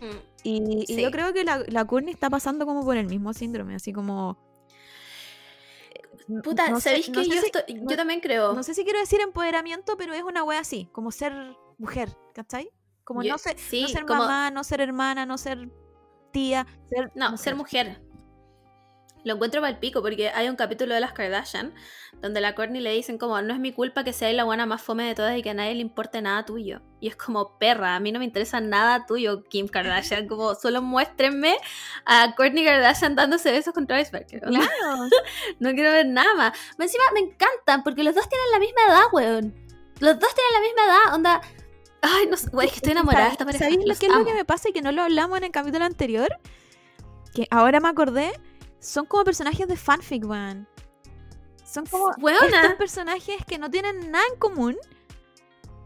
[0.00, 0.18] Mm.
[0.42, 4.38] Y, yo creo que la, la está pasando como por el mismo síndrome, así como...
[5.94, 7.24] Eh, Puta, ¿sabéis que
[7.82, 8.52] yo, también creo?
[8.52, 11.32] No sé si quiero decir empoderamiento, pero es una wea así, como ser
[11.78, 12.70] mujer, ¿cachai?
[13.04, 15.68] Como no, ser, no ser mamá, no ser hermana, no ser
[16.32, 16.66] tía.
[17.14, 18.02] no, ser mujer
[19.24, 21.72] lo encuentro mal pico porque hay un capítulo de las Kardashian
[22.20, 24.82] donde la Courtney le dicen como no es mi culpa que sea la buena más
[24.82, 26.80] fome de todas y que a nadie le importe nada tuyo.
[27.00, 30.26] Y es como perra, a mí no me interesa nada tuyo, Kim Kardashian.
[30.28, 31.56] Como solo muéstrenme
[32.06, 34.42] a Courtney Kardashian dándose besos con Travis Barker.
[34.50, 34.60] ¿no?
[35.58, 36.52] no quiero ver nada más.
[36.78, 39.54] encima me encantan porque los dos tienen la misma edad, weón.
[40.00, 41.40] Los dos tienen la misma edad, onda.
[42.02, 44.68] Ay, no sé, Es que estoy enamorada esta lo que es lo que me pasa
[44.68, 46.28] y que no lo hablamos en el capítulo anterior?
[47.34, 48.30] Que ahora me acordé
[48.84, 50.68] son como personajes de fanfic, weón.
[51.64, 54.76] Son como estos personajes que no tienen nada en común,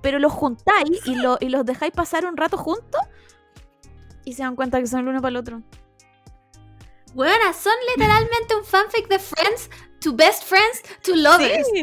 [0.02, 3.00] pero los juntáis y, y los dejáis pasar un rato juntos
[4.24, 5.62] y se dan cuenta que son el uno para el otro.
[7.14, 9.70] Bueno, son literalmente un fanfic de Friends,
[10.00, 11.66] to Best Friends, to Lovers.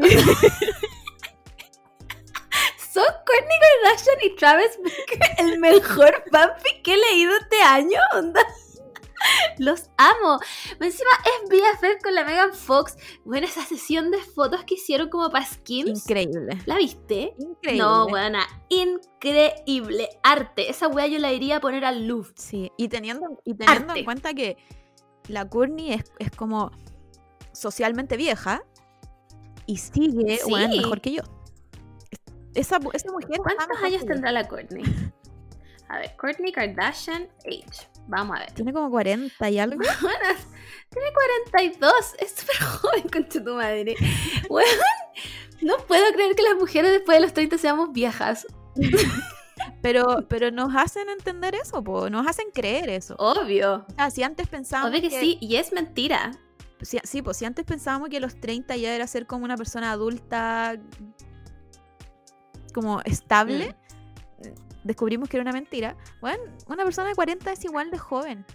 [2.93, 8.41] son Courtney Kardashian y Travis Baker el mejor fanfic que he leído este año, onda.
[9.57, 10.39] Los amo.
[10.79, 11.09] Encima
[11.43, 12.97] es BFF con la Megan Fox.
[13.23, 16.01] Bueno, esa sesión de fotos que hicieron como para skins.
[16.07, 16.57] Increíble.
[16.65, 17.33] ¿La viste?
[17.39, 17.77] Increíble.
[17.83, 18.45] No, buena.
[18.69, 20.09] Increíble.
[20.23, 20.69] Arte.
[20.69, 24.33] Esa wea yo la iría a poner al luz Sí, y teniendo, y en cuenta
[24.33, 24.57] que
[25.27, 26.71] la Courtney es, como
[27.51, 28.63] socialmente vieja
[29.65, 31.23] y sigue, mejor que yo.
[32.81, 33.29] mujer.
[33.43, 34.83] ¿Cuántos años tendrá la Courtney?
[35.87, 37.87] A ver, Courtney Kardashian Age.
[38.07, 38.51] Vamos a ver.
[38.51, 39.81] Tiene como 40 y algo.
[40.89, 41.07] tiene
[41.49, 41.91] 42.
[42.19, 43.95] Es súper joven, con tu madre.
[45.61, 48.45] no puedo creer que las mujeres después de los 30 seamos viejas.
[49.81, 52.09] Pero, pero nos hacen entender eso, po.
[52.09, 53.15] nos hacen creer eso.
[53.17, 53.85] Obvio.
[54.05, 54.91] O si antes pensábamos.
[54.91, 56.31] Obvio que, sí, y es mentira.
[56.81, 60.75] Sí, pues si antes pensábamos que los 30 ya era ser como una persona adulta,
[62.73, 63.84] como estable, mm
[64.85, 68.45] descubrimos que era una mentira, bueno, una persona de 40 es igual de joven.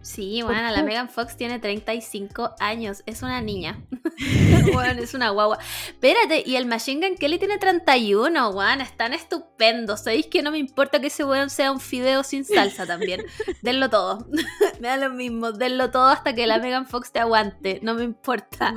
[0.00, 3.82] Sí, bueno, la Megan Fox tiene 35 años, es una niña.
[4.72, 5.58] bueno, es una guagua.
[5.88, 10.04] Espérate, y el Machine Gun Kelly tiene 31, weón, están estupendos.
[10.04, 13.24] Sabéis que no me importa que ese weón sea un fideo sin salsa también.
[13.62, 14.26] denlo todo.
[14.80, 18.04] me da lo mismo, denlo todo hasta que la Megan Fox te aguante, no me
[18.04, 18.72] importa.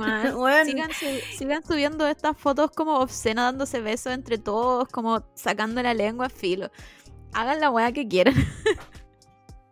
[0.64, 6.70] sigan, subiendo estas fotos como obscenas, dándose besos entre todos, como sacando la lengua, filo.
[7.32, 8.34] Hagan la weá que quieran.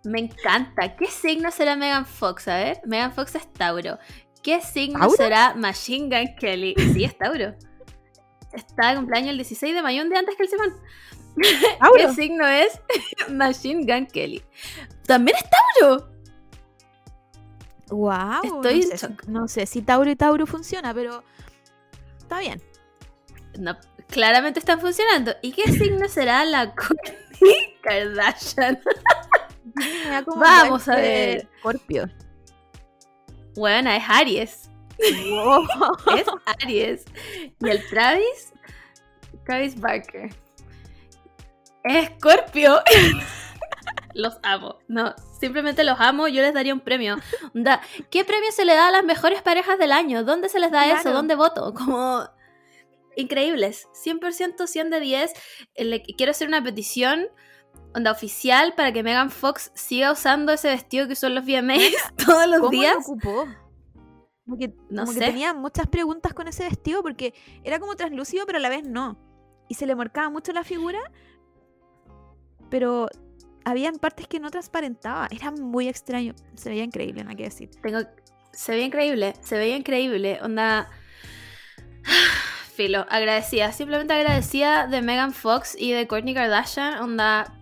[0.04, 0.96] Me encanta.
[0.96, 2.48] ¿Qué signo será Megan Fox?
[2.48, 3.98] A ver, Megan Fox es Tauro.
[4.42, 6.74] ¿Qué signo será Machine Gun Kelly?
[6.94, 7.54] Sí, es Tauro.
[8.52, 10.74] Está de cumpleaños el 16 de mayo, un día antes que el Simón.
[11.96, 12.80] ¿Qué signo es
[13.32, 14.42] Machine Gun Kelly?
[15.06, 15.44] También es
[15.80, 16.10] Tauro.
[17.90, 18.42] Wow.
[18.62, 18.86] Estoy
[19.26, 21.22] no sé, si Tauro y Tauro funciona, pero
[22.18, 22.62] está bien.
[24.08, 25.32] claramente están funcionando.
[25.42, 26.72] ¿Y qué signo será la
[27.82, 28.80] Kardashian?
[30.26, 31.48] Vamos a ver.
[31.60, 32.08] Scorpio.
[33.54, 34.70] Buena, es Aries.
[34.98, 36.28] es
[36.62, 37.04] Aries.
[37.60, 38.52] Y el Travis,
[39.44, 40.30] Travis Barker.
[41.84, 42.80] Es Scorpio.
[44.14, 44.78] los amo.
[44.88, 46.28] No, simplemente los amo.
[46.28, 47.16] Yo les daría un premio.
[48.10, 50.24] ¿Qué premio se le da a las mejores parejas del año?
[50.24, 51.12] ¿Dónde se les da eso?
[51.12, 51.72] ¿Dónde voto?
[51.74, 52.28] Como
[53.16, 53.88] increíbles.
[54.04, 55.32] 100%, 100 de 10.
[55.74, 57.28] Eh, quiero hacer una petición
[57.94, 61.78] onda oficial para que Megan Fox siga usando ese vestido que usó los VMAs
[62.26, 62.94] todos los ¿Cómo días.
[62.94, 63.46] Lo ocupó?
[64.44, 65.18] Como que, no sé.
[65.20, 69.16] tenía muchas preguntas con ese vestido porque era como translúcido, pero a la vez no.
[69.68, 70.98] Y se le marcaba mucho la figura,
[72.68, 73.08] pero
[73.64, 75.28] habían partes que no transparentaba.
[75.30, 76.34] Era muy extraño.
[76.54, 77.70] Se veía increíble, no hay que decir.
[77.82, 78.00] Tengo...
[78.52, 80.40] Se veía increíble, se veía increíble.
[80.42, 80.90] Onda.
[82.74, 83.70] Filo, agradecida.
[83.70, 87.00] Simplemente agradecida de Megan Fox y de Courtney Kardashian.
[87.00, 87.54] Onda,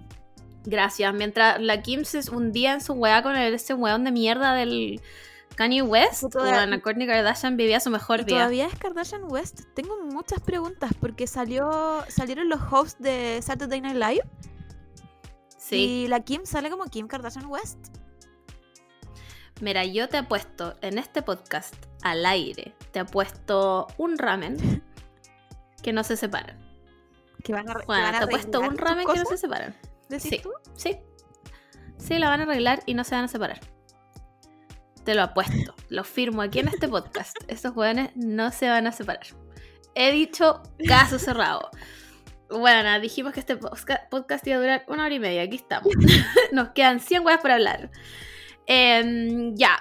[0.68, 1.14] Gracias.
[1.14, 5.00] Mientras la Kim se hundía en su weá con ese weón de mierda del
[5.54, 8.36] Kanye West, cuando Kourtney Kardashian vivía su mejor vida.
[8.36, 9.62] Todavía es Kardashian West.
[9.74, 14.22] Tengo muchas preguntas porque salió, salieron los hosts de Saturday Night Live.
[15.56, 15.76] Sí.
[16.04, 17.78] Y la Kim sale como Kim Kardashian West.
[19.62, 24.82] Mira, yo te apuesto en este podcast al aire, te apuesto un ramen
[25.82, 26.58] que no se separan.
[27.42, 29.74] Que van a, bueno, que te apuesto un ramen que no se separan
[30.18, 30.40] sí,
[30.76, 30.96] Sí.
[31.98, 33.60] Sí, la van a arreglar y no se van a separar.
[35.04, 35.74] Te lo apuesto.
[35.88, 37.36] Lo firmo aquí en este podcast.
[37.48, 39.26] Estos jóvenes no se van a separar.
[39.94, 41.70] He dicho caso cerrado.
[42.50, 45.42] Bueno, dijimos que este podcast iba a durar una hora y media.
[45.42, 45.92] Aquí estamos.
[46.52, 47.90] Nos quedan 100 weas para hablar.
[48.66, 49.78] Em, ya.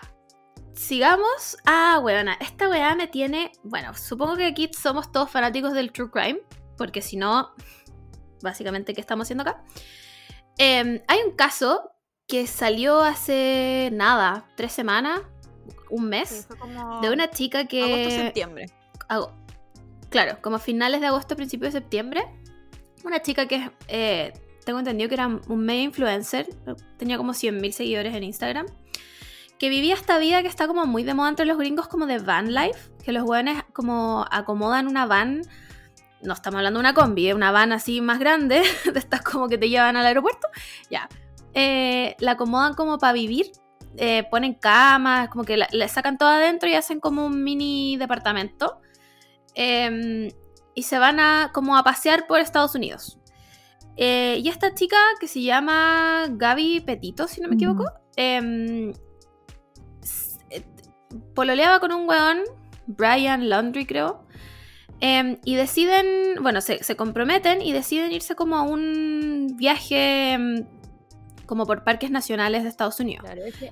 [0.74, 1.58] Sigamos.
[1.66, 2.34] Ah, weona.
[2.42, 3.52] Esta weá me tiene.
[3.64, 6.40] Bueno, supongo que aquí somos todos fanáticos del true crime.
[6.78, 7.54] Porque si no,
[8.44, 9.64] básicamente, ¿qué estamos haciendo acá?
[10.58, 11.92] Em, hay un caso
[12.28, 15.22] que salió hace nada, tres semanas,
[15.90, 16.48] un mes,
[17.02, 17.84] de una chica que...
[17.84, 18.66] Agosto-septiembre.
[20.10, 22.24] claro, como finales de agosto, principios de septiembre.
[23.06, 24.34] Una chica que eh,
[24.66, 26.48] tengo entendido que era un medio influencer,
[26.98, 28.66] tenía como 100.000 seguidores en Instagram,
[29.60, 32.18] que vivía esta vida que está como muy de moda entre los gringos como de
[32.20, 35.44] van life, que los jóvenes como acomodan una van
[36.22, 38.64] no estamos hablando de una combi, una van así más grande,
[38.94, 40.48] de estas como que te llevan al aeropuerto,
[40.90, 41.08] ya.
[41.54, 43.52] Eh, la acomodan como para vivir,
[43.98, 48.80] eh, ponen camas, como que le sacan todo adentro y hacen como un mini departamento.
[49.56, 50.30] Em,
[50.76, 53.18] y se van a como a pasear por Estados Unidos.
[53.96, 57.86] Eh, y esta chica que se llama Gaby Petito, si no me equivoco,
[58.16, 58.94] em,
[61.34, 62.42] pololeaba con un weón,
[62.86, 64.27] Brian Laundry creo,
[65.00, 70.66] Em, y deciden, bueno, se, comprometen y deciden irse como a un viaje em,
[71.46, 73.30] como por parques nacionales de Estados Unidos.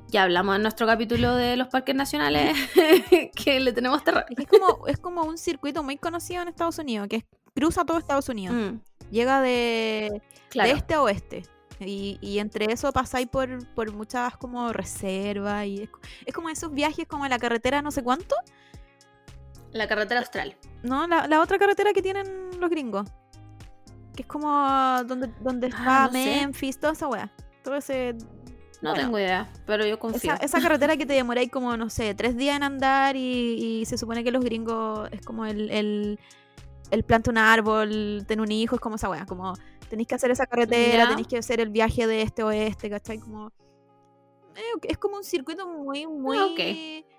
[0.09, 2.55] Ya hablamos en nuestro capítulo de los parques nacionales
[3.35, 4.25] que le tenemos terror.
[4.37, 7.25] Es, como, es como un circuito muy conocido en Estados Unidos, que
[7.55, 8.55] cruza todo Estados Unidos.
[8.55, 8.79] Mm.
[9.11, 10.21] Llega de,
[10.53, 11.43] este a oeste.
[11.81, 15.89] Y, entre eso pasáis por, por muchas como reservas y
[16.25, 18.33] es, como esos viajes como en la carretera no sé cuánto,
[19.75, 20.55] la carretera austral.
[20.83, 22.27] No, la, otra carretera que tienen
[22.61, 23.09] los gringos.
[24.15, 24.49] Que es como
[25.05, 27.29] donde, donde está ah, Memphis, toda esa weá.
[27.61, 28.15] Todo ese.
[28.81, 30.33] No tengo idea, pero yo confío.
[30.39, 34.23] Esa, carretera que te demoráis como, no sé, tres días en andar y, se supone
[34.23, 38.95] que los gringos es como el, el, planta un árbol, tiene un hijo, es como
[38.95, 39.25] esa weá.
[39.25, 39.51] Como
[39.89, 43.19] tenéis que hacer esa carretera, tenéis que hacer el viaje de este oeste, ¿cachai?
[43.19, 43.51] Como.
[44.55, 46.37] Eh, es como un circuito muy, muy.
[46.37, 47.11] Ah,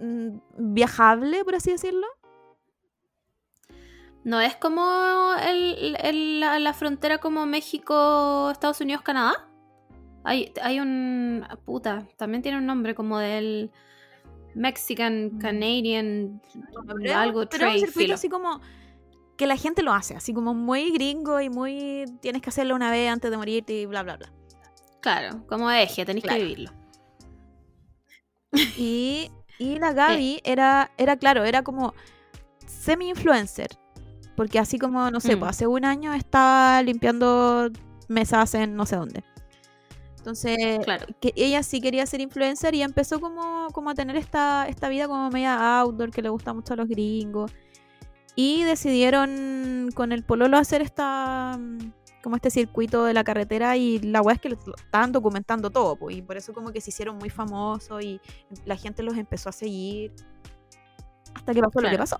[0.00, 2.06] Mm, viajable, por así decirlo.
[4.24, 9.48] ¿No es como el, la, frontera como México, Estados Unidos, Canadá?
[10.24, 11.46] Hay, hay un...
[11.64, 13.70] Puta, también tiene un nombre como del...
[14.56, 15.38] Mexican, mm.
[15.38, 16.40] Canadian,
[17.14, 18.58] algo pero trade, un circuito así como
[19.36, 22.90] que la gente lo hace, así como muy gringo y muy tienes que hacerlo una
[22.90, 24.32] vez antes de morir y bla bla bla.
[25.02, 26.70] Claro, como eje, tenéis que vivirlo.
[28.78, 31.94] Y y la eh, Gaby era, era, claro, era como
[32.66, 33.70] semi-influencer.
[34.36, 35.38] Porque así como, no sé, mm.
[35.38, 37.70] pues, hace un año estaba limpiando
[38.08, 39.24] mesas en no sé dónde.
[40.18, 41.06] Entonces, claro.
[41.20, 45.06] que ella sí quería ser influencer y empezó como, como a tener esta, esta vida
[45.06, 47.50] como media outdoor que le gusta mucho a los gringos.
[48.34, 51.58] Y decidieron con el pololo hacer esta,
[52.26, 55.96] como este circuito de la carretera y la weá es que lo estaban documentando todo,
[56.10, 58.20] y por eso como que se hicieron muy famosos y
[58.64, 60.10] la gente los empezó a seguir
[61.34, 62.16] hasta que pasó lo que pasó.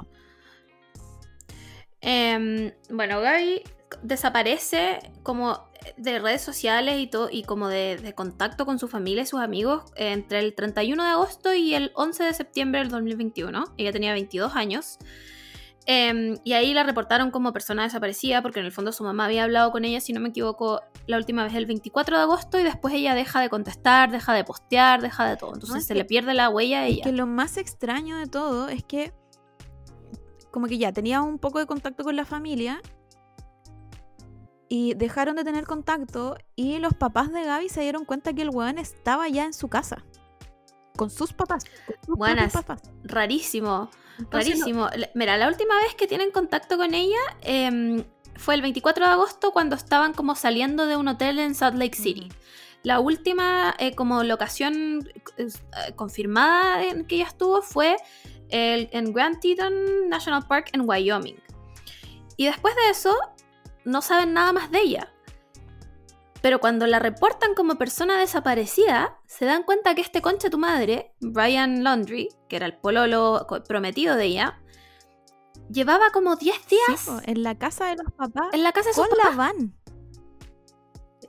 [2.01, 3.63] Em, bueno, Gaby
[4.05, 5.59] desaparece como
[5.97, 9.87] de redes sociales y todo y como de, contacto con su familia y sus amigos
[9.97, 13.65] entre el 31 de agosto y el 11 de septiembre del 2021.
[13.77, 14.99] Ella tenía 22 años.
[15.89, 19.45] Em, y ahí la reportaron como persona desaparecida porque en el fondo su mamá había
[19.45, 22.65] hablado con ella, si no me equivoco, la última vez el 24 de agosto y
[22.65, 25.55] después ella deja de contestar, deja de postear, deja de todo.
[25.55, 27.05] Entonces se le pierde la huella a ella.
[27.05, 29.13] que lo más extraño de todo es que
[30.51, 32.83] como que ya tenía un poco de contacto con la familia
[34.69, 38.51] y dejaron de tener contacto y los papás de Gaby se dieron cuenta que el
[38.51, 40.05] weón estaba ya en su casa.
[40.97, 41.63] Con sus papás.
[42.09, 42.55] Buenas,
[43.05, 43.89] Rarísimo.
[44.31, 44.89] Clarísimo.
[45.15, 48.05] Mira, la última vez que tienen contacto con ella em,
[48.37, 51.97] fue el 24 de agosto cuando estaban como saliendo de un hotel en Salt Lake
[51.99, 52.29] City.
[52.83, 55.47] La última eh, como locación eh,
[55.97, 57.97] confirmada en que ella estuvo fue
[58.49, 61.37] el, en Grand Teton National Park en Wyoming.
[62.37, 63.15] Y después de eso,
[63.85, 65.13] no saben nada más de ella.
[66.43, 71.13] Pero cuando la reportan como persona desaparecida, se dan cuenta que este concha tu madre,
[71.21, 74.61] Brian Laundry, que era el pololo prometido de ella,
[75.71, 77.09] llevaba como 10 días.
[77.25, 78.49] en la casa de los papás.
[78.53, 79.31] En la casa de sus con papás.
[79.31, 79.75] la van.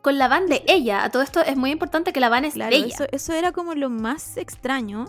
[0.01, 1.03] Con la van de ella.
[1.03, 2.95] A todo esto es muy importante que la van es de ella.
[3.11, 5.05] Eso, era como lo más extraño.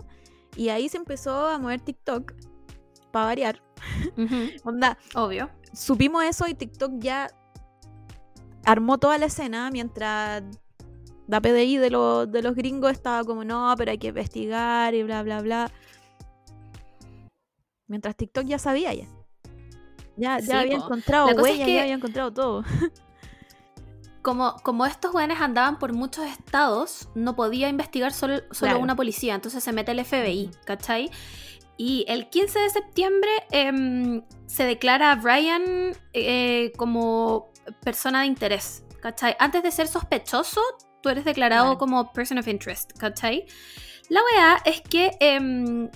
[0.55, 2.33] Y ahí se empezó a mover TikTok.
[3.11, 3.61] Para variar.
[4.63, 4.97] Onda.
[5.15, 5.49] Obvio.
[5.73, 7.27] Supimos eso y TikTok ya
[8.65, 10.43] armó toda la escena mientras
[11.27, 15.23] la PDI de, de los gringos estaba como, no, pero hay que investigar y bla,
[15.23, 15.71] bla, bla.
[17.87, 19.05] Mientras TikTok ya sabía ya.
[20.17, 22.63] Ya, había encontrado huellas, ya había encontrado todo.
[24.21, 29.33] Como, como, estos jóvenes andaban por muchos estados, no podía investigar solo, solo una policía,
[29.33, 31.09] entonces se mete el FBI, ¿cachai?
[31.77, 37.47] Y el 15 de septiembre em, se declara a Brian eh, como
[37.81, 39.35] persona de interés, ¿cachai?
[39.39, 40.61] Antes de ser sospechoso,
[41.01, 43.45] tú eres declarado como person of interest, ¿cachai?
[44.09, 45.89] La weá es que em,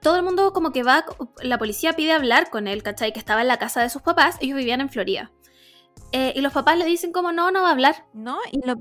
[0.00, 1.04] todo el mundo como que va,
[1.42, 3.12] la policía pide hablar con él, ¿cachai?
[3.12, 5.30] Que estaba en la casa de sus papás, ellos vivían en Florida.
[6.12, 8.06] Eh, y los papás le dicen como, no, no va a hablar.
[8.12, 8.76] No, y lo,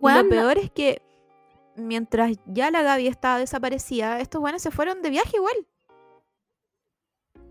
[0.00, 1.02] peor es que
[1.76, 5.54] mientras ya la Gaby estaba desaparecida, estos buenos se fueron de viaje igual.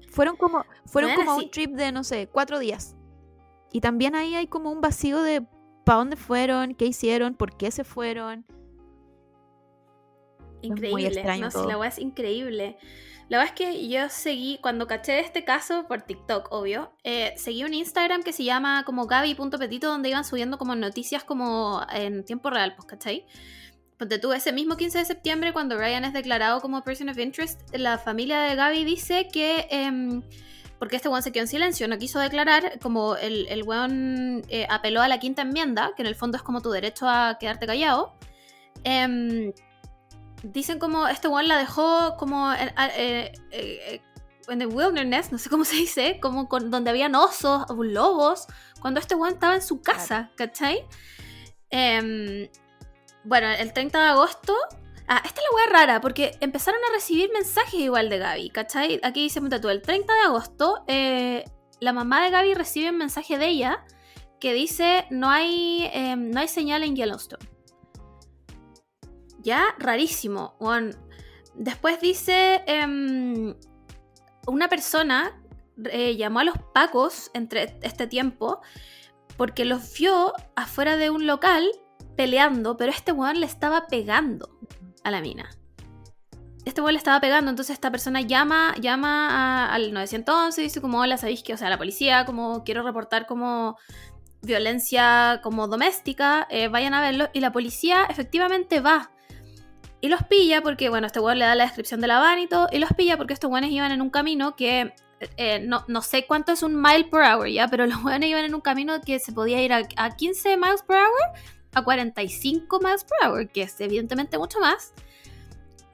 [0.10, 2.96] Fueron como, fueron como un trip de, no sé, cuatro días.
[3.72, 5.46] Y también ahí hay como un vacío de
[5.86, 8.46] para dónde fueron, qué hicieron, por qué se fueron.
[10.62, 12.78] Increíble, no, la weá es increíble.
[13.30, 17.64] La verdad es que yo seguí, cuando caché este caso por TikTok, obvio, eh, seguí
[17.64, 22.50] un Instagram que se llama como Gaby.petito, donde iban subiendo como noticias como en tiempo
[22.52, 23.26] real, pues, ¿cachai?
[23.98, 27.62] Ponte tuve ese mismo 15 de septiembre, cuando Ryan es declarado como Person of Interest,
[27.76, 30.22] la familia de Gaby dice que em,
[30.82, 34.66] porque este weón se quedó en silencio, no quiso declarar, como el, el weón eh,
[34.68, 37.68] apeló a la quinta enmienda, que en el fondo es como tu derecho a quedarte
[37.68, 38.16] callado,
[38.84, 39.54] em,
[40.42, 44.02] dicen como este weón la dejó como eh, ah, eh,
[44.50, 48.48] en, el wilderness, no sé cómo se dice, como con, donde habían osos, lobos,
[48.80, 50.80] cuando este weón estaba en su casa, ¿cachai?
[51.70, 52.50] Em,
[53.24, 54.56] bueno, el 30 de agosto
[55.14, 58.98] Ah, esta es la weá rara, porque empezaron a recibir mensajes igual de Gaby, ¿cachai?
[59.04, 61.44] Aquí dice tú el 30 de agosto, eh,
[61.82, 63.84] la mamá de Gaby recibe un mensaje de ella
[64.40, 67.46] que dice, no hay, em, no hay señal en Yellowstone.
[69.42, 70.56] Ya, rarísimo.
[71.56, 73.54] Después dice, em,
[74.48, 75.42] una persona
[75.92, 78.62] eh, llamó a los Pacos entre este tiempo
[79.36, 81.68] porque los vio afuera de un local
[82.16, 84.48] peleando, pero este weón le estaba pegando
[85.04, 85.50] a la mina.
[86.66, 91.18] Este vuelo estaba pegando, entonces esta persona llama, llama al 911 y dice como, ¿la
[91.18, 91.54] ¿sabéis que?
[91.56, 93.78] O sea, la policía, como quiero reportar como
[94.44, 97.30] violencia como doméstica, eh, vayan a verlo.
[97.34, 99.12] Y la policía efectivamente va.
[100.02, 102.94] Y los pilla porque, bueno, este weón le da la descripción del la y los
[102.94, 106.64] pilla porque estos weones iban en un camino que eh, eh, no, sé cuánto es
[106.64, 109.62] un mile per hour ya, pero los weones iban en un camino que se podía
[109.64, 111.40] ir a, a 15 miles per hour
[111.74, 114.94] a 45 miles per hour, que es evidentemente mucho más.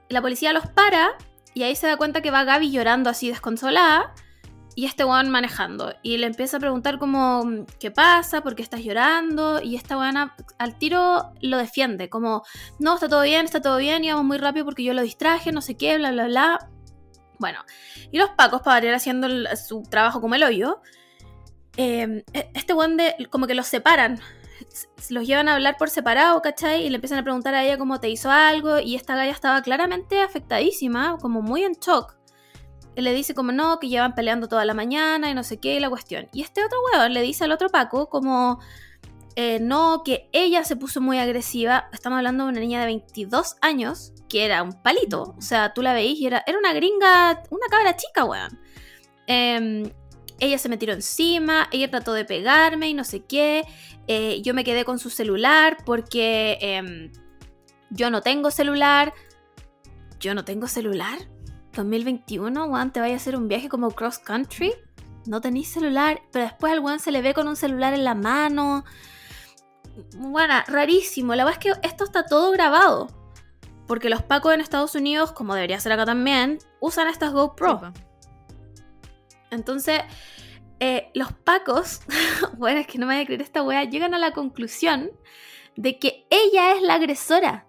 [0.10, 1.12] La policía los para
[1.54, 4.14] y ahí se da cuenta que va Gaby llorando así desconsolada
[4.76, 5.94] y este weón manejando.
[6.04, 8.42] Y le empieza a preguntar como, ¿qué pasa?
[8.42, 9.62] ¿Por qué estás llorando?
[9.62, 12.44] Y esta weona al tiro lo defiende, como,
[12.80, 15.62] no, está todo bien, está todo bien, íbamos muy rápido porque yo lo distraje, no
[15.62, 16.70] sé qué, bla, bla, bla.
[17.40, 17.64] Bueno,
[18.12, 19.28] y los pacos, para ir haciendo
[19.58, 20.82] su trabajo como el hoyo,
[21.76, 24.20] em, e, este weón de, como que los separan
[25.10, 26.86] los llevan a hablar por separado, ¿cachai?
[26.86, 29.62] Y le empiezan a preguntar a ella cómo te hizo algo y esta galla estaba
[29.62, 32.16] claramente afectadísima, como muy en shock.
[32.96, 35.90] le dice como no, que llevan peleando toda la mañana y no sé qué, la
[35.90, 36.28] cuestión.
[36.34, 38.60] Y este otro huevón le dice al otro Paco como
[39.36, 41.90] eh, no, que ella se puso muy agresiva.
[41.94, 45.36] Estamos hablando de una niña de 22 años que era un palito.
[45.38, 48.60] O sea, tú la veís y era, era una gringa, una cabra chica, weón.
[49.28, 49.92] Em,
[50.40, 53.64] ella se me tiró encima, ella trató de pegarme y no sé qué.
[54.08, 57.12] Eh, yo me quedé con su celular porque em,
[57.90, 59.14] yo no tengo celular.
[60.20, 61.20] ¿Yo no tengo celular?
[61.74, 64.74] 2021, Juan te vaya a hacer un viaje como cross country.
[65.28, 68.16] No tenéis celular, pero después al Juan se le ve con un celular en la
[68.16, 68.86] mano.
[70.16, 71.36] Bueno, rarísimo.
[71.36, 73.08] La verdad es que esto está todo grabado.
[73.88, 77.94] Porque los pacos en Estados Unidos, como debería ser acá también, usan estas GoPro.
[79.52, 80.02] Entonces,
[80.80, 82.02] eh, los pacos,
[82.58, 85.10] bueno, es que no me voy a creer esta wea, llegan a la conclusión
[85.76, 87.66] de que ella es la agresora.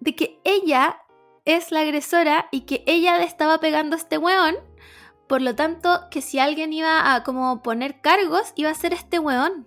[0.00, 0.98] De que ella
[1.44, 4.56] es la agresora y que ella le estaba pegando a este weón.
[5.28, 9.18] Por lo tanto, que si alguien iba a como poner cargos, iba a ser este
[9.18, 9.66] weón.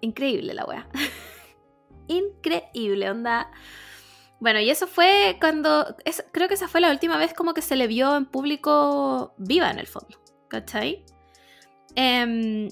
[0.00, 0.88] increíble la wea.
[2.06, 3.50] increíble, onda.
[4.44, 5.96] Bueno, y eso fue cuando,
[6.30, 9.70] creo que esa fue la última vez como que se le vio en público viva
[9.70, 11.02] en el fondo, ¿cachai?
[11.94, 12.68] Em,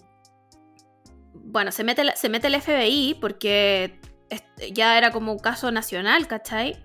[1.32, 3.98] bueno, se mete, se mete el FBI porque
[4.74, 6.84] ya era como un caso nacional, ¿cachai?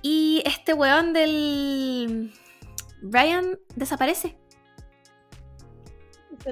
[0.00, 2.32] Y este weón del.
[3.02, 4.38] Brian desaparece.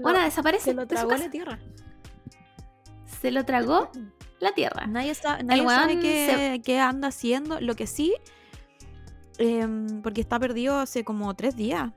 [0.02, 0.66] Bueno, desaparece.
[0.72, 1.58] Se lo tragó la tierra.
[3.22, 3.90] Se lo tragó
[4.40, 4.86] la tierra.
[4.86, 5.46] Nadie sabe,
[6.62, 7.60] qué, anda haciendo.
[7.60, 8.14] Lo que sí,
[9.38, 11.92] em, porque está perdido hace como tres días.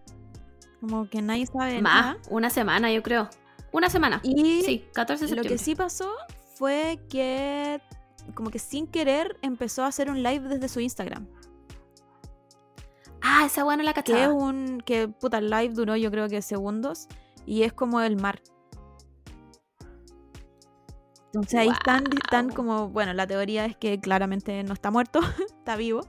[0.80, 1.82] Como que nadie sabe.
[1.82, 3.30] Más, una semana, yo creo.
[3.72, 4.22] Una semana.
[4.24, 6.12] Y sí, 14 de Lo que sí pasó
[6.56, 7.82] fue que,
[8.34, 11.28] como que sin querer, empezó a hacer un live desde su Instagram.
[13.22, 14.20] Ah, esa buena la cachaba.
[14.20, 14.82] Que es un.
[14.86, 17.08] Que puta, el live duró yo creo que segundos.
[17.46, 18.42] Y es como el mar.
[21.32, 25.76] Entonces ahí están, están como, bueno, la teoría es que claramente no está muerto, está
[25.76, 26.02] vivo.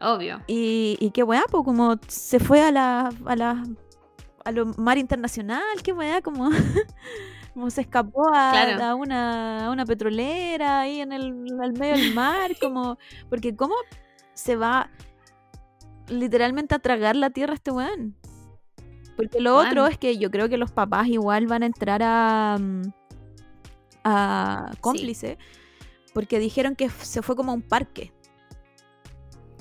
[0.00, 0.40] Obvio.
[0.46, 3.62] Y, y qué weá, pues como se fue a la, a la
[4.44, 6.48] a lo mar internacional, qué weá, como,
[7.54, 12.96] como se escapó a, una, una petrolera ahí en el, medio del mar, como,
[13.28, 13.74] porque cómo
[14.32, 14.88] se va
[16.08, 18.16] literalmente a tragar la tierra este weón.
[19.14, 22.56] Porque lo otro es que yo creo que los papás igual van a entrar a...
[22.58, 22.80] Mm,
[24.04, 25.38] a cómplice,
[26.14, 28.12] porque dijeron que se fue como a un parque.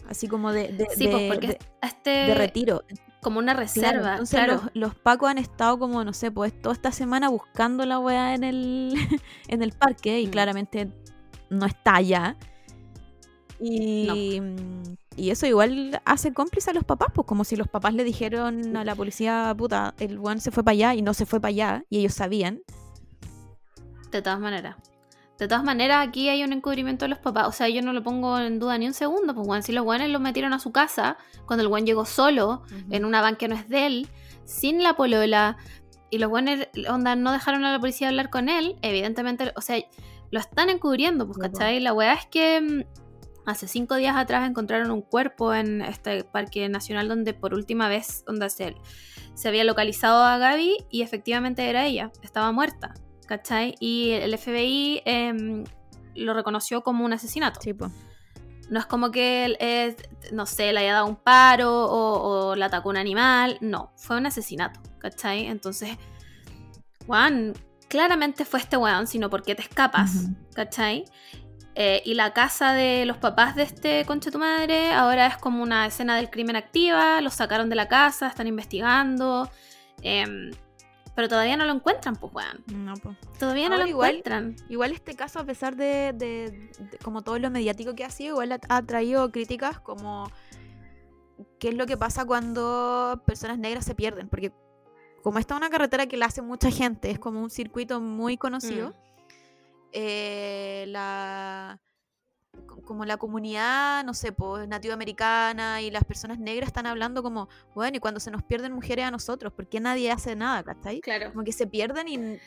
[0.10, 2.84] Así como de, pues, este retiro
[3.22, 4.12] como una reserva.
[4.14, 4.42] entonces
[4.74, 8.44] Los, pacos han estado como, no sé, pues toda esta semana buscando la weá en
[8.44, 8.94] el,
[9.48, 10.32] en el parque y mm.
[10.32, 10.90] claramente
[11.50, 12.36] no está allá.
[13.64, 14.42] Y,
[15.16, 18.76] y eso igual hace cómplice a los papás, pues como si los papás le dijeron
[18.76, 21.50] a la policía, puta, el weón se fue para allá y no se fue para
[21.52, 22.64] allá y ellos sabían
[24.12, 24.76] de todas maneras.
[25.38, 27.48] De todas maneras, aquí hay un encubrimiento de los papás.
[27.48, 29.84] O sea, yo no lo pongo en duda ni un segundo, pues, bueno, Si los
[29.84, 31.18] guanes lo metieron a su casa,
[31.48, 32.62] cuando el buen llegó solo,
[32.92, 34.08] en una van que no es de él,
[34.46, 35.58] sin la polola,
[36.12, 36.60] y los buenos
[36.90, 39.78] onda, no dejaron a la policía hablar con él, evidentemente, o sea,
[40.30, 41.50] lo están encubriendo, pues, pues.
[41.52, 41.80] ¿cachai?
[41.80, 42.84] La weá es que mm,
[43.50, 48.24] hace cinco días atrás encontraron un cuerpo en este parque nacional donde por última vez,
[48.28, 48.76] onda, se,
[49.34, 52.94] se había localizado a Gaby y efectivamente era ella, estaba muerta.
[53.32, 53.76] ¿cachai?
[53.80, 55.64] Y el FBI em,
[56.16, 57.62] lo reconoció como un asesinato.
[57.62, 57.74] Sí,
[58.70, 59.96] No es como que, él, eh,
[60.34, 63.58] no sé, le haya dado un paro o, le atacó un animal.
[63.62, 65.46] No, fue un asesinato, ¿cachai?
[65.48, 65.98] Entonces,
[67.08, 67.54] Juan,
[67.88, 71.06] claramente fue este weón, sino porque te escapas, ¿cachai?
[71.76, 75.64] Eh, y la casa de los papás de este concha tu madre ahora es como
[75.64, 79.50] una escena del crimen activa, los sacaron de la casa, están investigando.
[80.04, 80.52] Em,
[81.16, 82.64] pero todavía no lo encuentran, pues, weón.
[82.74, 83.18] No, pues.
[83.38, 84.56] Todavía no lo encuentran.
[84.70, 86.72] Igual este caso, a pesar de,
[87.04, 90.32] como todo lo mediático que ha sido, igual ha, traído críticas como
[91.60, 94.30] qué es lo que pasa cuando personas negras se pierden.
[94.30, 94.54] Porque
[95.22, 98.38] como esta es una carretera que la hace mucha gente, es como un circuito muy
[98.38, 98.94] conocido, mm.
[99.92, 101.80] eh, la
[102.86, 107.96] como la comunidad, no sé, pues nativoamericana y las personas negras están hablando como, bueno,
[107.98, 111.00] y cuando se nos pierden mujeres a nosotros, ¿por qué nadie hace nada, ¿cachai?
[111.00, 111.30] Claro.
[111.32, 112.40] Como que se pierden y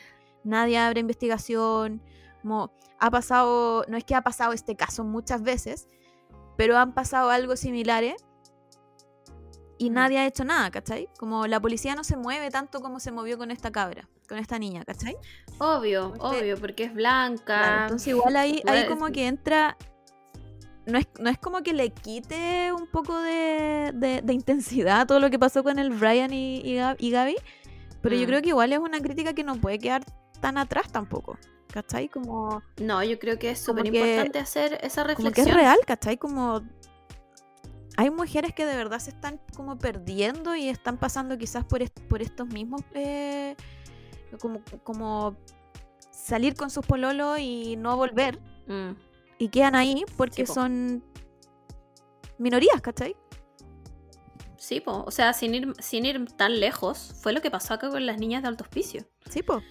[0.43, 2.01] nadie abre investigación,
[2.41, 5.87] como ha pasado, no es que ha pasado este caso muchas veces,
[6.57, 8.13] pero han pasado algo similares
[9.79, 9.93] y mm.
[9.93, 11.09] nadie ha hecho nada, ¿cachai?
[11.17, 14.59] Como la policía no se mueve tanto como se movió con esta cabra, con esta
[14.59, 15.17] niña, ¿cachai?
[15.57, 17.83] Obvio, obvio, porque es blanca.
[17.85, 19.75] entonces igual ahí, ahí como que entra
[20.85, 20.97] no
[21.29, 23.93] es, como que le quite un poco de,
[24.29, 26.61] intensidad todo lo que pasó con el Brian y,
[26.99, 27.35] y, Gaby,
[28.01, 28.27] pero yo mm.
[28.27, 30.03] creo que igual es una crítica que no puede quedar
[30.39, 31.37] tan atrás tampoco.
[31.73, 32.07] ¿Cachai?
[32.07, 32.61] Como.
[32.79, 35.45] No, yo creo que es súper importante hacer esa reflexión.
[35.45, 36.15] Como es real, ¿cachai?
[36.17, 36.61] Como.
[37.97, 42.21] Hay mujeres que de verdad se están como perdiendo y están pasando quizás por, por
[42.21, 42.81] estos mismos.
[42.93, 43.55] Eh,
[44.39, 45.35] como, como
[46.11, 48.39] salir con sus pololos y no volver.
[48.67, 48.91] Mm
[49.37, 51.03] y quedan ahí porque son
[52.37, 53.15] minorías, ¿cachai?
[54.57, 55.03] Sí, po.
[55.05, 58.17] o sea, sin ir, sin ir tan lejos, fue lo que pasó acá con las
[58.17, 59.05] niñas de alto hospicio.
[59.29, 59.61] Sí, po.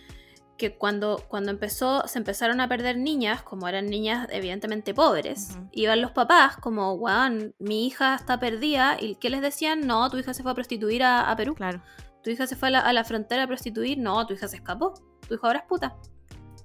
[0.56, 6.00] Que cuando, cuando empezó, se empezaron a perder niñas, como eran niñas evidentemente pobres, iban
[6.00, 9.80] los papás como, guau, mi hija está perdida, y ¿qué les decían?
[9.84, 11.54] No, tu hija se fue a prostituir a, Perú.
[11.56, 11.82] Claro.
[12.22, 14.94] Tu hija se fue a la, frontera a prostituir, no, tu hija se escapó,
[15.26, 15.96] tu hija ahora es puta.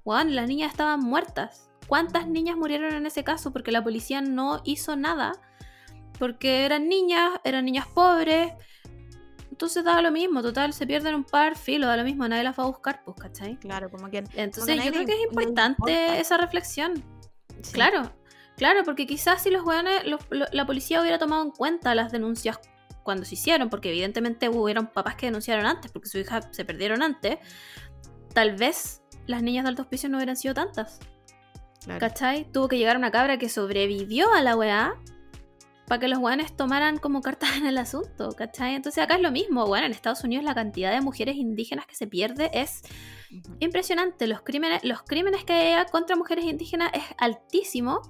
[0.06, 4.62] Guau, las niñas estaban muertas cuántas niñas murieron en ese caso porque la policía no
[4.64, 5.34] hizo nada,
[6.20, 8.54] porque eran niñas, eran niñas pobres.
[9.52, 12.58] Entonces da lo mismo, total, se pierden un par, filos, da lo mismo, nadie las
[12.58, 13.58] va a buscar, pues, ¿cachai?
[13.58, 17.04] Claro, como Entonces yo creo que es importante esa reflexión.
[17.74, 18.10] Claro,
[18.56, 20.04] claro, porque quizás si los weones,
[20.54, 22.58] la policía hubiera tomado en cuenta las denuncias
[23.04, 27.02] cuando se hicieron, porque evidentemente hubieron papás que denunciaron antes, porque sus hijas se perdieron
[27.02, 27.40] antes,
[28.34, 31.00] tal vez las niñas de alto hospicio no hubieran sido tantas.
[32.00, 32.46] ¿Cachai?
[32.52, 34.96] Tuvo que llegar una cabra que sobrevivió a la weá
[35.88, 38.76] para que los guanes tomaran como cartas en el asunto, ¿cachai?
[38.76, 41.96] Entonces acá es lo mismo, bueno, en Estados Unidos la cantidad de mujeres indígenas que
[41.96, 42.84] se pierde es
[43.60, 48.02] impresionante, los crímenes, los crímenes que hay contra mujeres indígenas es altísimo,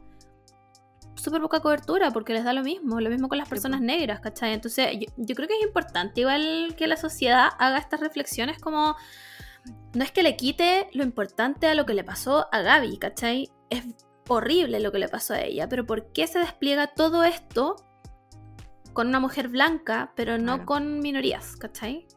[1.16, 4.54] súper poca cobertura porque les da lo mismo, lo mismo con las personas negras, ¿cachai?
[4.54, 8.98] Entonces yo creo que es importante igual que la sociedad haga estas reflexiones como
[9.94, 13.50] no es que le quite lo importante a lo que le pasó a Gaby, ¿cachai?
[13.70, 13.86] Es
[14.28, 17.76] horrible lo que le pasó a ella, pero ¿por qué se despliega todo esto
[18.94, 22.08] con una mujer blanca, pero no con minorías, ¿cachai?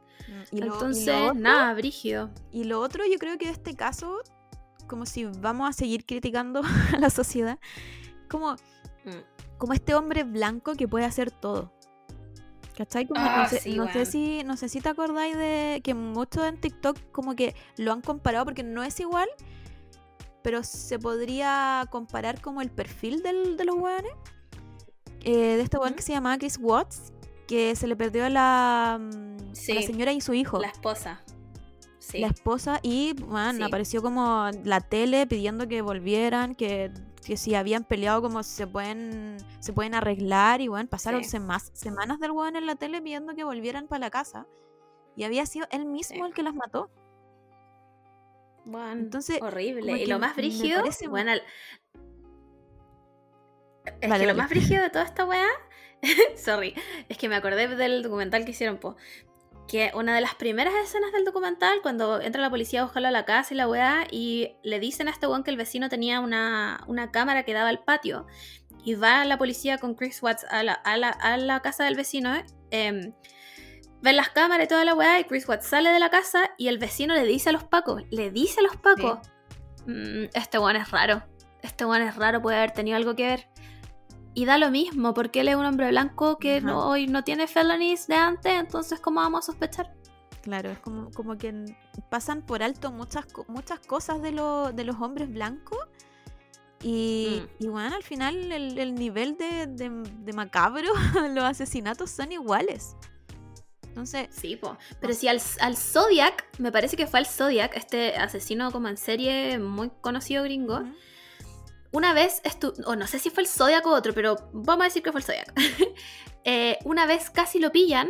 [0.51, 2.31] ¿Y Entonces, nada, brígido.
[2.51, 4.20] Y lo otro, yo creo que en este caso,
[4.86, 6.62] como si vamos a seguir criticando
[6.94, 7.59] a la sociedad,
[8.31, 8.52] como,
[9.05, 9.56] mm.
[9.59, 11.73] como este hombre blanco que puede hacer todo.
[12.77, 13.07] ¿Cachai?
[13.15, 13.61] Ah, no, sé,
[14.07, 18.01] si, no sé si te acordáis de que muchos en TikTok como que lo han
[18.01, 19.28] comparado porque no es igual,
[20.43, 24.11] pero se podría comparar como el perfil de los weones.
[25.24, 27.12] Eh, de este weón que se llamaba Chris Watts,
[27.47, 29.39] que se le perdió la, mm,
[29.74, 30.59] la señora y su hijo.
[30.59, 31.20] La esposa.
[32.15, 33.15] La esposa y,
[33.65, 36.90] apareció como la tele pidiendo que volvieran, que
[37.24, 41.70] que si habían peleado como se pueden se pueden arreglar y bueno, pasaron semanas
[42.20, 44.47] del weón en la tele pidiendo que volvieran para la casa
[45.16, 46.90] y había sido él mismo el que las mató.
[48.65, 49.93] Bueno, Entonces, horrible.
[49.99, 50.81] Y lo más brígido,
[54.03, 55.47] lo más brígido de toda esta weá,
[56.36, 56.74] sorry,
[57.09, 58.97] es que me acordé del documental que hicieron, po,
[59.69, 63.13] que una de las primeras escenas del documental, cuando entra la policía a buscarlo a
[63.13, 66.21] la casa y la weá, y le dicen a este weón que el vecino tenía
[66.21, 66.81] una,
[67.13, 68.27] cámara que daba al patio,
[68.85, 72.35] y va la policía con Chris Watts a la, casa del vecino,
[72.71, 73.13] eh,
[74.03, 76.69] ven las cámaras y toda la weá, y Chris Watts sale de la casa y
[76.69, 79.19] el vecino le dice a los pacos, le dice a los pacos,
[79.87, 81.23] mm, este weón es raro,
[81.63, 83.52] este weón es raro, puede haber tenido algo que ver.
[84.35, 87.47] Y da lo mismo, porque él es un hombre blanco que no, hoy no tiene
[87.47, 89.93] felonies de antes, entonces ¿cómo vamos a sospechar?
[90.43, 91.55] Claro, es como, que
[92.11, 95.79] pasan por alto muchas, muchas cosas de, los hombres blancos.
[96.83, 97.67] Y, mm.
[97.71, 100.89] bueno, al final el, nivel de, de, macabro,
[101.35, 102.97] los asesinatos son iguales.
[103.83, 104.29] Entonces.
[104.33, 104.59] Sí,
[105.01, 105.41] Pero si al,
[105.77, 110.81] Zodiac, me parece que fue al Zodiac, este asesino como en serie muy conocido gringo.
[111.93, 112.40] Una vez,
[112.86, 115.20] o no sé si fue el zodiaco o otro, pero vamos a decir que fue
[115.20, 115.52] el zodiaco,
[116.44, 118.09] eh, una vez casi lo pillan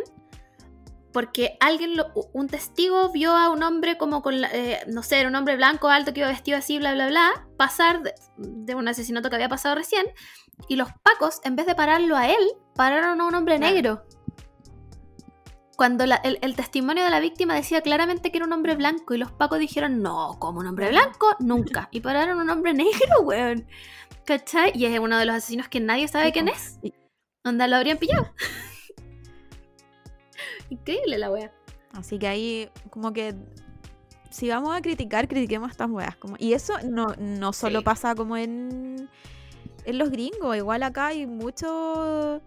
[1.12, 1.94] porque alguien,
[2.32, 6.14] un testigo vio a un hombre como con, eh, no sé, un hombre blanco, alto,
[6.14, 8.00] que iba vestido así, bla, bla, bla, pasar
[8.38, 10.06] de, un asesinato que había pasado recién,
[10.68, 14.06] y los pacos, en vez de pararlo a él, pararon a un hombre negro
[15.82, 19.32] cuando el, testimonio de la víctima decía claramente que era un hombre blanco y los
[19.32, 21.88] pacos dijeron, no, como un hombre blanco, nunca.
[21.90, 22.92] Y pararon un hombre negro,
[23.24, 23.66] weón.
[24.24, 24.70] ¿Cachai?
[24.76, 26.78] Y es uno de los asesinos que nadie sabe quién es.
[27.44, 28.30] Onda lo habrían pillado.
[30.70, 31.50] Increíble la weá.
[31.94, 33.34] Así que ahí, como que
[34.30, 36.14] si vamos a criticar, critiquemos estas weas.
[36.14, 39.10] Como, y eso no, no solo pasa como en,
[39.84, 42.40] en los gringos, igual acá hay muchos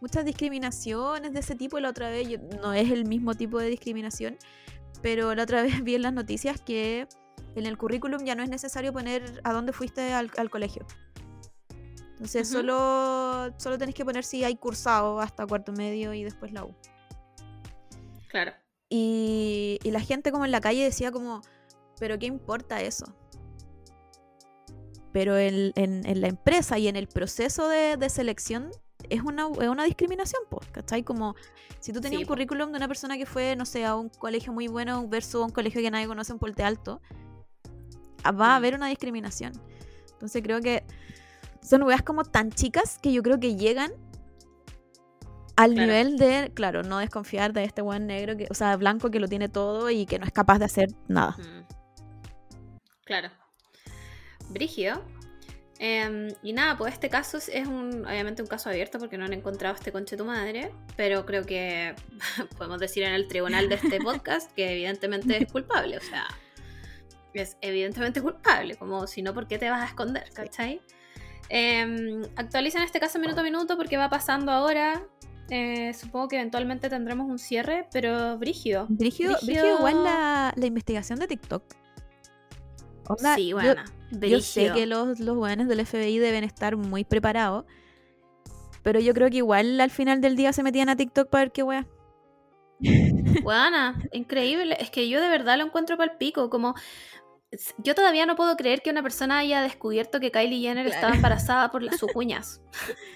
[0.00, 1.78] muchas discriminaciones de ese tipo.
[1.80, 4.36] La otra vez, no es el mismo tipo de discriminación,
[5.02, 7.06] pero la otra vez vi en las noticias que
[7.54, 10.86] en el currículum ya no es necesario poner a dónde fuiste al, colegio.
[12.12, 16.64] Entonces solo, solo tenés que poner si hay cursado hasta cuarto medio y después la
[16.64, 16.74] U.
[18.28, 18.52] Claro.
[18.90, 21.40] Y, la gente como en la calle decía como,
[21.98, 23.06] pero ¿qué importa eso?
[25.12, 25.72] Pero en,
[26.02, 28.70] la empresa y en el proceso de, de selección
[29.10, 31.02] es una, discriminación, pues, ¿cachai?
[31.02, 31.34] Como
[31.80, 34.52] si tú tenías un currículum de una persona que fue, no sé, a un colegio
[34.52, 37.00] muy bueno versus un colegio que nadie conoce, en puente alto,
[38.22, 38.56] ah, va a mm.
[38.56, 39.52] haber una discriminación.
[40.12, 40.84] Entonces creo que
[41.60, 43.90] son weas como tan chicas que yo creo que llegan
[45.56, 49.20] al nivel de, claro, no desconfiar de este weón negro, que, o sea, blanco que
[49.20, 51.36] lo tiene todo y que no es capaz de hacer nada.
[51.38, 51.66] Mm.
[53.04, 53.28] Claro.
[54.50, 55.02] Brigio,
[55.82, 59.32] Em, y nada, pues este caso es un, obviamente un caso abierto porque no han
[59.32, 61.94] encontrado este conche tu madre, pero creo que
[62.58, 66.26] podemos decir en el tribunal de este podcast que evidentemente es culpable, o sea,
[67.32, 70.30] es evidentemente culpable, como si no, ¿por qué te vas a esconder?
[70.34, 70.82] ¿Cachai?
[71.48, 75.02] Eh, em, actualizan este caso minuto a minuto porque va pasando ahora.
[75.48, 78.84] Eh, supongo que eventualmente tendremos un cierre, pero brígido.
[78.90, 81.62] Brígido, igual la, investigación de TikTok.
[83.34, 87.64] sí, bueno yo sé que los, los del FBI deben estar muy preparados.
[88.82, 91.52] Pero yo creo que igual al final del día se metían a TikTok para ver
[91.52, 91.86] qué wea.
[93.42, 94.76] Buena, increíble.
[94.80, 96.50] Es que yo de verdad lo encuentro para pico.
[96.50, 96.74] Como
[97.78, 101.70] yo todavía no puedo creer que una persona haya descubierto que Kylie Jenner estaba embarazada
[101.70, 102.62] por sus uñas.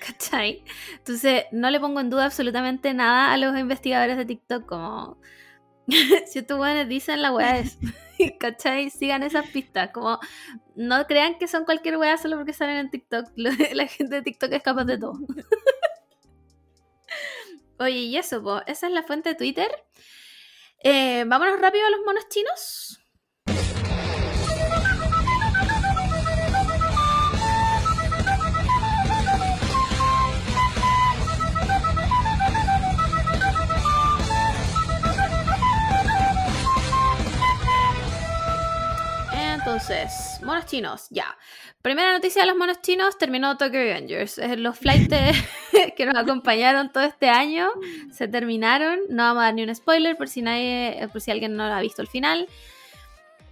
[0.06, 0.62] ¿Cachai?
[0.98, 4.66] Entonces, no le pongo en duda absolutamente nada a los investigadores de TikTok.
[4.66, 5.18] Como,
[5.88, 7.78] si estos buenos dicen la wea, es.
[8.38, 8.90] ¿Cachai?
[8.90, 9.90] Sigan esas pistas.
[9.90, 10.18] Como,
[10.76, 13.28] no crean que son cualquier weá solo porque salen en TikTok.
[13.36, 15.14] La gente de TikTok es capaz de todo.
[17.78, 19.68] Oye, y eso, esa es la fuente de Twitter.
[20.82, 23.01] Eh, vámonos rápido a los monos chinos.
[39.32, 41.36] Entonces, monos chinos, ya.
[41.82, 44.38] Primera noticia de los monos chinos, terminó Tokyo Avengers.
[44.58, 45.08] Los flights
[45.96, 47.68] que nos acompañaron todo este año
[48.06, 48.12] mm.
[48.12, 49.00] se terminaron.
[49.10, 51.74] No vamos a dar ni un spoiler por si, nadie, por si alguien no lo
[51.74, 52.48] ha visto el final.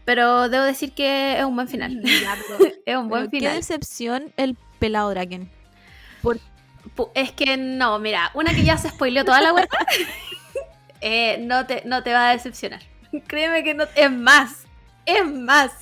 [0.04, 1.96] Pero debo decir que es un buen final.
[1.96, 3.50] Mm, es un buen final.
[3.52, 5.50] Qué decepción el pelado Draken.
[7.14, 9.68] Es que no, mira, una que ya se spoileó toda la web,
[11.00, 12.80] eh, no, te, no te va a decepcionar.
[13.28, 13.84] Créeme que no.
[13.94, 14.66] Es más,
[15.06, 15.72] es más,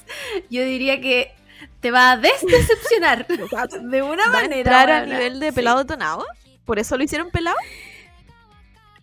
[0.49, 1.35] yo diría que
[1.81, 4.83] te va a desdecepcionar de una manera.
[4.99, 6.25] a nivel de pelado tonado?
[6.65, 7.57] ¿Por eso lo hicieron pelado?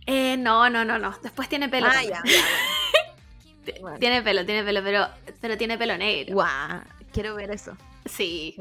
[0.05, 1.15] Eh, no, no, no, no.
[1.21, 1.87] Después tiene pelo.
[1.87, 2.23] Ah,
[3.99, 5.07] tiene pelo, tiene pelo, pero,
[5.41, 6.33] pero tiene pelo negro.
[6.35, 6.81] Guau,
[7.11, 7.77] quiero ver eso.
[8.05, 8.55] Sí.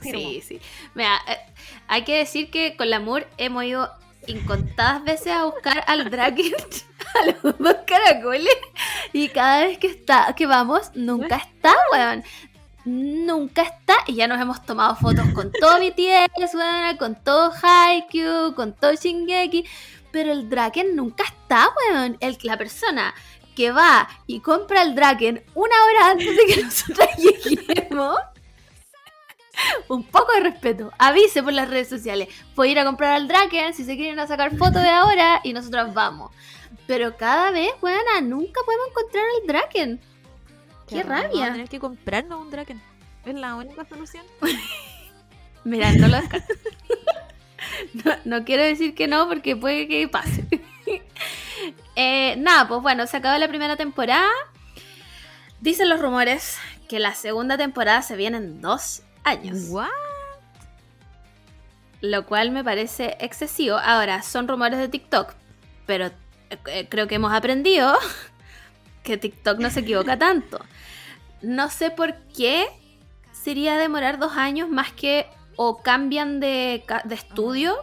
[0.00, 0.60] Sí, sí.
[0.94, 1.36] Mira, eh,
[1.88, 3.90] hay que decir que con la Moore hemos ido
[4.28, 6.52] incontadas veces a buscar al Draken,
[7.22, 8.56] a los dos caracoles,
[9.12, 12.22] y cada vez que, está, que vamos, nunca está, weón.
[12.84, 18.54] Nunca está, y ya nos hemos tomado fotos con todo mi weón, con todo Haikyuu,
[18.54, 19.66] con todo Shingeki,
[20.10, 22.16] pero el Draken nunca está, weón.
[22.20, 23.14] El, la persona
[23.54, 28.14] que va y compra el Draken una hora antes de que nosotros lleguemos
[29.88, 30.92] un poco de respeto.
[30.98, 32.28] Avise por las redes sociales.
[32.54, 35.52] Puede ir a comprar al Draken si se quieren a sacar fotos de ahora y
[35.52, 36.32] nosotras vamos.
[36.86, 37.70] Pero cada vez,
[38.16, 40.00] a nunca podemos encontrar al Draken.
[40.86, 41.50] Qué, rabia.
[41.50, 42.80] Vamos que comprarnos un Draken.
[43.26, 44.24] Es la única solución.
[45.64, 46.18] Mira, no lo
[48.24, 50.44] no, quiero decir que no porque puede que pase.
[51.96, 54.28] Eh, nada, pues bueno, se acaba la primera temporada.
[55.60, 56.56] Dicen los rumores
[56.88, 59.02] que la segunda temporada se vienen dos
[62.00, 63.76] lo cual me parece excesivo.
[63.76, 65.34] Ahora, son rumores de TikTok,
[65.86, 66.10] pero
[66.66, 67.94] eh, creo que hemos aprendido
[69.02, 70.60] que TikTok no se equivoca tanto.
[71.42, 72.66] No sé por qué
[73.32, 75.26] sería demorar dos años más que
[75.56, 77.76] o cambian de, estudio.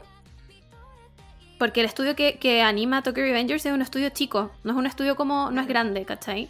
[1.60, 5.16] Porque el estudio que, anima Tokyo Revengers es un estudio chico, no es un estudio
[5.16, 6.50] como, no es grande, ¿cachai?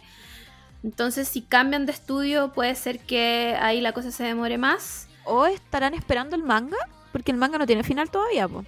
[0.86, 5.08] Entonces, si cambian de estudio, puede ser que ahí la cosa se demore más.
[5.24, 6.76] ¿O estarán esperando el manga?
[7.10, 8.64] Porque el manga no tiene final todavía, po.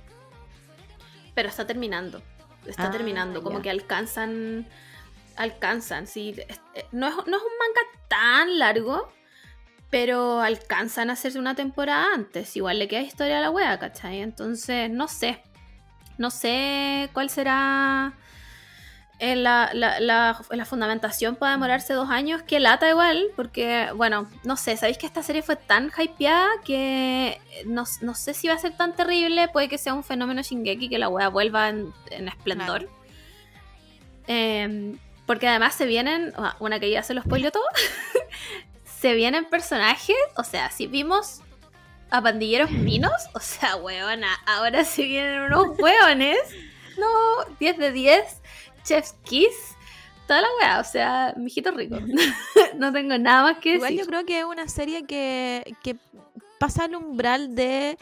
[1.36, 2.20] Pero está terminando.
[2.66, 3.40] Está ah, terminando.
[3.45, 4.66] Como que alcanzan.
[5.36, 6.09] Alcanzan.
[6.09, 6.49] Sí, eh,
[6.90, 9.12] no, es, no es un manga tan largo,
[9.89, 12.57] pero alcanzan a hacerse una temporada antes.
[12.57, 14.23] Igual le queda historia a la wea, ¿cachai?
[14.23, 15.40] Entonces, no sé.
[16.19, 18.12] No sé cuál será
[19.20, 24.99] en la, fundamentación puede demorarse dos años, que lata igual, porque, bueno, no sé, sabéis
[24.99, 29.49] que esta serie fue tan hypeada que no, sé si va a ser tan terrible,
[29.49, 31.93] puede que sea un fenómeno Shingeki que la wea vuelva en,
[32.28, 32.89] esplendor.
[34.27, 37.65] Em, porque además se vienen, una que ya se los spoileo todo,
[39.01, 41.40] se vienen personajes, o sea, si vimos
[42.11, 46.39] a pandilleros minos, o sea, weona, ahora si vienen unos hueones.
[47.01, 47.07] No,
[47.61, 48.23] 10 de 10
[48.89, 49.77] chef kiss,
[50.27, 51.97] toda la weá, o sea, mijito rico.
[52.77, 53.90] no tengo nada más que decir.
[53.93, 55.97] Igual yo creo que es una serie que,
[56.59, 57.98] pasa el umbral de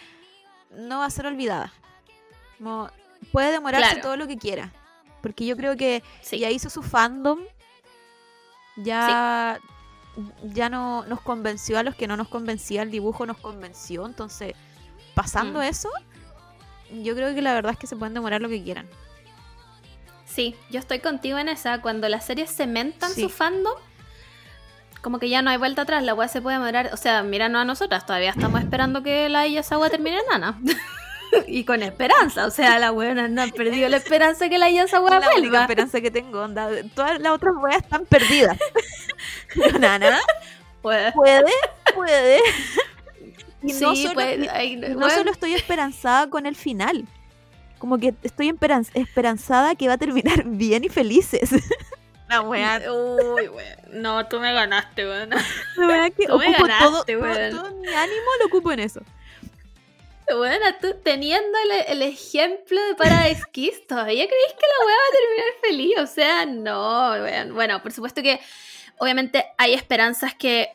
[0.71, 1.73] no va a ser olvidada.
[3.33, 4.73] puede demorarse todo lo que quiera.
[5.23, 7.41] Porque yo creo que ya hizo su fandom,
[8.77, 9.59] ya,
[10.45, 14.07] ya no nos convenció a los que no nos convencía, el dibujo nos convenció.
[14.07, 14.55] Entonces,
[15.17, 15.63] pasando mm.
[15.63, 15.89] eso,
[17.03, 18.87] yo creo que la verdad es que se pueden demorar lo que quieran.
[20.27, 21.81] Sí, yo estoy contigo en esa.
[21.81, 23.75] Cuando las series cementan mentan su fandom,
[25.01, 26.91] como que ya no hay vuelta atrás, la weá se puede demorar.
[26.93, 30.77] O sea, míranos a nosotras, todavía estamos esperando que la es agua termine en
[31.47, 34.85] y con esperanza, o sea, la weá no ha perdido la esperanza que la Iya
[34.85, 36.69] Es la La esperanza que tengo, onda.
[36.95, 38.59] Todas las otras weas están perdidas.
[39.79, 40.19] Nana,
[40.83, 41.13] puede.
[41.13, 41.45] Puede,
[41.95, 42.41] puede.
[43.63, 43.73] Y
[44.95, 47.07] no solo estoy esperanzada con el final
[47.79, 48.53] como que estoy
[48.95, 51.51] esperanzada que va a terminar bien y felices.
[52.29, 53.79] La wea Uy, wea.
[53.93, 55.31] No, tú me ganaste, weón.
[55.31, 59.01] La verdad que tú ocupo me ganaste, todo, mi ánimo lo ocupo en eso.
[60.37, 61.57] Bueno, tú teniendo
[61.89, 65.99] el, ejemplo de para Kiss, ¿todavía creéis que la wea va a terminar feliz?
[66.01, 68.41] O sea, no, Bueno, por supuesto que
[68.99, 70.71] obviamente hay esperanzas que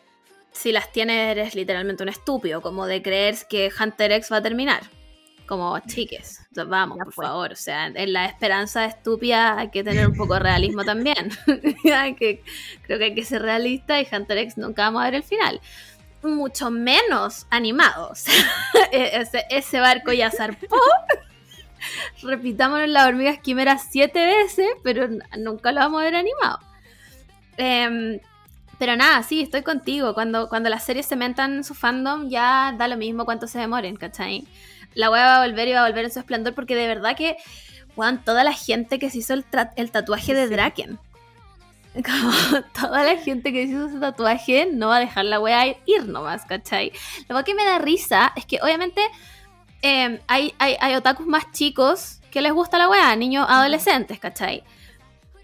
[0.54, 4.42] si las tienes eres literalmente un estúpido, como de creer que Hunter X va a
[4.42, 4.82] terminar
[5.52, 10.16] como chiques, vamos, por favor, o sea, en la esperanza estúpida hay que tener un
[10.16, 11.30] poco de realismo también.
[12.18, 12.42] que,
[12.84, 15.60] creo que hay que ser realista y Hunter X nunca vamos a ver el final.
[16.24, 18.24] Mucho menos animados.
[18.94, 20.78] E-, ese, ese, barco ya zarpó.
[22.24, 26.60] Repitamos la hormiga esquimera siete veces, pero nunca lo vamos a ver animado.
[27.58, 28.22] Em,
[28.80, 30.14] pero nada, sí, estoy contigo.
[30.14, 34.48] Cuando, cuando las series cementan su fandom, ya da lo mismo cuánto se demoren, ¿cachai?
[34.94, 37.16] la wea va a volver y va a volver en su esplendor porque de verdad
[37.16, 37.38] que,
[37.96, 39.44] weón, toda la gente que se hizo el,
[39.92, 41.00] tatuaje de Draken.
[41.94, 45.68] Como toda la gente que se hizo ese tatuaje no va a dejar la wea
[45.86, 46.92] ir, nomás, ¿cachai?
[47.28, 49.02] Lo que me da risa es que obviamente
[49.82, 54.64] em, hay, hay, otakus más chicos que les gusta la wea, niños adolescentes, ¿cachai?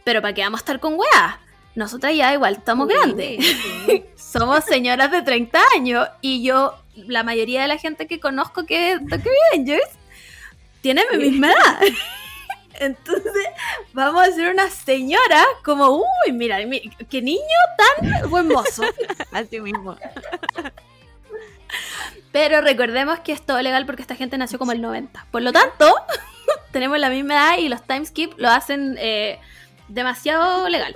[0.06, 1.42] Pero ¿para qué vamos a estar con wea?
[1.76, 3.46] Nosotras ya igual estamos grandes.
[4.16, 6.76] Somos señoras de 30 años y yo
[7.06, 9.00] la mayoría de la gente que conozco que es
[9.52, 9.90] Avengers
[10.82, 11.82] tiene mi misma edad.
[12.80, 13.44] Entonces,
[13.94, 16.60] vamos a ser una señora como, uy, mira,
[17.10, 17.42] qué niño
[17.78, 18.84] tan buen mozo.
[19.32, 19.96] Así mismo.
[22.32, 25.26] Pero recordemos que es todo legal porque esta gente nació como el 90.
[25.32, 25.92] Por lo tanto,
[26.72, 29.40] tenemos la misma edad y los timeskip lo hacen eh,
[29.88, 30.96] demasiado legal.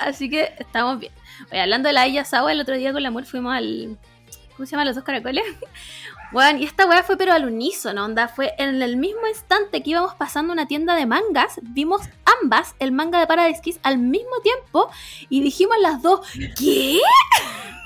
[0.00, 1.12] Así que estamos bien.
[1.60, 3.98] hablando de la ella Sawa, el otro día con la amor fuimos al,
[4.56, 5.44] ¿Cómo se llaman los dos caracoles?
[6.32, 8.28] Bueno, y esta weá fue pero al unísono, onda.
[8.28, 12.02] Fue en el mismo instante que íbamos pasando una tienda de mangas, vimos
[12.42, 14.90] ambas el manga de Paradise Kiss al mismo tiempo
[15.28, 16.26] y dijimos las dos,
[16.58, 17.00] ¿qué?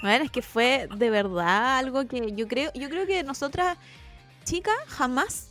[0.02, 3.76] Bueno, es que fue de verdad algo que yo creo, yo creo que nosotras,
[4.44, 5.48] chicas, jamás,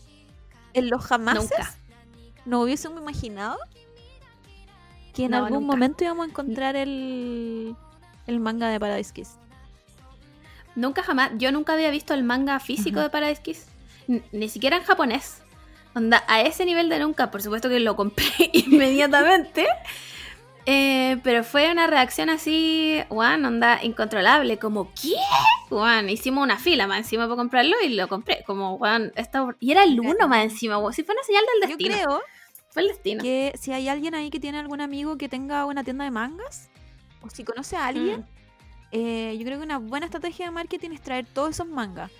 [0.73, 1.75] en los jamás, nunca.
[2.45, 3.57] no hubiésemos imaginado
[5.13, 7.75] que en algún momento íbamos a encontrar el,
[8.25, 9.29] el manga de Paradise Kiss.
[10.75, 13.67] Nunca jamás, yo nunca había visto el manga físico de Paradise Kiss,
[14.31, 15.41] ni siquiera en japonés.
[15.95, 19.65] Onda, a ese nivel de nunca, por supuesto que lo compré inmediatamente.
[20.65, 25.15] Eh, pero fue una reacción así, Juan, onda incontrolable, como, ¿qué?
[25.69, 29.55] Juan, hicimos una fila más encima para comprarlo y lo compré, como, Juan, esto...
[29.59, 30.93] y era el uno más encima, Juan.
[30.93, 31.95] si fue una señal del destino.
[31.97, 32.21] Yo creo
[32.69, 33.23] fue el destino.
[33.23, 36.69] que si hay alguien ahí que tiene algún amigo que tenga una tienda de mangas,
[37.23, 38.38] o si conoce a alguien, mm.
[38.91, 42.11] Eh, yo creo que una buena estrategia de marketing es traer todos esos mangas.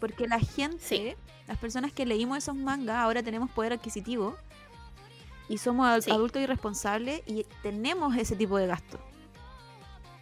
[0.00, 1.16] Porque la gente,
[1.48, 4.36] las personas que leímos esos mangas, ahora tenemos poder adquisitivo
[5.48, 8.98] y somos adultos adultos irresponsables y tenemos ese tipo de gasto.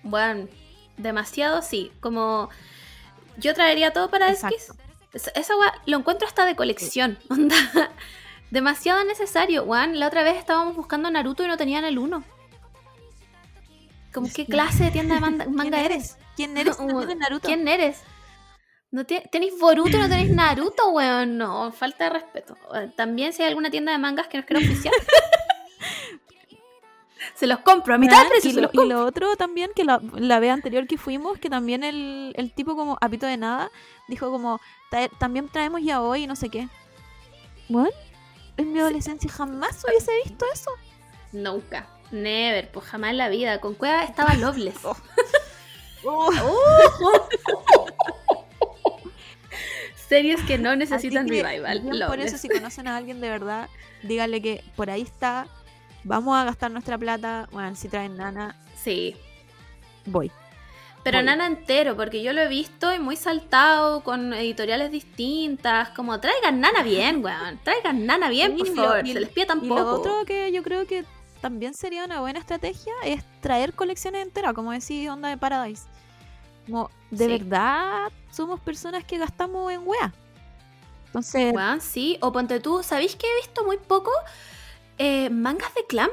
[0.03, 0.49] Bueno,
[0.97, 1.91] demasiado sí.
[2.01, 2.51] Como
[3.39, 4.73] yo traería todo para esquis
[5.37, 5.55] eso
[5.87, 7.17] lo encuentro hasta de colección.
[8.51, 9.99] Demasiado necesario, Juan.
[10.01, 12.25] La otra vez estábamos buscando Naruto y no tenían el uno
[14.35, 15.21] ¿qué clase de tienda de
[15.51, 16.17] manga, eres?
[16.37, 16.77] ¿Quién eres?
[17.43, 18.03] ¿Quién eres?
[18.91, 21.37] ¿No ¿Tenéis Boruto no tenéis Naruto, weón?
[21.37, 22.57] No, falta de respeto.
[22.97, 24.95] También si hay alguna tienda de mangas que nos quiera oficial,
[27.35, 28.71] se los compro a mitad de ah, precio.
[28.73, 32.77] Y, lo otro también, que la, la, vez anterior que fuimos, que también el, tipo
[32.77, 33.69] como apito de nada,
[34.07, 34.61] dijo como,
[35.19, 36.69] también traemos ya hoy y no sé qué.
[37.69, 37.89] ¿What?
[38.59, 40.71] En mi adolescencia jamás hubiese visto eso.
[41.33, 41.89] Nunca.
[42.11, 43.61] Never, pues jamás en la vida.
[43.61, 44.77] Con Cueva estaba Loveless.
[46.07, 46.31] Oh.
[50.07, 51.81] Series que no necesitan revival.
[52.07, 53.71] Por eso, si conocen a alguien de verdad,
[54.03, 55.47] díganle que por ahí está.
[56.03, 57.49] Vamos a gastar nuestra plata.
[57.53, 58.55] Bueno, si traen nana.
[58.77, 59.17] Sí.
[60.05, 60.31] Voy.
[61.05, 65.89] Pero nana entero, porque yo lo he visto y muy saltado con editoriales distintas.
[65.89, 67.59] Como traigan nana bien, weón.
[67.65, 69.07] Traigan nana bien, por favor.
[69.11, 69.81] Se les pide tampoco.
[69.81, 71.07] Y lo otro que yo creo que
[71.45, 75.83] también sería una buena estrategia es traer colecciones enteras, como decís, Onda de Paradise.
[76.65, 80.11] Como, de verdad, somos personas que gastamos en wea
[81.09, 81.55] Entonces.
[81.83, 82.17] sí.
[82.23, 84.11] O ponte tú, ¿sabéis que he visto muy poco
[84.97, 86.13] eh, mangas de Clamp?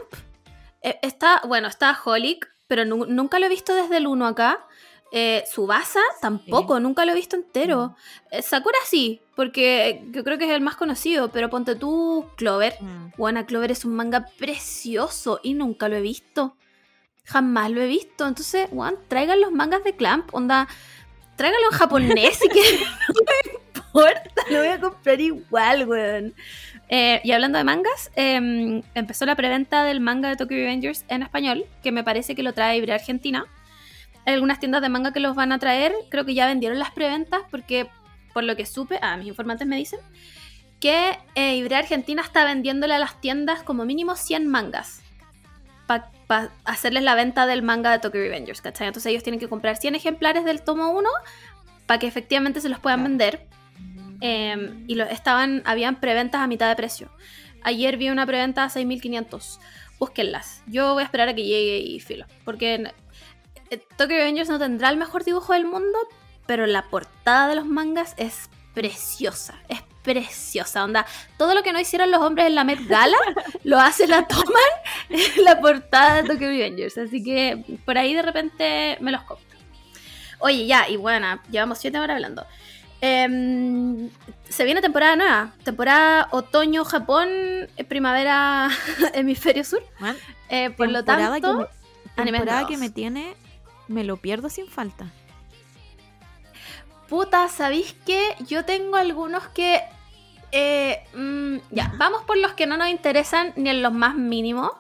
[0.82, 4.60] Eh, está, bueno, está Holic, pero nunca lo he visto desde el 1 acá.
[5.14, 7.90] Eh, Subasa tampoco, nunca lo he visto entero.
[7.90, 8.34] Mm.
[8.36, 12.74] Eh, Sakura sí, porque yo creo que es el más conocido, pero ponte tú Clover.
[13.18, 13.46] Juana mm.
[13.46, 16.56] Clover es un manga precioso y nunca lo he visto.
[17.26, 18.26] Jamás lo he visto.
[18.26, 20.70] Entonces, Juan, traigan los mangas de Clamp, onda,
[21.36, 22.62] tráigalo en japonés si que
[23.10, 26.34] no me importa, lo voy a comprar igual, weón.
[26.88, 31.22] Eh, y hablando de mangas, em, empezó la preventa del manga de Tokyo Avengers en
[31.24, 33.46] español, que me parece que lo trae Ibrea Argentina.
[34.26, 35.94] Hay algunas tiendas de manga que los van a traer.
[36.10, 37.90] Creo que ya vendieron las preventas porque,
[38.34, 40.00] por lo que supe, ah, mis informantes me dicen
[40.80, 45.02] que eh, Argentina está vendiéndole a las tiendas como mínimo 100 mangas
[46.28, 48.88] para hacerles la venta del manga de Tokyo Revengers, ¿cachai?
[48.88, 51.08] Entonces ellos tienen que comprar 100 ejemplares del tomo 1
[51.86, 53.46] para que efectivamente se los puedan vender.
[54.22, 57.12] Em, y lo, estaban, habían preventas a mitad de precio.
[57.64, 59.60] Ayer vi una preventa a 6.500.
[60.00, 60.64] Búsquenlas.
[60.68, 62.26] Yo voy a esperar a que llegue y filo.
[62.46, 62.92] Porque
[63.72, 65.98] eh, Tokyo Avengers no tendrá el mejor dibujo del mundo,
[66.46, 71.06] pero la portada de los mangas es preciosa, es preciosa, onda.
[71.38, 73.18] Todo lo que no hicieron los hombres en la Met Gala,
[73.64, 78.98] lo hace la toman la portada de Tokyo Avengers, Así que por ahí de repente
[79.00, 79.46] me los compro.
[80.40, 82.46] Oye, ya, y bueno, llevamos siete horas hablando.
[83.00, 84.10] Em,
[84.50, 88.70] se viene temporada nueva, temporada otoño Japón, eh, primavera
[89.14, 89.82] hemisferio sur.
[90.50, 91.54] Eh, por lo tanto,
[92.18, 93.36] que me, temporada que me tiene
[93.92, 95.06] me lo pierdo sin falta.
[97.08, 98.36] Puta, ¿sabéis qué?
[98.48, 99.82] Yo tengo algunos que...
[100.54, 104.72] Eh, mm, ya, vamos por los que no nos interesan ni en los más mínimos.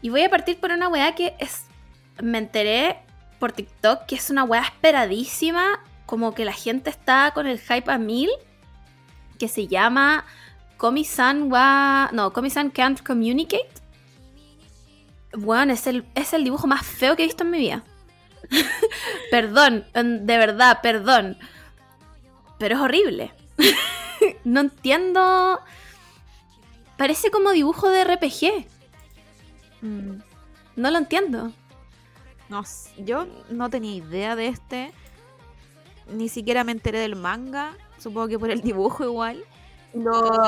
[0.00, 1.66] Y voy a partir por una weá que es...
[2.20, 3.00] Me enteré
[3.38, 7.90] por TikTok que es una weá esperadísima, como que la gente está con el hype
[7.90, 8.30] a mil,
[9.38, 10.24] que se llama
[10.76, 13.68] comisan No, comi can't communicate.
[15.34, 17.82] Bueno, es el, es el dibujo más feo que he visto en mi vida.
[19.30, 21.36] perdón, de verdad, perdón.
[22.58, 23.32] Pero es horrible.
[24.44, 25.60] no entiendo.
[26.96, 28.64] Parece como dibujo de RPG.
[29.82, 30.16] Mm.
[30.76, 31.52] No lo entiendo.
[32.48, 32.62] No,
[32.98, 34.92] yo no tenía idea de este.
[36.12, 37.74] Ni siquiera me enteré del manga.
[37.98, 39.44] Supongo que por el dibujo igual.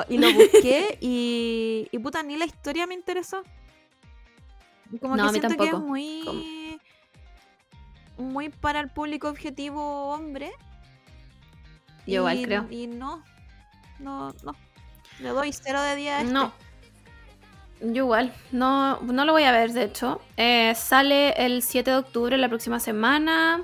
[0.09, 3.43] y lo busqué y, y puta, ni la historia me interesó.
[5.01, 5.71] Como no, que a siento tampoco.
[5.71, 6.64] que es muy
[8.17, 10.53] muy para el público objetivo hombre.
[12.07, 12.67] Yo igual creo.
[12.71, 13.23] Y no,
[13.99, 14.55] no, no.
[15.21, 16.33] Le doy cero de 10 este.
[16.33, 16.53] No.
[17.81, 20.21] Yo igual, no, no lo voy a ver de hecho.
[20.37, 23.63] Eh, sale el 7 de octubre, la próxima semana.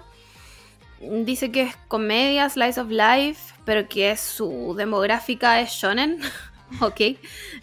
[1.00, 6.20] Dice que es comedia, slice of life, pero que su demográfica es shonen.
[6.80, 7.00] ok.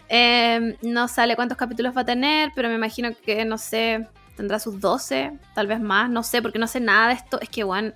[0.08, 4.08] Eh, no sale cuántos capítulos va a tener, pero me imagino que, no sé,
[4.38, 7.38] tendrá sus 12, tal vez más, no sé, porque no sé nada de esto.
[7.40, 7.92] Es que, Juan,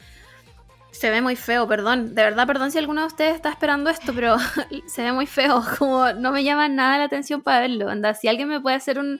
[0.90, 2.14] se ve muy feo, perdón.
[2.16, 4.36] De verdad, perdón si alguno de ustedes está esperando esto, pero
[4.88, 5.64] se ve muy feo.
[5.78, 7.88] Como no me llama nada la atención para verlo.
[7.88, 9.18] Anda, si alguien me puede hacer un,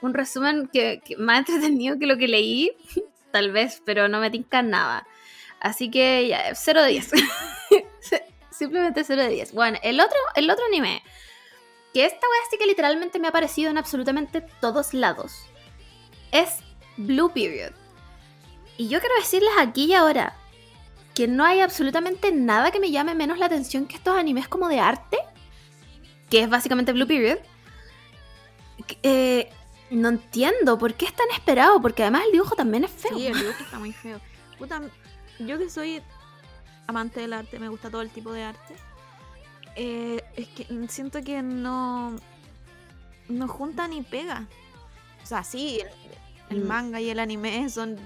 [0.00, 2.70] resumen que, más entretenido que lo que leí,
[3.32, 5.06] tal vez, pero no me tinca nada.
[5.60, 7.10] Así que ya, 0 de 10.
[8.50, 9.52] Simplemente 0 de 10.
[9.52, 11.02] Bueno, el otro, el otro anime.
[11.92, 15.49] Que esta wea sí que literalmente me ha aparecido en absolutamente todos lados
[16.32, 16.58] es
[16.96, 17.72] Blue Period.
[18.76, 20.36] Y yo quiero decirles aquí y ahora
[21.14, 24.68] que no hay absolutamente nada que me llame menos la atención que estos animes como
[24.68, 25.18] de arte,
[26.30, 27.38] que es básicamente Blue Period.
[29.02, 29.50] Eh,
[29.90, 33.16] no entiendo por qué es tan esperado, porque además el dibujo también es feo.
[33.18, 34.20] Sí, el dibujo está muy feo.
[35.40, 36.02] yo que soy
[36.86, 38.76] amante del arte, me gusta todo el tipo de arte.
[39.76, 42.16] Eh, es que siento que no,
[43.28, 44.46] no junta ni pega.
[45.22, 45.80] O sea, sí,
[46.50, 46.68] el mm.
[46.68, 47.96] manga y el anime son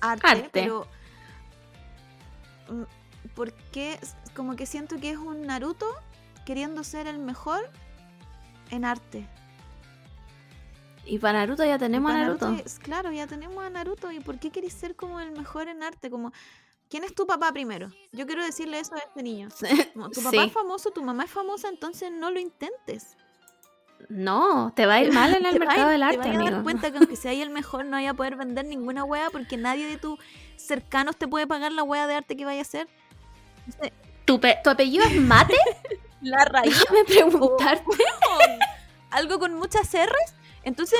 [0.00, 0.88] arte, pero pero
[2.68, 2.82] mm,
[3.36, 3.98] porque
[4.34, 5.86] como que siento que es un Naruto
[6.44, 7.70] queriendo ser el mejor
[8.70, 9.28] en arte.
[11.06, 12.56] Y para Naruto ya tenemos a Naruto.
[12.82, 14.10] Claro, ya tenemos a Naruto.
[14.10, 16.08] ¿Y por qué querés ser como el mejor en arte?
[16.10, 16.32] Como,
[16.88, 17.90] ¿quién es tu papá primero?
[18.12, 19.48] Yo quiero decirle eso a este niño.
[20.12, 23.16] tu papá es famoso, tu mamá es famosa, entonces no lo intentes.
[24.10, 26.18] No, te va a ir mal en el mercado del arte.
[26.22, 28.36] Te vas a dar cuenta que aunque sea ahí el mejor, no vaya a poder
[28.36, 30.18] vender ninguna hueá porque nadie de tus
[30.56, 32.88] cercanos te puede pagar la hueá de arte que vaya a hacer.
[34.24, 34.40] ¿Tu,
[34.70, 35.56] apellido es Mate?
[36.20, 36.78] la raíz.
[36.78, 37.84] Déjame preguntarte.
[38.30, 38.58] Oh,
[39.10, 40.34] algo con muchas R's.
[40.64, 40.98] Entonces,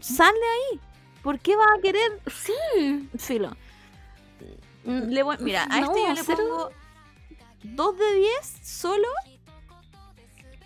[0.00, 0.30] sale
[0.72, 0.80] ahí.
[1.22, 2.20] ¿Por qué va a querer?
[2.26, 3.08] Sí.
[3.18, 3.54] Filo.
[4.84, 6.70] Mm, mira, a este ya le pongo
[7.64, 8.32] 2 de 10
[8.62, 9.06] solo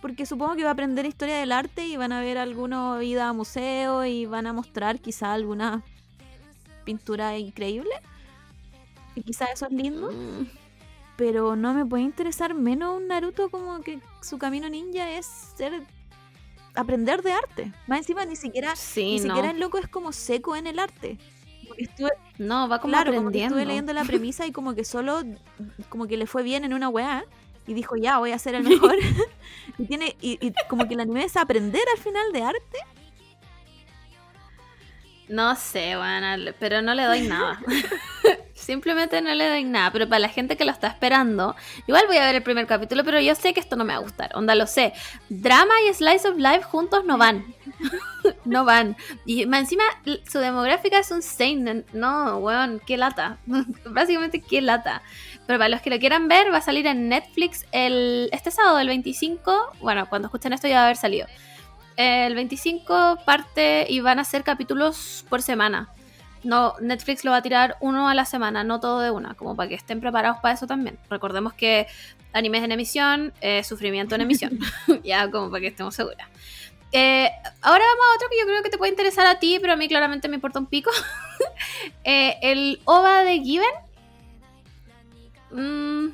[0.05, 3.27] porque supongo que va a aprender historia del arte y van a ver alguno ida
[3.31, 5.83] a museo y van a mostrar quizá alguna
[6.85, 7.89] pintura increíble.
[9.15, 10.13] Y quizá eso es lindo.
[10.13, 10.45] Mm.
[11.17, 15.25] Pero no me puede interesar menos un Naruto como que su camino ninja es
[15.57, 15.73] ser
[16.75, 17.73] aprender de arte.
[17.87, 21.19] Más encima ni siquiera ni siquiera el loco es como seco en el arte.
[22.37, 25.23] no, va como claro, Como que estuve leyendo la premisa y como que solo
[25.89, 27.25] como que le fue bien en una weá
[27.67, 28.97] y dijo, ya, voy a hacer el mejor.
[29.79, 32.79] y tiene y, como que el anime es aprender al final de arte.
[35.27, 37.59] No sé, bueno, pero no le doy nada.
[38.53, 42.17] Simplemente no le doy nada, pero para la gente que lo está esperando, igual voy
[42.19, 44.31] a ver el primer capítulo, pero yo sé que esto no me va a gustar,
[44.35, 44.93] onda lo sé.
[45.31, 47.55] Drama y Slice of Life juntos no van.
[48.45, 48.97] no van.
[49.27, 49.85] Y encima
[50.31, 51.85] su demográfica es un seinen.
[51.95, 53.39] No, weón, qué lata.
[53.87, 55.03] Básicamente qué lata.
[55.47, 58.79] Pero para los que lo quieran ver, va a salir en Netflix el, este sábado,
[58.79, 59.73] el 25.
[59.81, 61.27] Bueno, cuando escuchen esto ya va a haber salido.
[61.97, 65.91] El 25 parte y van a ser capítulos por semana.
[66.43, 69.57] No, Netflix lo va a tirar uno a la semana, no todo de una, como
[69.57, 70.99] para que estén preparados para eso también.
[71.09, 71.87] Recordemos que
[72.33, 74.59] animes en emisión, eh, sufrimiento en emisión.
[75.05, 76.27] ya, como para que estemos seguras.
[76.93, 77.29] Eh,
[77.61, 79.77] ahora vamos a otro que yo creo que te puede interesar a ti, pero a
[79.77, 80.91] mí claramente me importa un pico.
[82.05, 83.69] Eh, el OVA de Given
[85.55, 86.09] Mm,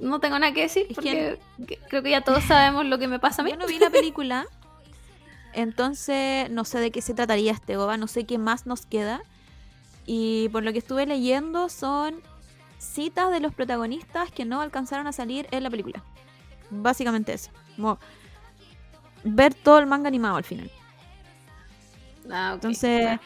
[0.00, 1.38] no tengo nada que decir porque
[1.88, 3.52] creo que ya todos sabemos lo que me pasa a mí.
[3.52, 4.46] Yo no vi la película,
[5.54, 9.22] entonces no sé de qué se trataría este goba, no sé qué más nos queda.
[10.04, 12.20] Y por lo que estuve leyendo son
[12.78, 16.02] citas de los protagonistas que no alcanzaron a salir en la película.
[16.70, 17.50] Básicamente eso.
[19.22, 20.68] ver todo el manga animado al final.
[22.30, 23.18] Ah, entonces,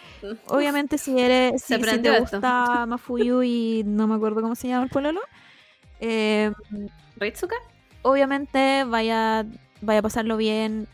[0.48, 4.84] obviamente si eres, si, si te gusta Mafuyu y no me acuerdo cómo se llama
[4.84, 5.20] el pololo,
[6.00, 6.52] eh,
[8.02, 9.44] Obviamente vaya,
[9.80, 10.86] vaya a pasarlo bien.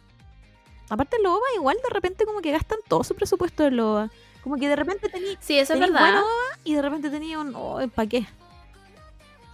[0.89, 4.11] Aparte el OVA igual de repente como que gastan todo su presupuesto de OVA.
[4.43, 6.21] Como que de repente tenía sí, eso es verdad.
[6.65, 7.53] y de repente tenía un
[7.95, 8.27] ¿para qué?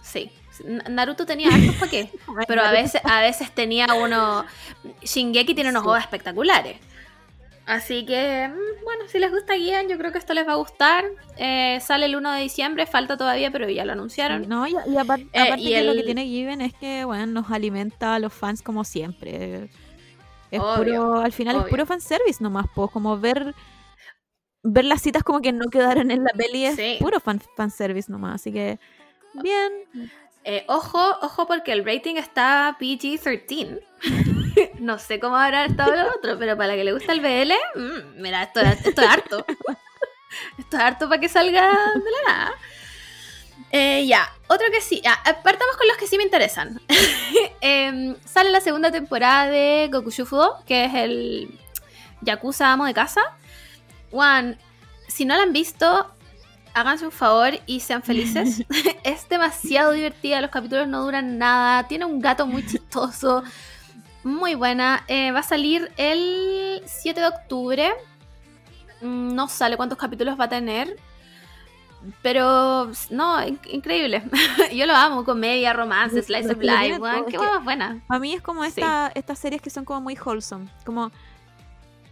[0.01, 0.31] Sí.
[0.89, 2.09] Naruto tenía ¿Para qué.
[2.47, 4.45] pero a veces, a veces tenía uno.
[5.01, 5.99] Shingeki tiene unos sí.
[6.01, 6.77] espectaculares.
[7.69, 10.55] Así que, mm, bueno, si les gusta Given, yo creo que esto les va a
[10.55, 11.05] gustar.
[11.37, 14.49] Eh, sale el 1 de diciembre, falta todavía, pero ya lo anunciaron.
[14.49, 18.17] No, y, eh, aparte, que lo que tiene Given es que, bueno, nos alimenta a
[18.19, 19.69] los fans como siempre.
[20.49, 23.53] Es puro, al final es puro fanservice nomás, pues, como ver
[24.63, 28.35] ver las citas como que no quedaron en la peli es puro fan, fanservice nomás,
[28.41, 28.77] así que
[29.35, 30.09] bien.
[30.43, 33.79] Eh, ojo, ojo porque el rating está PG-13.
[34.79, 37.51] no sé cómo habrá estado el otro, pero para la que le gusta el BL,
[37.81, 39.45] mm, mira, esto, es harto.
[40.57, 41.73] esto es harto para que salga de
[42.25, 42.51] la nada.
[43.71, 45.01] Eh, ya, otro que sí.
[45.25, 46.81] apartamos eh, con los que sí me interesan.
[47.61, 51.49] Em, sale la segunda temporada de Goku Shufudo que es el
[52.21, 53.21] Yakuza Amo de Casa.
[54.11, 54.57] Juan,
[55.07, 56.09] si no la han visto,
[56.73, 58.63] háganse un favor y sean felices.
[59.03, 63.43] es demasiado divertida, los capítulos no duran nada, tiene un gato muy chistoso,
[64.23, 65.03] muy buena.
[65.07, 67.89] Eh, va a salir el 7 de octubre.
[69.01, 70.97] Mm, no sale cuántos capítulos va a tener.
[72.21, 74.23] Pero, no, increíble.
[74.73, 76.97] Yo lo amo, comedia, romance, slice of life,
[77.27, 78.01] qué buena.
[78.07, 81.11] para mí es como estas series que son como muy wholesome, como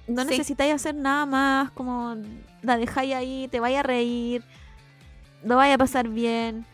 [0.10, 2.16] no necesitáis hacer nada más, como
[2.64, 4.44] la dejáis ahí, te vaya a reír,
[5.46, 6.66] lo vaya a pasar bien.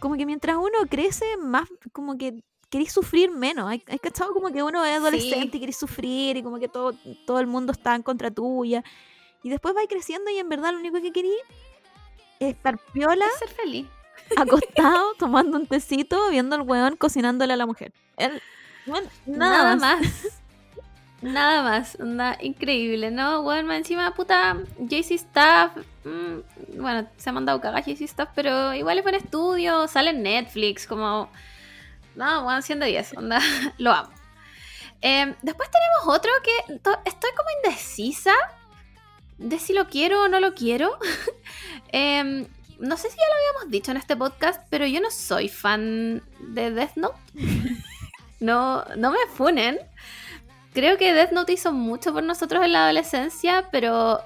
[0.00, 2.42] como que mientras uno crece, más como que
[2.74, 3.70] querís sufrir menos.
[3.70, 6.92] Hay, que cachado como que uno es adolescente y querís sufrir y como que todo,
[7.24, 8.82] todo el mundo está en contra tuya.
[9.44, 11.36] Y después vais creciendo y en verdad lo único que querís
[12.40, 13.26] es estar piola.
[13.38, 13.86] ser feliz.
[14.36, 17.92] Acostado, tomando un tecito, viendo al weón cocinándole a la mujer.
[19.24, 20.00] nada, más.
[21.22, 23.42] Nada más, Una increíble, ¿no?
[23.44, 28.98] Bueno, encima, puta, JC Staff, mm, bueno, se ha mandado cagar JC Staff, pero igual
[28.98, 31.30] es buen estudio, sale en Netflix, como
[32.16, 33.40] no, bueno, 100 10, onda,
[33.78, 34.10] lo amo.
[35.06, 38.32] Em, después tenemos otro que estoy como indecisa
[39.36, 40.98] de si lo quiero o no lo quiero.
[41.92, 42.46] Em,
[42.78, 46.22] no sé si ya lo habíamos dicho en este podcast, pero yo no soy fan
[46.40, 47.18] de Death Note.
[48.40, 49.78] no, no me funen.
[50.72, 54.20] Creo que Death Note hizo mucho por nosotros en la adolescencia, pero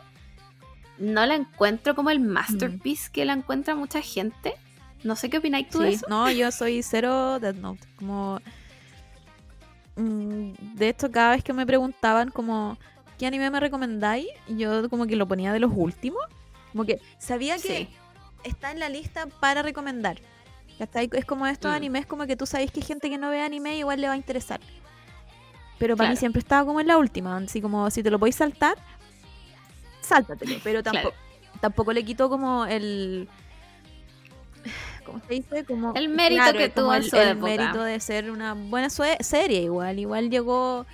[0.99, 4.55] no la encuentro como el masterpiece que la encuentra mucha gente.
[5.05, 6.07] No sé qué opináis tú de eso.
[6.09, 7.81] No, yo soy cero Death Note.
[7.97, 8.41] Como.
[9.97, 12.77] Mm, de esto cada vez que me preguntaban, como,
[13.19, 14.27] ¿qué anime me recomendáis?
[14.49, 16.23] Yo, como que lo ponía de los últimos.
[16.73, 17.89] Como que sabía que
[18.45, 20.21] está en la lista para recomendar.
[20.79, 21.75] Es como estos mm.
[21.75, 24.07] animes, como que tú sabes que hay gente que no ve anime y igual le
[24.09, 24.61] va a interesar.
[25.79, 27.37] Pero para mí siempre estaba como en la última.
[27.37, 28.77] Así como, si te lo podéis saltar,
[30.01, 30.57] sáltatelo.
[30.63, 31.15] Pero tampoco,
[31.61, 33.29] tampoco le quito como el
[35.95, 40.87] el mérito que tuvo el, mérito de ser una buena serie igual, igual llegó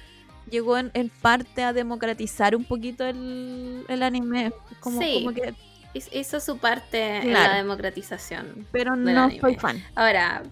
[0.51, 0.91] llegó en,
[1.23, 5.55] parte a democratizar un poquito el, anime, como, que
[5.95, 8.67] hizo su parte en la democratización.
[8.71, 9.83] Pero no soy fan.
[9.95, 10.43] Ahora,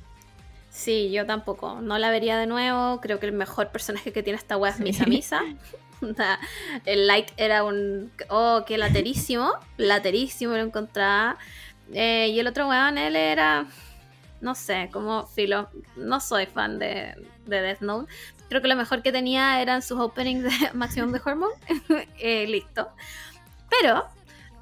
[0.71, 1.83] sí, yo tampoco.
[1.83, 3.01] No la vería de nuevo.
[3.01, 5.41] Creo que el mejor personaje que tiene esta web es Misa Misa.
[6.85, 8.11] el Light era un.
[8.29, 9.53] Oh, qué laterísimo.
[9.77, 11.37] laterísimo lo encontraba.
[11.93, 13.67] Eh, y el otro weón, él era,
[14.41, 17.15] no sé, como filo, no soy fan de,
[17.47, 18.13] de Death Note.
[18.49, 21.53] Creo que lo mejor que tenía eran sus openings de Maximum de Hormone.
[22.19, 22.89] Eh, listo.
[23.81, 24.05] Pero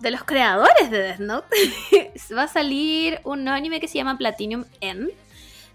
[0.00, 1.56] de los creadores de Death Note
[2.36, 5.10] va a salir un anime que se llama Platinum End.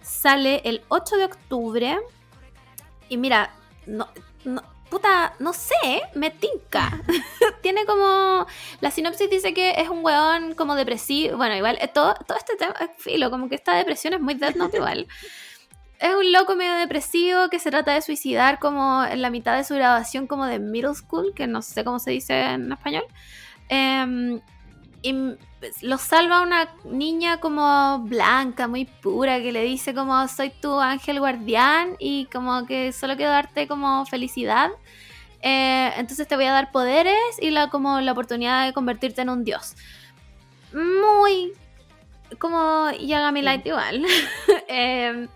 [0.01, 1.97] Sale el 8 de octubre.
[3.07, 3.51] Y mira,
[3.85, 4.07] no,
[4.89, 5.75] puta, no sé,
[6.15, 7.01] me tinca.
[7.61, 8.45] Tiene como.
[8.81, 11.37] La sinopsis dice que es un weón como depresivo.
[11.37, 14.35] Bueno, igual, eh, todo, todo este tema es filo, como que esta depresión es muy
[14.35, 15.07] dead Note igual.
[15.99, 19.63] Es un loco medio depresivo que se trata de suicidar como en la mitad de
[19.63, 23.03] su grabación como de middle school, que no sé cómo se dice en español.
[23.69, 24.39] Eh,
[25.05, 30.49] y pues, lo salva una niña como blanca, muy pura, que le dice como soy
[30.59, 34.71] tu ángel guardián y como que solo quiero darte como felicidad.
[35.43, 39.29] Eh, entonces te voy a dar poderes y la, como la oportunidad de convertirte en
[39.29, 39.75] un dios.
[40.73, 41.53] Muy
[42.39, 44.07] como Yagami Light igual.
[44.67, 45.27] Em,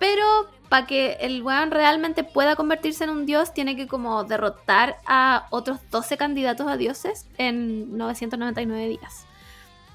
[0.00, 0.24] pero
[0.68, 5.46] para que el weón realmente pueda convertirse en un dios, tiene que como derrotar a
[5.50, 9.26] otros 12 candidatos a dioses en 999 días.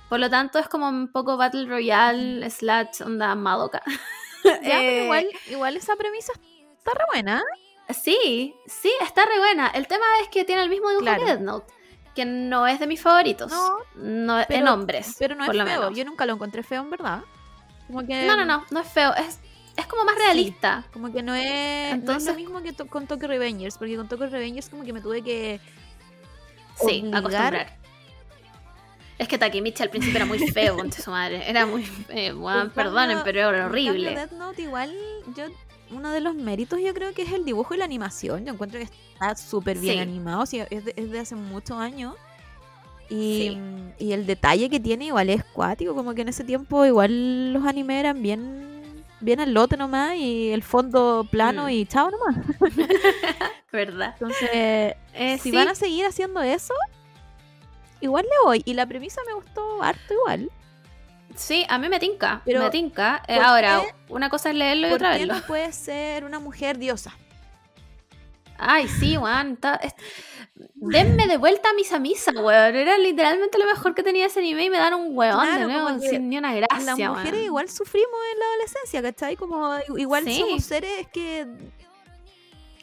[0.09, 3.81] Por lo tanto, es como un poco Battle Royale, slash, onda Madoka.
[4.43, 5.03] Ya, eh,
[5.51, 6.31] igual, esa premisa
[6.75, 7.43] está re buena.
[7.87, 7.93] ¿eh?
[7.93, 9.67] Sí, sí, está re buena.
[9.67, 11.71] El tema es que tiene el mismo dibujo que Death Note
[12.15, 13.51] que no es de mis favoritos.
[13.93, 15.15] No, en hombres.
[15.19, 15.91] Pero no es feo.
[15.91, 17.21] Yo nunca lo encontré feo, en verdad.
[17.87, 19.13] No, no, no, no es feo.
[19.13, 19.39] Es,
[19.81, 20.83] es como más realista.
[20.93, 24.27] como que no es, Entonces, es lo mismo que con Tokyo Revengers, porque con Tokyo
[24.27, 25.59] Revengers como que me tuve que
[26.87, 27.75] sí, acostumbrar.
[29.17, 31.47] Es que Takemichi al principio era muy feo con su madre.
[31.47, 31.85] Era muy.
[32.09, 34.11] Eh, bueno, perdonen, pero era horrible.
[34.11, 34.93] Dead Note, igual,
[35.35, 35.45] yo.
[35.93, 38.45] Uno de los méritos, yo creo que es el dibujo y la animación.
[38.45, 40.41] Yo encuentro que está súper bien animado.
[40.43, 40.51] es,
[40.85, 42.15] de, hace muchos años.
[43.09, 43.57] Y,
[43.99, 45.93] y el detalle que tiene, igual es cuático.
[45.93, 48.70] Como que en ese tiempo, igual los animes eran bien
[49.21, 51.69] viene el lote nomás y el fondo plano mm.
[51.69, 52.37] y chao nomás.
[53.71, 54.13] ¿Verdad?
[54.19, 54.49] Entonces,
[55.13, 56.73] eh, si van a seguir haciendo eso,
[58.01, 58.61] igual le voy.
[58.65, 60.51] Y la premisa me gustó harto igual.
[61.35, 63.23] Sí, a mí me tinca, pero me tinca.
[63.27, 65.29] Eh, ahora, una cosa es leerlo y otra vez.
[65.43, 67.13] puede ser una mujer diosa?
[68.63, 69.57] Ay, sí, weón.
[70.75, 72.75] Denme de vuelta a misa misa, weón.
[72.75, 76.07] Era literalmente lo mejor que tenía ese nivel y me dan un weón claro, de
[76.09, 76.95] sin ni una gracia.
[76.95, 79.35] Las mujeres igual sufrimos en la adolescencia, ¿cachai?
[79.35, 81.47] Como igual somos seres que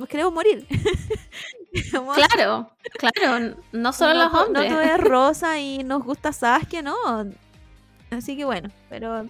[0.00, 0.66] nos queremos morir.
[1.92, 3.56] claro, claro.
[3.70, 4.70] No solo los hombres.
[4.72, 6.96] No todo es rosa y nos gusta Sasuke, no.
[8.10, 9.28] Así que bueno, pero.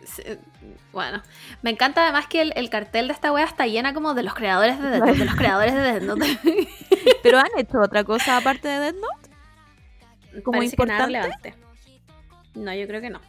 [0.92, 1.22] Bueno,
[1.62, 4.80] me encanta además que el, cartel de esta wea está llena como de los creadores
[4.80, 6.68] de Death Note, de los creadores de
[7.22, 10.42] ¿Pero han hecho otra cosa aparte de Death Note?
[10.42, 11.54] Como importante.
[12.54, 13.20] no, yo creo que no.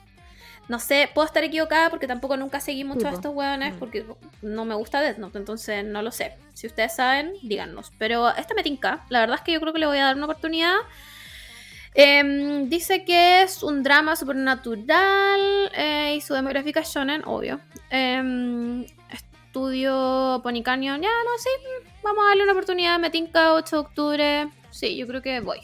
[0.67, 3.79] No sé, puedo estar equivocada porque tampoco nunca seguí mucho a estos weones mm.
[3.79, 4.05] porque
[4.43, 6.35] no me gusta Death Note, entonces no lo sé.
[6.53, 7.91] Si ustedes saben, díganos.
[7.97, 9.03] Pero esta me tinca.
[9.09, 10.75] La verdad es que yo creo que le voy a dar una oportunidad.
[12.01, 17.59] Em, dice que es un drama supernatural eh, y su demográfica es shonen, obvio.
[17.89, 21.49] Em, estudio Pony ya no, sí,
[22.01, 22.97] vamos a darle una oportunidad.
[22.99, 24.49] Me tinca 8 de octubre.
[24.71, 25.59] Sí, yo creo que voy.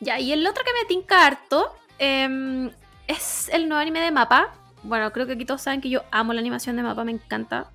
[0.00, 1.68] Ya, y el otro que me tinca harto
[1.98, 2.70] em,
[3.06, 4.54] es el nuevo anime de Mapa.
[4.84, 7.70] Bueno, creo que aquí todos saben que yo amo la animación de Mapa, me encanta.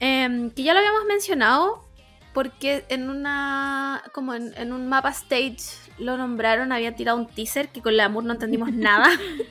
[0.00, 1.84] que ya lo habíamos mencionado,
[2.32, 7.68] porque en una como en, en, un mapa stage lo nombraron, había tirado un teaser
[7.68, 9.10] que con amor no entendimos nada.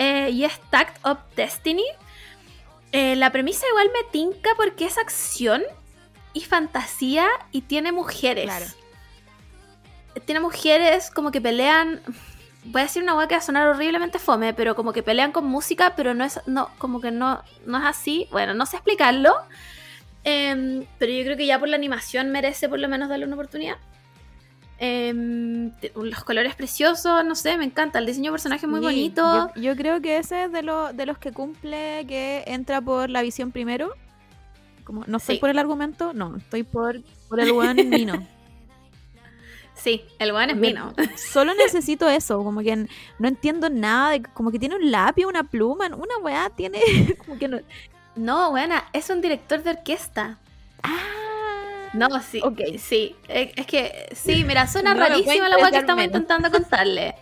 [0.00, 1.82] Eh, y es Tact of Destiny.
[2.92, 5.60] Eh, la premisa igual me tinca porque es acción
[6.32, 8.76] y fantasía y tiene mujeres.
[10.24, 12.00] Tiene mujeres como que pelean.
[12.66, 15.32] Voy a decir una hueá que va a sonar horriblemente fome, pero como que pelean
[15.32, 16.38] con música, pero no es.
[16.46, 18.28] No, como que no, no es así.
[18.30, 19.34] Bueno, no sé explicarlo.
[20.22, 23.34] Em, pero yo creo que ya por la animación merece por lo menos darle una
[23.34, 23.78] oportunidad.
[24.80, 27.98] Em, los colores preciosos, no sé, me encanta.
[27.98, 29.50] El diseño de personaje muy bonito.
[29.56, 33.22] Yo, creo que ese es de, lo, de los que cumple que entra por la
[33.22, 33.92] visión primero.
[34.84, 38.26] Como, no estoy por el argumento, no, estoy por, por el one Mino.
[39.74, 40.92] Sí, el guan es Mino.
[41.16, 45.86] Solo necesito eso, como que no entiendo nada, como que tiene un lápiz, una pluma,
[45.86, 46.80] una weá tiene.
[47.24, 47.60] Como que no.
[48.16, 50.36] no, buena, es un director de orquesta.
[50.82, 50.98] Ah,
[51.92, 52.40] no, sí.
[52.42, 52.78] Okay.
[52.78, 53.14] Sí.
[53.28, 57.14] Es que, sí, mira, suena rarísimo rarísima la weá que estamos intentando contarle.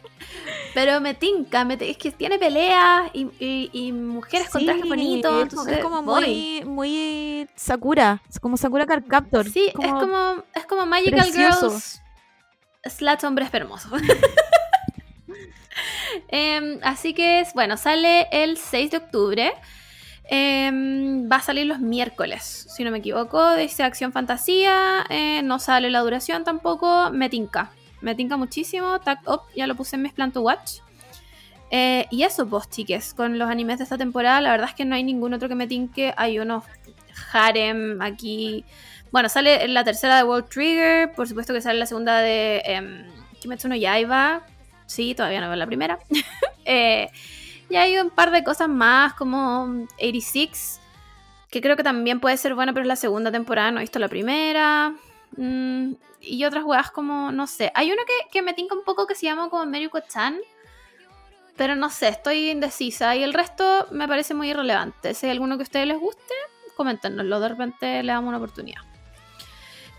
[0.75, 5.53] Pero me tinca, es que tiene peleas y, mujeres con trajes bonitos.
[5.69, 9.49] Es, como muy, muy Sakura, es como Sakura Card Captor.
[9.49, 12.01] Sí, es como, es como Magical Girls
[12.85, 13.93] Slash Hombres Hermosos.
[16.29, 19.53] Em, así que, bueno, sale el 6 de octubre.
[20.29, 23.55] Em, va a salir los miércoles, si no me equivoco.
[23.55, 25.05] Dice acción fantasía.
[25.09, 27.11] Eh, no sale la duración tampoco.
[27.13, 27.71] Me tinca.
[28.01, 28.95] Me tinca muchísimo.
[29.27, 30.81] Up, ya lo puse en mis plan to watch.
[31.71, 33.15] Eh, y eso, vos, pues, chiques.
[33.15, 35.55] Con los animes de esta temporada, la verdad es que no hay ningún otro que
[35.55, 36.13] me tinque.
[36.17, 36.65] Hay unos
[37.33, 38.65] harem aquí.
[39.13, 41.13] Bueno, sale la tercera de World Trigger.
[41.13, 43.05] Por supuesto que sale la segunda de em,
[43.41, 44.43] Kimetsu no Yaiba.
[44.87, 45.99] Sí, todavía no veo la primera.
[46.65, 47.09] eh,
[47.69, 49.65] y hay un par de cosas más, como
[49.99, 50.81] 86,
[51.51, 53.99] que creo que también puede ser buena, pero es la segunda temporada, no he visto
[53.99, 54.95] la primera.
[55.37, 57.73] Mm, y otras weas como, no sé.
[57.75, 60.37] Hay uno que, que me tinca un poco que se llama como Americo Chan.
[61.57, 63.17] Pero no sé, estoy indecisa.
[63.17, 65.15] Y el resto me parece muy irrelevante.
[65.15, 66.35] Si hay alguno que a ustedes les guste,
[66.77, 67.41] coméntenoslo.
[67.41, 68.83] De repente le damos una oportunidad.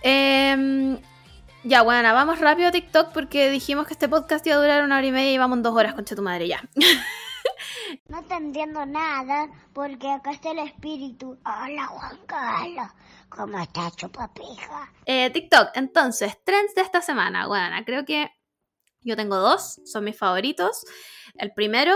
[0.04, 0.98] Em,
[1.64, 4.98] ya, bueno, vamos rápido a TikTok porque dijimos que este podcast iba a durar una
[4.98, 6.62] hora y media y vamos dos horas, concha tu madre, ya.
[8.08, 11.38] No te entiendo nada porque acá está el espíritu.
[11.46, 12.88] Hola Juan Carlos,
[13.30, 14.92] ¿cómo estás, chupapija?
[15.06, 17.48] Eh, TikTok, entonces, trends de esta semana.
[17.48, 18.32] Bueno, creo que
[19.02, 20.86] yo tengo dos, son mis favoritos.
[21.36, 21.96] El primero,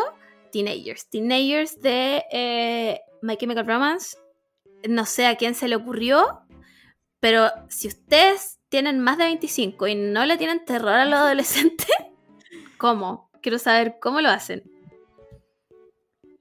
[0.51, 1.09] Teenagers.
[1.09, 4.18] Teenagers de eh, My Chemical Romance.
[4.88, 6.41] No sé a quién se le ocurrió,
[7.19, 11.88] pero si ustedes tienen más de 25 y no le tienen terror a los adolescentes,
[12.77, 13.30] ¿cómo?
[13.41, 14.70] Quiero saber cómo lo hacen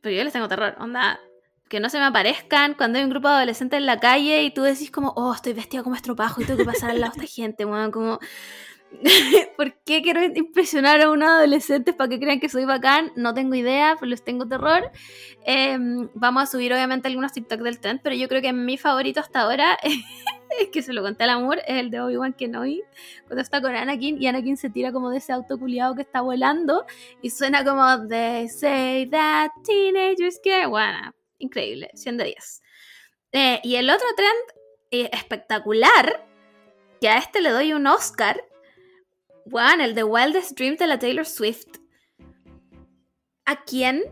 [0.00, 1.20] pero yo les tengo terror, onda,
[1.68, 4.50] que no se me aparezcan cuando hay un grupo de adolescentes en la calle y
[4.50, 7.24] tú decís como, oh, estoy vestida como estropajo y tengo que pasar al lado de
[7.24, 8.18] esta gente, weón, como...
[9.56, 13.12] ¿Por qué quiero impresionar a unos adolescentes para que crean que soy bacán?
[13.14, 14.90] No tengo idea, pero les tengo terror.
[15.46, 19.20] Em, vamos a subir obviamente algunos TikTok del trend, pero yo creo que mi favorito
[19.20, 19.78] hasta ahora
[20.58, 22.82] Es que se lo conté al amor, es el de Obi-Wan Kenobi,
[23.26, 26.22] cuando está con Anakin y Anakin se tira como de ese auto culiado que está
[26.22, 26.86] volando
[27.22, 32.62] y suena como de say that teenagers que bueno, increíble, 100 de 10.
[33.32, 34.40] Eh, y el otro trend
[34.90, 36.26] eh, espectacular,
[37.00, 38.42] que a este le doy un Oscar,
[39.46, 41.66] bueno, el de Wildest dreams de la Taylor Swift.
[43.44, 44.02] ¿A quién?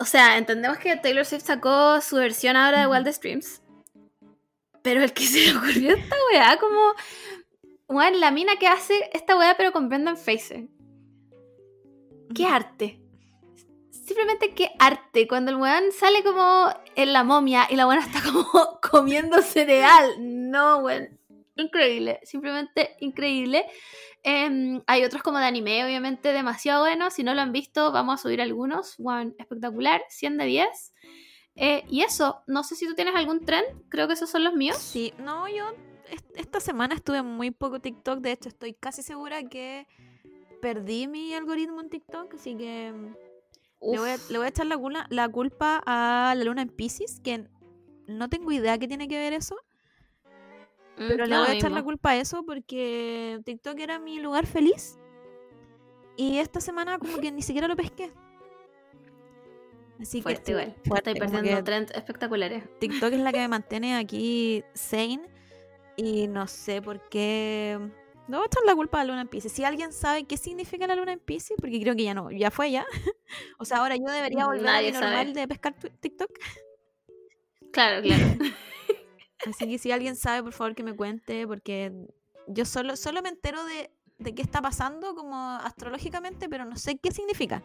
[0.00, 3.62] O sea, entendemos que Taylor Swift sacó su versión ahora de Wildest Dreams
[4.82, 6.92] pero el que se le ocurrió esta weá, como.
[7.88, 10.68] Bueno, la mina que hace esta weá, pero con en face
[12.34, 13.00] ¡Qué arte!
[13.90, 15.26] Simplemente qué arte.
[15.26, 18.46] Cuando el weón sale como en la momia y la weá está como
[18.90, 20.10] comiendo cereal.
[20.18, 21.18] No, weón.
[21.56, 22.20] Increíble.
[22.24, 23.64] Simplemente increíble.
[24.22, 27.14] Em, hay otros como de anime, obviamente, demasiado buenos.
[27.14, 28.94] Si no lo han visto, vamos a subir algunos.
[29.02, 30.02] One, espectacular.
[30.08, 30.92] 100 de 10.
[31.60, 34.54] Eh, y eso, no sé si tú tienes algún tren, creo que esos son los
[34.54, 34.76] míos.
[34.78, 35.66] Sí, no, yo
[36.36, 39.88] esta semana estuve muy poco TikTok, de hecho estoy casi segura que
[40.62, 43.98] perdí mi algoritmo en TikTok, así que mm, le
[44.38, 44.76] voy, a, echar la,
[45.28, 47.48] culpa, a la luna en Pisces, que
[48.06, 49.56] no tengo idea qué tiene que ver eso.
[50.96, 54.46] Mm, pero le voy a echar la culpa a eso porque TikTok era mi lugar
[54.46, 54.96] feliz.
[56.16, 58.12] Y esta semana como que ni siquiera lo pesqué.
[60.00, 60.54] Así fuerte,
[60.84, 62.62] que Estoy perdiendo trend espectaculares.
[62.78, 65.20] TikTok es la que me mantiene aquí sane
[65.96, 67.78] y no sé por qué.
[68.28, 69.50] No, a echar la culpa a la luna en Pisces.
[69.52, 72.50] Si alguien sabe qué significa la luna en Pisces, porque creo que ya no, ya
[72.50, 72.86] fue ya.
[73.58, 76.30] o sea, ahora yo debería volver a normal de pescar TikTok.
[77.72, 78.24] Claro, claro.
[79.46, 81.92] Así que si alguien sabe, por favor que me cuente, porque
[82.46, 86.96] yo solo, solo me entero de, de qué está pasando como astrológicamente, pero no sé
[86.98, 87.62] qué significa.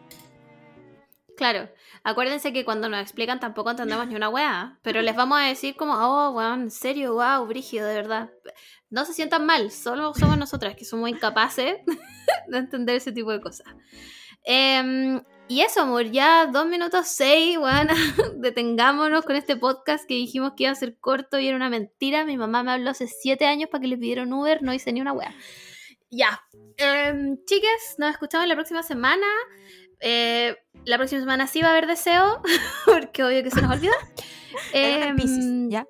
[1.36, 1.68] Claro,
[2.04, 5.76] acuérdense que cuando nos explican tampoco entendemos ni una weá, pero les vamos a decir
[5.76, 8.30] como, oh, weón, en serio, wow, brígido, de verdad.
[8.90, 11.76] No se sientan mal, solo somos nosotras que somos incapaces
[12.48, 13.66] de entender ese tipo de cosas.
[14.44, 17.88] Em, y eso, amor, ya dos minutos seis, weón,
[18.40, 22.24] detengámonos con este podcast que dijimos que iba a ser corto y era una mentira.
[22.24, 25.00] Mi mamá me habló hace siete años para que le pidieron Uber, no hice ni
[25.00, 25.34] una weá.
[26.10, 26.40] Ya,
[26.76, 29.26] em, chicas, nos escuchamos la próxima semana.
[30.00, 32.42] Eh, la próxima semana sí va a haber deseo,
[32.84, 33.92] porque obvio que se nos olvida.
[34.72, 35.86] eh, Pisces, em, ¿ya?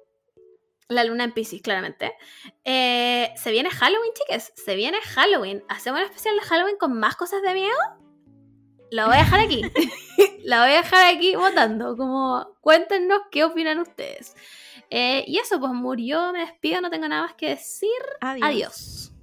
[0.88, 2.12] La luna en Pisces, claramente.
[2.64, 4.52] Eh, se viene Halloween, chicas.
[4.54, 5.64] Se viene Halloween.
[5.68, 7.76] ¿Hacemos un especial de Halloween con más cosas de miedo?
[8.90, 9.62] La voy a dejar aquí.
[10.44, 11.96] la voy a dejar aquí votando.
[11.96, 14.34] Como cuéntenos qué opinan ustedes.
[14.90, 17.88] Eh, y eso, pues murió, me despido, no tengo nada más que decir.
[18.20, 19.13] Adiós.